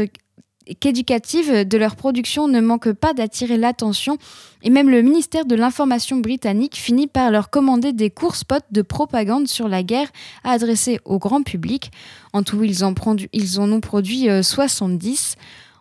qu'éducative 0.79 1.67
de 1.67 1.77
leur 1.77 1.97
production 1.97 2.47
ne 2.47 2.61
manque 2.61 2.93
pas 2.93 3.15
d'attirer 3.15 3.57
l'attention 3.57 4.17
et 4.63 4.71
même 4.71 4.91
le 4.91 5.03
ministère 5.03 5.45
de 5.45 5.57
l'Information 5.57 6.19
britannique 6.19 6.77
finit 6.77 7.09
par 7.09 7.33
leur 7.33 7.51
commander 7.51 7.93
des 7.93 8.11
courts 8.11 8.37
spots 8.37 8.59
de 8.71 8.83
propagande 8.83 9.49
sur 9.49 9.67
la 9.67 9.83
guerre 9.83 10.09
à 10.45 10.53
adresser 10.53 11.01
au 11.05 11.19
grand 11.19 11.43
public. 11.43 11.91
En 12.33 12.45
tout, 12.45 12.63
ils 12.63 12.85
en, 12.85 12.95
ils 13.33 13.59
en 13.59 13.73
ont 13.73 13.81
produit 13.81 14.29
70. 14.41 15.35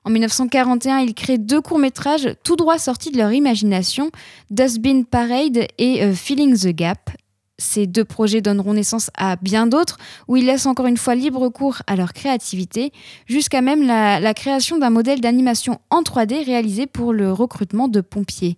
En 0.05 0.09
1941, 0.09 0.99
ils 0.99 1.13
créent 1.13 1.37
deux 1.37 1.61
courts-métrages 1.61 2.35
tout 2.43 2.57
droit 2.57 2.77
sortis 2.77 3.11
de 3.11 3.17
leur 3.17 3.31
imagination, 3.31 4.11
Dustbin 4.51 5.03
Parade 5.03 5.67
et 5.77 6.03
euh, 6.03 6.13
Filling 6.13 6.57
the 6.57 6.75
Gap. 6.75 7.09
Ces 7.57 7.87
deux 7.87 8.03
projets 8.03 8.41
donneront 8.41 8.73
naissance 8.73 9.09
à 9.15 9.37
bien 9.37 9.67
d'autres, 9.67 9.97
où 10.27 10.35
ils 10.35 10.45
laissent 10.45 10.65
encore 10.65 10.87
une 10.87 10.97
fois 10.97 11.15
libre 11.15 11.47
cours 11.49 11.81
à 11.87 11.95
leur 11.95 12.11
créativité, 12.11 12.91
jusqu'à 13.27 13.61
même 13.61 13.83
la 13.83 14.33
création 14.33 14.77
d'un 14.77 14.89
modèle 14.89 15.21
d'animation 15.21 15.79
en 15.89 16.01
3D 16.01 16.43
réalisé 16.43 16.87
pour 16.87 17.13
le 17.13 17.31
recrutement 17.31 17.87
de 17.87 18.01
pompiers. 18.01 18.57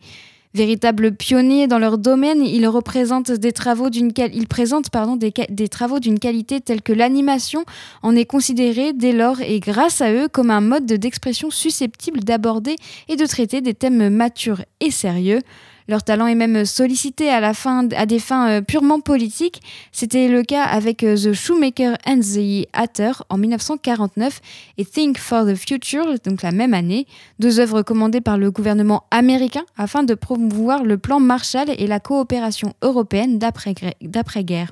Véritable 0.55 1.11
pionniers 1.11 1.67
dans 1.67 1.79
leur 1.79 1.97
domaine, 1.97 2.41
ils 2.41 2.65
représentent 2.65 3.29
des 3.29 3.51
travaux 3.51 3.89
d'une 3.89 4.13
présentent 4.47 4.89
des 5.19 5.67
travaux 5.67 5.99
d'une 5.99 6.17
qualité 6.17 6.61
telle 6.61 6.81
que 6.81 6.93
l'animation 6.93 7.65
en 8.03 8.15
est 8.15 8.23
considérée 8.23 8.93
dès 8.93 9.11
lors 9.11 9.41
et 9.41 9.59
grâce 9.59 9.99
à 9.99 10.13
eux 10.13 10.29
comme 10.29 10.51
un 10.51 10.61
mode 10.61 10.85
d'expression 10.85 11.49
susceptible 11.49 12.21
d'aborder 12.21 12.77
et 13.09 13.17
de 13.17 13.25
traiter 13.25 13.59
des 13.59 13.73
thèmes 13.73 14.07
matures 14.07 14.61
et 14.79 14.91
sérieux. 14.91 15.41
Leur 15.87 16.03
talent 16.03 16.27
est 16.27 16.35
même 16.35 16.65
sollicité 16.65 17.29
à, 17.29 17.53
fin, 17.53 17.83
des 17.83 18.19
fins 18.19 18.49
euh, 18.49 18.61
purement 18.61 18.99
politiques. 18.99 19.61
C'était 19.91 20.27
le 20.27 20.43
cas 20.43 20.63
avec 20.63 21.03
euh, 21.03 21.15
The 21.15 21.33
Shoemaker 21.33 21.97
and 22.07 22.19
the 22.21 22.67
Hatter 22.73 23.11
en 23.29 23.37
1949 23.37 24.41
et 24.77 24.85
Think 24.85 25.17
for 25.17 25.45
the 25.45 25.55
Future, 25.55 26.05
donc 26.25 26.41
la 26.41 26.51
même 26.51 26.73
année, 26.73 27.05
deux 27.39 27.59
œuvres 27.59 27.83
commandées 27.83 28.21
par 28.21 28.37
le 28.37 28.49
gouvernement 28.49 29.03
américain 29.11 29.63
afin 29.77 30.03
de 30.03 30.15
promouvoir 30.15 30.83
le 30.83 30.97
plan 30.97 31.19
Marshall 31.19 31.69
et 31.69 31.87
la 31.87 31.99
coopération 31.99 32.73
européenne 32.81 33.37
d'après-guerre. 33.37 34.69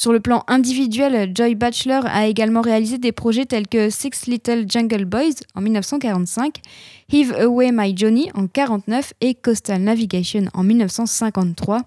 Sur 0.00 0.14
le 0.14 0.20
plan 0.20 0.44
individuel, 0.46 1.30
Joy 1.34 1.54
Batchelor 1.56 2.06
a 2.06 2.26
également 2.26 2.62
réalisé 2.62 2.96
des 2.96 3.12
projets 3.12 3.44
tels 3.44 3.68
que 3.68 3.90
Six 3.90 4.28
Little 4.28 4.64
Jungle 4.66 5.04
Boys 5.04 5.44
en 5.54 5.60
1945, 5.60 6.62
Heave 7.12 7.34
Away 7.38 7.70
My 7.70 7.94
Johnny 7.94 8.30
en 8.32 8.44
1949 8.44 9.12
et 9.20 9.34
Coastal 9.34 9.82
Navigation 9.82 10.44
en 10.54 10.62
1953. 10.62 11.82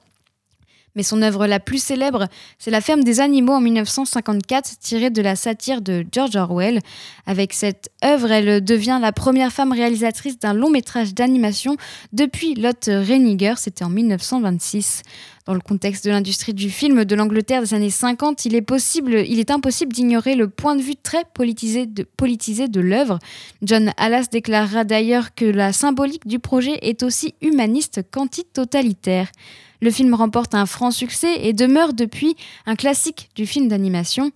Mais 0.96 1.04
son 1.04 1.22
œuvre 1.22 1.48
la 1.48 1.60
plus 1.60 1.82
célèbre, 1.82 2.28
c'est 2.60 2.72
La 2.72 2.82
ferme 2.82 3.04
des 3.04 3.20
animaux 3.20 3.54
en 3.54 3.62
1954, 3.62 4.78
tirée 4.80 5.10
de 5.10 5.22
la 5.22 5.36
satire 5.36 5.82
de 5.82 6.06
George 6.12 6.36
Orwell. 6.36 6.80
Avec 7.26 7.54
cette 7.54 7.90
œuvre, 8.04 8.32
elle 8.32 8.64
devient 8.64 9.00
la 9.02 9.12
première 9.12 9.52
femme 9.52 9.72
réalisatrice 9.72 10.40
d'un 10.40 10.54
long 10.54 10.70
métrage 10.70 11.14
d'animation 11.14 11.78
depuis 12.12 12.56
Lotte 12.56 12.86
Reiniger, 12.88 13.56
c'était 13.58 13.84
en 13.84 13.90
1926. 13.90 15.04
Dans 15.46 15.54
le 15.54 15.60
contexte 15.60 16.06
de 16.06 16.12
l'industrie 16.12 16.54
du 16.54 16.70
film 16.70 17.04
de 17.04 17.16
l'Angleterre 17.16 17.62
des 17.62 17.74
années 17.74 17.90
50, 17.90 18.46
il 18.46 18.56
est, 18.56 19.52
impossible 19.52 19.92
d'ignorer 19.92 20.36
le 20.36 20.48
point 20.48 20.78
de 20.78 20.82
vue 20.82 20.96
très 20.96 21.26
politisé 21.34 21.86
de, 21.86 22.04
politisé 22.04 22.70
de 22.70 22.80
l'œuvre. 22.80 23.20
John 23.62 23.92
Hallas 23.98 24.28
déclarera 24.32 24.86
d'ailleurs 24.86 25.36
que 25.36 25.44
la 25.44 25.74
symbolique 25.74 26.28
du 26.28 26.40
projet 26.40 26.80
est 26.82 27.04
aussi 27.04 27.36
humaniste 27.42 28.04
qu'anti-totalitaire. 28.10 29.28
Le 29.84 29.92
film 29.92 30.14
remporte 30.14 30.56
un 30.56 30.66
franc 30.66 30.92
succès 30.92 31.46
et 31.46 31.52
demeure 31.52 31.92
depuis 31.92 32.38
un 32.66 32.78
classique 32.78 33.30
du 33.36 33.46
film 33.46 33.68
d'animation. 33.68 34.32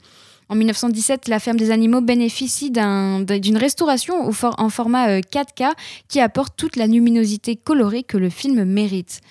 En 0.49 0.55
1917, 0.55 1.29
La 1.29 1.39
ferme 1.39 1.55
des 1.55 1.71
animaux 1.71 2.01
bénéficie 2.01 2.69
d'une 2.69 3.57
restauration 3.57 4.29
en 4.29 4.69
format 4.69 5.19
4K 5.21 5.63
euh, 5.63 5.71
qui 6.09 6.19
apporte 6.19 6.57
toute 6.57 6.75
la 6.75 6.85
luminosité 6.85 7.55
colorée 7.55 8.03
que 8.03 8.17
le 8.17 8.29
film 8.29 8.65
mérite. 8.65 9.21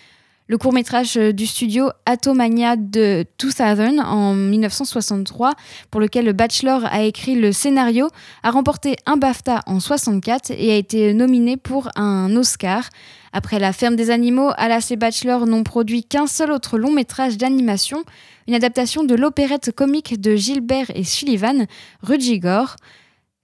Le 0.49 0.57
court-métrage 0.57 1.19
euh, 1.19 1.33
du 1.35 1.45
studio 1.45 1.91
Atomania 2.07 2.77
de 2.77 3.27
2000 3.39 4.01
en 4.01 4.33
1963, 4.33 5.53
pour 5.91 6.01
lequel 6.01 6.25
le 6.25 6.33
Bachelor 6.33 6.87
a 6.87 7.03
écrit 7.03 7.35
le 7.35 7.53
scénario, 7.53 8.09
a 8.43 8.51
remporté 8.51 8.97
un 9.05 9.19
BAFTA 9.19 9.61
en 9.67 9.81
64 9.81 10.51
et 10.53 10.73
a 10.73 10.77
été 10.77 11.13
nominé 11.13 11.59
pour 11.59 11.91
un 11.95 12.35
Oscar. 12.37 12.89
Après 13.33 13.59
La 13.59 13.73
ferme 13.73 13.97
des 13.97 14.11
animaux, 14.11 14.51
Alas 14.57 14.89
et 14.91 14.97
Bachelor 14.97 15.47
n'ont 15.47 15.63
produit 15.63 16.05
qu'un 16.05 16.27
seul 16.27 16.51
autre 16.51 16.79
long 16.79 16.93
métrage 16.93 17.37
d'animation, 17.37 18.05
une 18.49 18.55
adaptation 18.55 19.05
de 19.05 19.15
l'opérette 19.15 19.73
comique 19.73 20.21
de 20.21 20.37
Gilbert 20.37 20.91
et 20.95 21.05
Sullivan, 21.05 21.67
Rudigor. 22.03 22.77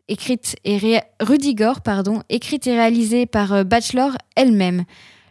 Écrite 0.09 0.57
et, 0.65 0.77
écrite 2.29 2.67
et 2.67 2.73
réalisée 2.75 3.27
par 3.27 3.53
euh, 3.53 3.65
Bachelor 3.65 4.13
elle-même. 4.37 4.85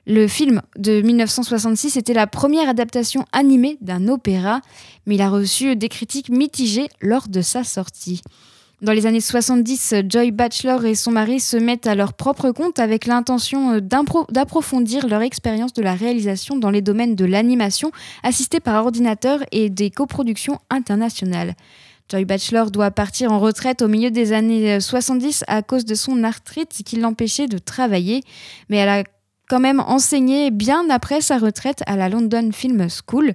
Le 0.08 0.28
film 0.28 0.62
de 0.78 1.02
1966 1.02 1.98
était 1.98 2.14
la 2.14 2.26
première 2.26 2.68
adaptation 2.68 3.26
animée 3.32 3.78
d'un 3.82 4.08
opéra, 4.08 4.62
mais 5.06 5.16
il 5.16 5.22
a 5.22 5.30
reçu 5.30 5.76
des 5.76 5.90
critiques 5.90 6.30
mitigées 6.30 6.90
lors 7.02 7.28
de 7.28 7.42
sa 7.42 7.64
sortie. 7.64 8.22
Dans 8.82 8.94
les 8.94 9.06
années 9.06 9.22
70, 9.22 9.94
Joy 10.10 10.32
Batchelor 10.32 10.86
et 10.86 10.96
son 10.96 11.12
mari 11.12 11.40
se 11.40 11.56
mettent 11.56 11.86
à 11.86 11.94
leur 11.94 12.14
propre 12.14 12.50
compte 12.50 12.80
avec 12.80 13.06
l'intention 13.06 13.78
d'approfondir 13.78 15.08
leur 15.08 15.22
expérience 15.22 15.74
de 15.74 15.84
la 15.84 15.94
réalisation 15.94 16.58
dans 16.58 16.72
les 16.72 16.82
domaines 16.82 17.14
de 17.14 17.26
l'animation, 17.26 17.92
assistée 18.24 18.60
par 18.60 18.84
ordinateur 18.84 19.42
et 19.52 19.70
des 19.70 19.92
coproductions 19.92 20.58
internationales. 20.72 21.54
Joy 22.10 22.26
Batchelor 22.26 22.72
doit 22.72 22.90
partir 22.90 23.32
en 23.32 23.38
retraite 23.38 23.84
au 23.84 23.88
milieu 23.88 24.10
des 24.10 24.34
années 24.34 24.80
70 24.80 25.44
à 25.48 25.62
cause 25.62 25.86
de 25.86 25.94
son 25.94 26.24
arthrite 26.24 26.82
qui 26.84 26.96
l'empêchait 26.96 27.48
de 27.48 27.60
travailler, 27.60 28.24
mais 28.68 28.78
elle 28.78 28.90
a 28.90 29.04
quand 29.48 29.60
même 29.60 29.80
enseigné 29.80 30.50
bien 30.50 30.90
après 30.90 31.22
sa 31.22 31.38
retraite 31.38 31.84
à 31.86 31.96
la 31.98 32.10
London 32.10 32.50
Film 32.52 32.88
School. 32.90 33.32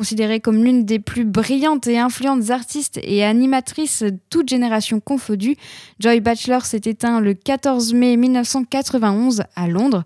Considérée 0.00 0.40
comme 0.40 0.64
l'une 0.64 0.86
des 0.86 0.98
plus 0.98 1.26
brillantes 1.26 1.86
et 1.86 1.98
influentes 1.98 2.48
artistes 2.48 2.98
et 3.02 3.22
animatrices 3.22 4.02
toute 4.30 4.48
génération 4.48 4.98
confondue, 4.98 5.56
Joy 5.98 6.20
Bachelor 6.20 6.64
s'est 6.64 6.80
éteint 6.86 7.20
le 7.20 7.34
14 7.34 7.92
mai 7.92 8.16
1991 8.16 9.42
à 9.54 9.68
Londres. 9.68 10.04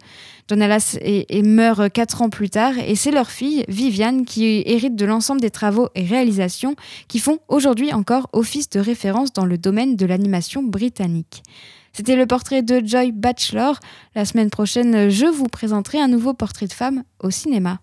John 0.49 0.63
Alas 0.63 0.99
et, 1.01 1.43
meurt 1.45 1.93
quatre 1.93 2.23
ans 2.23 2.29
plus 2.29 2.51
tard 2.51 2.73
et 2.77 2.97
c'est 2.97 3.13
leur 3.13 3.31
fille, 3.31 3.65
Viviane, 3.69 4.25
qui 4.25 4.65
hérite 4.67 4.97
de 4.97 5.07
l'ensemble 5.07 5.41
des 5.41 5.51
travaux 5.51 5.89
et 5.95 6.05
réalisations 6.05 6.75
qui 7.07 7.21
font 7.21 7.39
aujourd'hui 7.47 7.93
encore 7.93 8.29
office 8.33 8.69
de 8.71 8.81
référence 8.81 9.33
dans 9.33 9.47
le 9.47 9.59
domaine 9.59 9.95
de 9.95 10.07
l'animation 10.07 10.65
britannique. 10.65 11.45
C'était 11.93 12.17
le 12.17 12.27
portrait 12.27 12.63
de 12.63 12.85
Joy 12.85 13.13
Bachelor. 13.13 13.79
La 14.17 14.25
semaine 14.25 14.51
prochaine, 14.51 15.09
je 15.09 15.27
vous 15.27 15.47
présenterai 15.47 16.01
un 16.01 16.09
nouveau 16.09 16.35
portrait 16.35 16.67
de 16.67 16.73
femme 16.73 17.05
au 17.23 17.31
cinéma. 17.31 17.79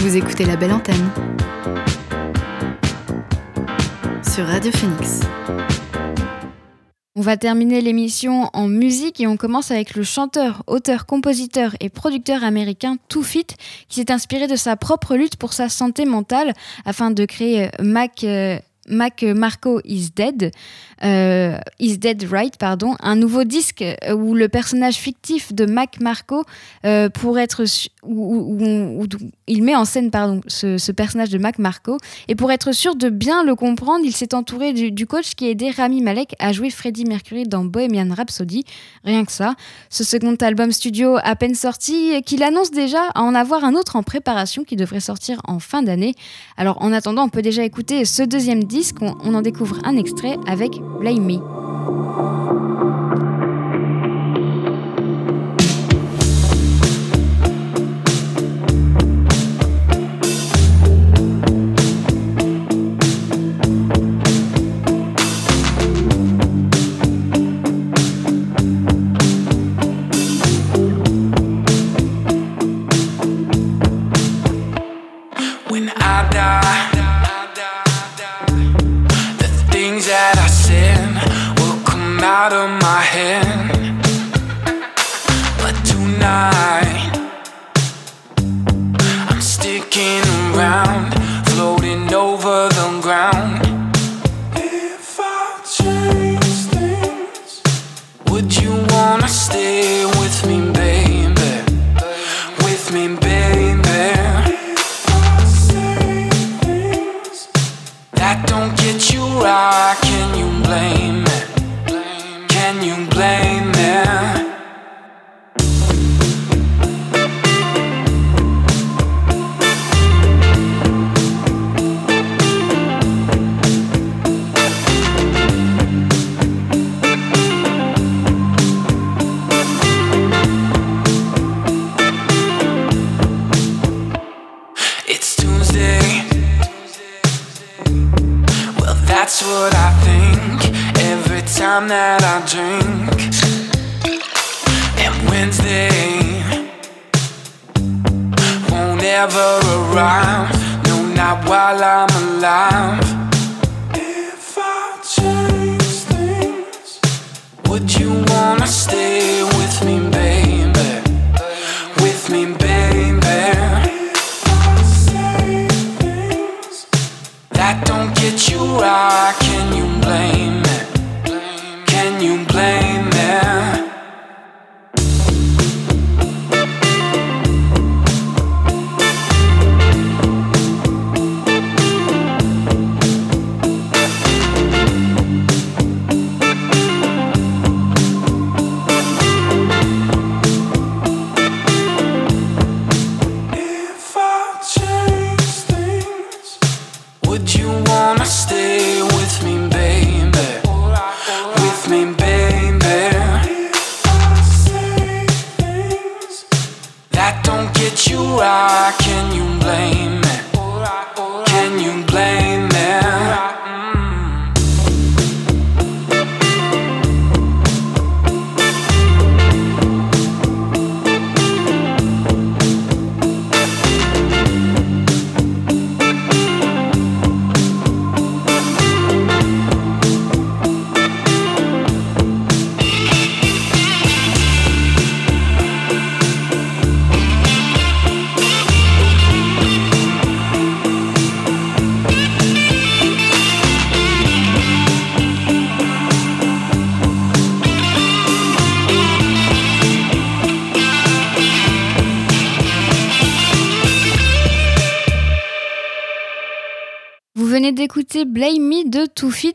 Vous 0.00 0.16
écoutez 0.16 0.44
la 0.44 0.54
belle 0.54 0.72
antenne 0.72 1.10
sur 4.22 4.46
Radio 4.46 4.70
Phoenix. 4.70 5.20
On 7.16 7.20
va 7.20 7.36
terminer 7.36 7.80
l'émission 7.80 8.48
en 8.52 8.68
musique 8.68 9.20
et 9.20 9.26
on 9.26 9.36
commence 9.36 9.72
avec 9.72 9.96
le 9.96 10.04
chanteur, 10.04 10.62
auteur, 10.68 11.04
compositeur 11.04 11.74
et 11.80 11.88
producteur 11.88 12.44
américain 12.44 12.96
Too 13.08 13.24
Fit 13.24 13.46
qui 13.88 14.00
s'est 14.00 14.12
inspiré 14.12 14.46
de 14.46 14.54
sa 14.54 14.76
propre 14.76 15.16
lutte 15.16 15.36
pour 15.36 15.52
sa 15.52 15.68
santé 15.68 16.04
mentale 16.04 16.52
afin 16.84 17.10
de 17.10 17.24
créer 17.24 17.70
Mac 17.80 18.22
euh, 18.22 18.58
Mac 18.88 19.22
Marco 19.22 19.80
is 19.84 20.10
Dead, 20.14 20.50
euh, 21.04 21.58
Is 21.78 21.98
Dead 21.98 22.24
Right, 22.24 22.56
pardon, 22.56 22.96
un 23.00 23.16
nouveau 23.16 23.44
disque 23.44 23.82
euh, 23.82 24.14
où 24.14 24.34
le 24.34 24.48
personnage 24.48 24.96
fictif 24.96 25.52
de 25.52 25.66
Mac 25.66 26.00
Marco, 26.00 26.44
euh, 26.84 27.08
pour 27.08 27.38
être, 27.38 27.64
où, 28.08 29.06
il 29.46 29.62
met 29.62 29.76
en 29.76 29.84
scène 29.84 30.10
pardon, 30.10 30.40
ce, 30.46 30.92
personnage 30.92 31.30
de 31.30 31.38
Mac 31.38 31.58
Marco, 31.58 31.98
et 32.28 32.34
pour 32.34 32.50
être 32.50 32.72
sûr 32.72 32.96
de 32.96 33.08
bien 33.08 33.44
le 33.44 33.54
comprendre, 33.54 34.04
il 34.04 34.12
s'est 34.12 34.34
entouré 34.34 34.72
du, 34.72 35.06
coach 35.06 35.34
qui 35.34 35.46
a 35.46 35.50
aidé 35.50 35.70
Rami 35.70 36.02
Malek 36.02 36.34
à 36.38 36.52
jouer 36.52 36.70
Freddie 36.70 37.04
Mercury 37.04 37.44
dans 37.44 37.64
Bohemian 37.64 38.14
Rhapsody, 38.14 38.64
rien 39.04 39.24
que 39.24 39.32
ça. 39.32 39.54
Ce 39.90 40.04
second 40.04 40.34
album 40.36 40.72
studio 40.72 41.16
à 41.22 41.36
peine 41.36 41.54
sorti, 41.54 42.22
qu'il 42.22 42.42
annonce 42.42 42.70
déjà 42.70 43.08
à 43.14 43.22
en 43.22 43.34
avoir 43.34 43.64
un 43.64 43.74
autre 43.74 43.96
en 43.96 44.02
préparation 44.02 44.64
qui 44.64 44.76
devrait 44.76 45.00
sortir 45.00 45.40
en 45.44 45.58
fin 45.58 45.82
d'année. 45.82 46.14
Alors 46.56 46.82
en 46.82 46.92
attendant, 46.92 47.24
on 47.24 47.28
peut 47.28 47.42
déjà 47.42 47.64
écouter 47.64 48.04
ce 48.04 48.22
deuxième 48.22 48.64
disque, 48.64 48.96
on 49.00 49.34
en 49.34 49.42
découvre 49.42 49.78
un 49.84 49.96
extrait 49.96 50.36
avec 50.46 50.72
Blame 51.00 51.24
Me. 51.24 52.37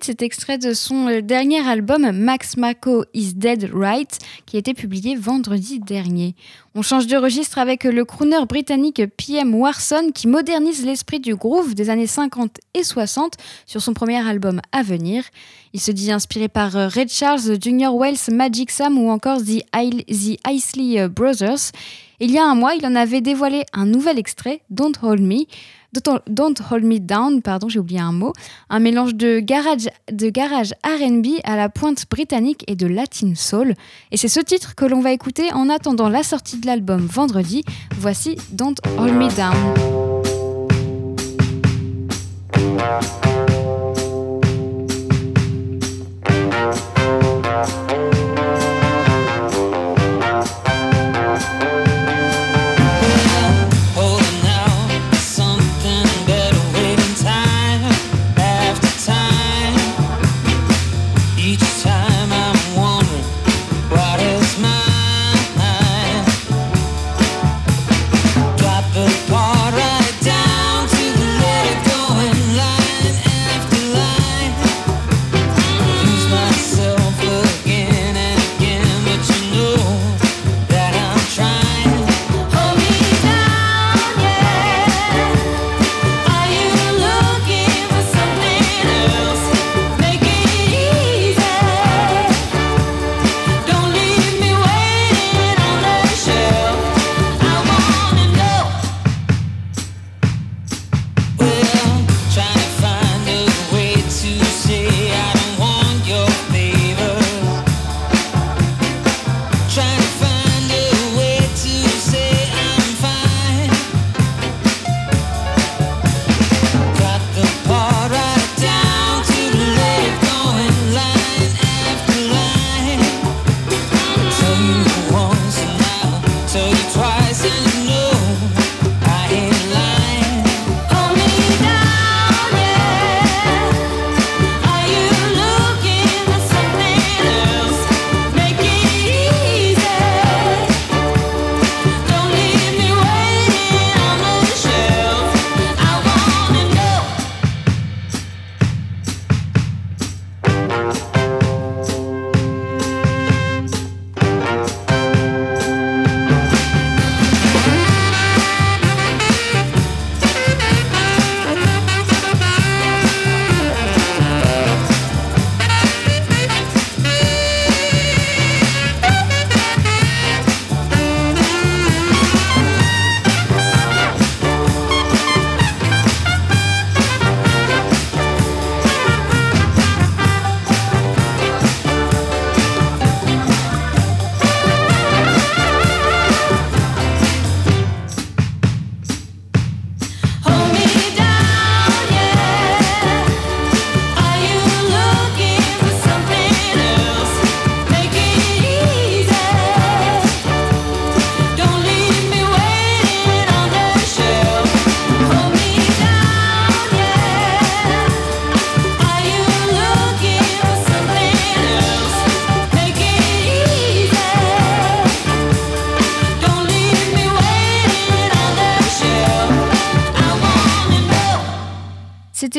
Fit, 0.03 0.11
cet 0.13 0.21
extrait 0.21 0.57
de 0.57 0.73
son 0.73 1.07
euh, 1.07 1.21
dernier 1.21 1.59
album 1.67 2.11
Max 2.11 2.57
Mako 2.57 3.05
Is 3.13 3.33
Dead 3.33 3.69
Right, 3.73 4.17
qui 4.45 4.55
a 4.55 4.59
été 4.59 4.73
publié 4.73 5.15
vendredi 5.15 5.79
dernier. 5.79 6.35
On 6.75 6.81
change 6.81 7.07
de 7.07 7.17
registre 7.17 7.57
avec 7.57 7.83
le 7.83 8.05
crooner 8.05 8.45
britannique 8.47 9.01
PM 9.17 9.53
Warson 9.55 10.11
qui 10.13 10.27
modernise 10.27 10.85
l'esprit 10.85 11.19
du 11.19 11.35
groove 11.35 11.75
des 11.75 11.89
années 11.89 12.07
50 12.07 12.59
et 12.73 12.83
60 12.83 13.33
sur 13.65 13.81
son 13.81 13.93
premier 13.93 14.27
album 14.27 14.61
à 14.71 14.83
venir. 14.83 15.23
Il 15.73 15.79
se 15.79 15.91
dit 15.91 16.11
inspiré 16.11 16.47
par 16.47 16.75
euh, 16.75 16.87
Red 16.87 17.09
Charles, 17.09 17.61
Junior 17.61 17.95
Wells, 17.95 18.31
Magic 18.31 18.71
Sam 18.71 18.97
ou 18.97 19.09
encore 19.09 19.39
The, 19.41 19.63
The 19.71 20.39
Isley 20.49 21.07
Brothers. 21.07 21.71
Il 22.23 22.31
y 22.31 22.37
a 22.37 22.45
un 22.45 22.55
mois, 22.55 22.73
il 22.73 22.85
en 22.85 22.95
avait 22.95 23.19
dévoilé 23.19 23.65
un 23.73 23.85
nouvel 23.85 24.17
extrait, 24.17 24.61
Don't 24.69 24.93
Hold 25.01 25.19
Me. 25.21 25.43
Don't 25.91 26.55
Hold 26.71 26.85
Me 26.85 26.97
Down, 26.97 27.41
pardon, 27.41 27.67
j'ai 27.67 27.79
oublié 27.79 27.99
un 27.99 28.13
mot, 28.13 28.31
un 28.69 28.79
mélange 28.79 29.13
de 29.13 29.41
garage, 29.41 29.89
de 30.09 30.29
garage 30.29 30.73
RB 30.85 31.41
à 31.43 31.57
la 31.57 31.67
pointe 31.67 32.05
britannique 32.09 32.63
et 32.67 32.77
de 32.77 32.87
latin 32.87 33.33
soul. 33.35 33.73
Et 34.13 34.17
c'est 34.17 34.29
ce 34.29 34.39
titre 34.39 34.73
que 34.73 34.85
l'on 34.85 35.01
va 35.01 35.11
écouter 35.11 35.51
en 35.51 35.67
attendant 35.69 36.07
la 36.07 36.23
sortie 36.23 36.59
de 36.59 36.65
l'album 36.65 37.05
vendredi. 37.05 37.65
Voici 37.97 38.37
Don't 38.53 38.75
Hold 38.97 39.15
Me 39.15 39.27
Down. 39.35 39.53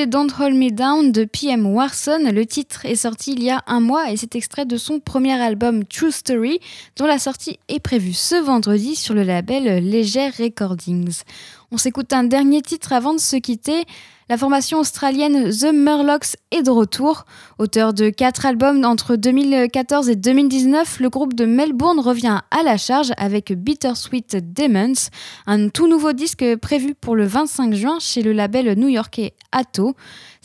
Don't 0.06 0.28
Hold 0.38 0.54
Me 0.54 0.70
Down 0.70 1.12
de 1.12 1.24
PM 1.24 1.66
Warson. 1.66 2.30
Le 2.32 2.44
titre 2.44 2.84
est 2.84 2.96
sorti 2.96 3.32
il 3.32 3.42
y 3.42 3.50
a 3.50 3.62
un 3.66 3.80
mois 3.80 4.10
et 4.10 4.16
c'est 4.16 4.34
extrait 4.34 4.66
de 4.66 4.76
son 4.76 5.00
premier 5.00 5.32
album 5.40 5.84
True 5.84 6.10
Story, 6.10 6.60
dont 6.96 7.06
la 7.06 7.18
sortie 7.18 7.58
est 7.68 7.80
prévue 7.80 8.12
ce 8.12 8.34
vendredi 8.34 8.96
sur 8.96 9.14
le 9.14 9.22
label 9.22 9.90
Leger 9.90 10.28
Recordings. 10.38 11.22
On 11.70 11.78
s'écoute 11.78 12.12
un 12.12 12.24
dernier 12.24 12.60
titre 12.60 12.92
avant 12.92 13.14
de 13.14 13.18
se 13.18 13.36
quitter. 13.36 13.84
La 14.30 14.38
formation 14.38 14.78
australienne 14.78 15.50
The 15.50 15.70
Murlocs 15.74 16.36
est 16.50 16.62
de 16.62 16.70
retour. 16.70 17.26
Auteur 17.58 17.92
de 17.92 18.08
quatre 18.08 18.46
albums 18.46 18.82
entre 18.86 19.16
2014 19.16 20.08
et 20.08 20.16
2019, 20.16 21.00
le 21.00 21.10
groupe 21.10 21.34
de 21.34 21.44
Melbourne 21.44 22.00
revient 22.00 22.40
à 22.50 22.62
la 22.62 22.78
charge 22.78 23.12
avec 23.18 23.52
Bittersweet 23.52 24.54
Demons, 24.54 25.10
un 25.46 25.68
tout 25.68 25.88
nouveau 25.88 26.14
disque 26.14 26.42
prévu 26.56 26.94
pour 26.94 27.16
le 27.16 27.26
25 27.26 27.74
juin 27.74 27.98
chez 28.00 28.22
le 28.22 28.32
label 28.32 28.78
new-yorkais 28.78 29.34
Atto. 29.52 29.94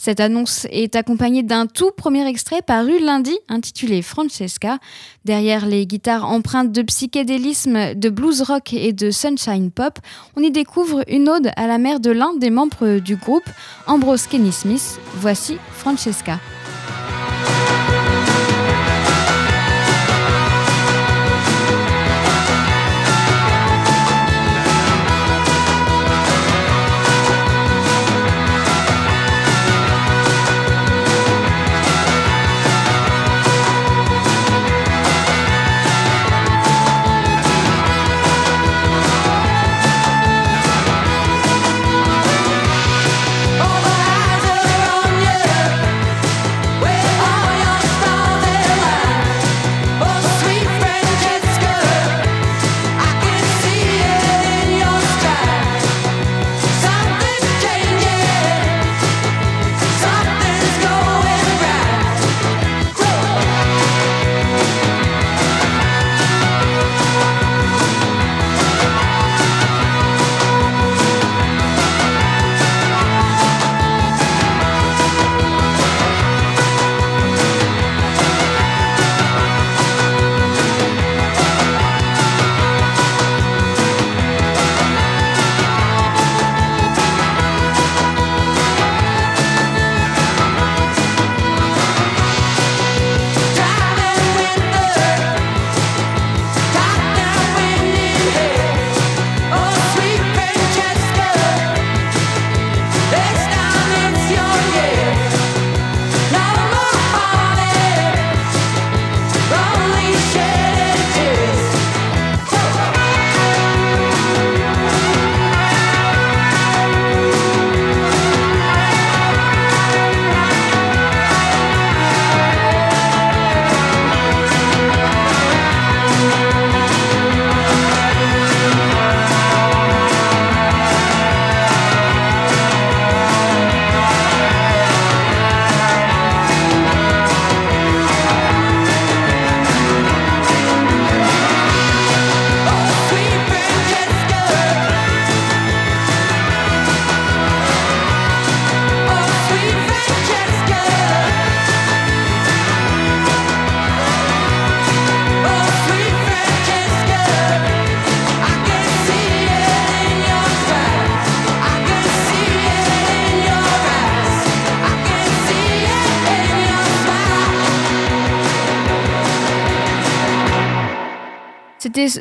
Cette 0.01 0.21
annonce 0.21 0.65
est 0.71 0.95
accompagnée 0.95 1.43
d'un 1.43 1.67
tout 1.67 1.91
premier 1.91 2.25
extrait 2.25 2.61
paru 2.61 3.03
lundi 3.03 3.37
intitulé 3.49 4.01
Francesca. 4.01 4.77
Derrière 5.25 5.65
les 5.65 5.85
guitares 5.85 6.23
empreintes 6.23 6.71
de 6.71 6.81
psychédélisme, 6.83 7.95
de 7.95 8.09
blues 8.09 8.41
rock 8.43 8.71
et 8.71 8.93
de 8.93 9.11
sunshine 9.11 9.71
pop, 9.71 9.99
on 10.37 10.41
y 10.41 10.51
découvre 10.51 11.03
une 11.09 11.27
ode 11.27 11.51
à 11.57 11.67
la 11.67 11.79
mère 11.79 11.99
de 11.99 12.11
l'un 12.11 12.33
des 12.37 12.49
membres 12.49 12.99
du 12.99 13.17
groupe, 13.17 13.49
Ambrose 13.87 14.25
Kenny 14.25 14.53
Smith. 14.53 15.01
Voici 15.15 15.57
Francesca. 15.73 16.39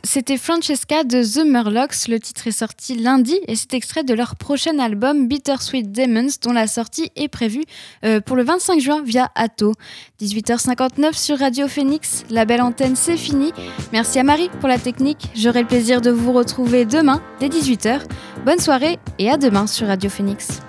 C'était 0.05 0.37
Francesca 0.37 1.05
de 1.05 1.23
The 1.23 1.47
Murlocs. 1.47 2.09
Le 2.09 2.19
titre 2.19 2.47
est 2.47 2.53
sorti 2.53 2.95
lundi 2.95 3.39
et 3.47 3.57
c'est 3.57 3.75
extrait 3.75 4.05
de 4.05 4.15
leur 4.15 4.37
prochain 4.37 4.79
album 4.79 5.29
Bittersweet 5.29 5.91
Demons 5.91 6.29
dont 6.43 6.53
la 6.53 6.67
sortie 6.67 7.11
est 7.17 7.29
prévue 7.29 7.65
euh, 8.05 8.21
pour 8.21 8.37
le 8.37 8.43
25 8.43 8.81
juin 8.81 9.03
via 9.03 9.31
Atto. 9.35 9.75
18h59 10.21 11.15
sur 11.15 11.39
Radio 11.39 11.69
Phoenix. 11.69 12.25
La 12.31 12.45
belle 12.45 12.63
antenne, 12.63 12.97
c'est 12.97 13.17
fini. 13.17 13.53
Merci 13.93 14.19
à 14.19 14.23
Marie 14.23 14.51
pour 14.61 14.69
la 14.69 14.79
technique. 14.79 15.29
J'aurai 15.35 15.63
le 15.63 15.69
plaisir 15.69 16.01
de 16.01 16.11
vous 16.11 16.33
retrouver 16.33 16.85
demain 16.85 17.23
dès 17.41 17.49
18h. 17.49 18.03
Bonne 18.45 18.61
soirée 18.61 18.99
et 19.19 19.31
à 19.31 19.37
demain 19.37 19.67
sur 19.67 19.87
Radio 19.87 20.11
Phoenix. 20.11 20.61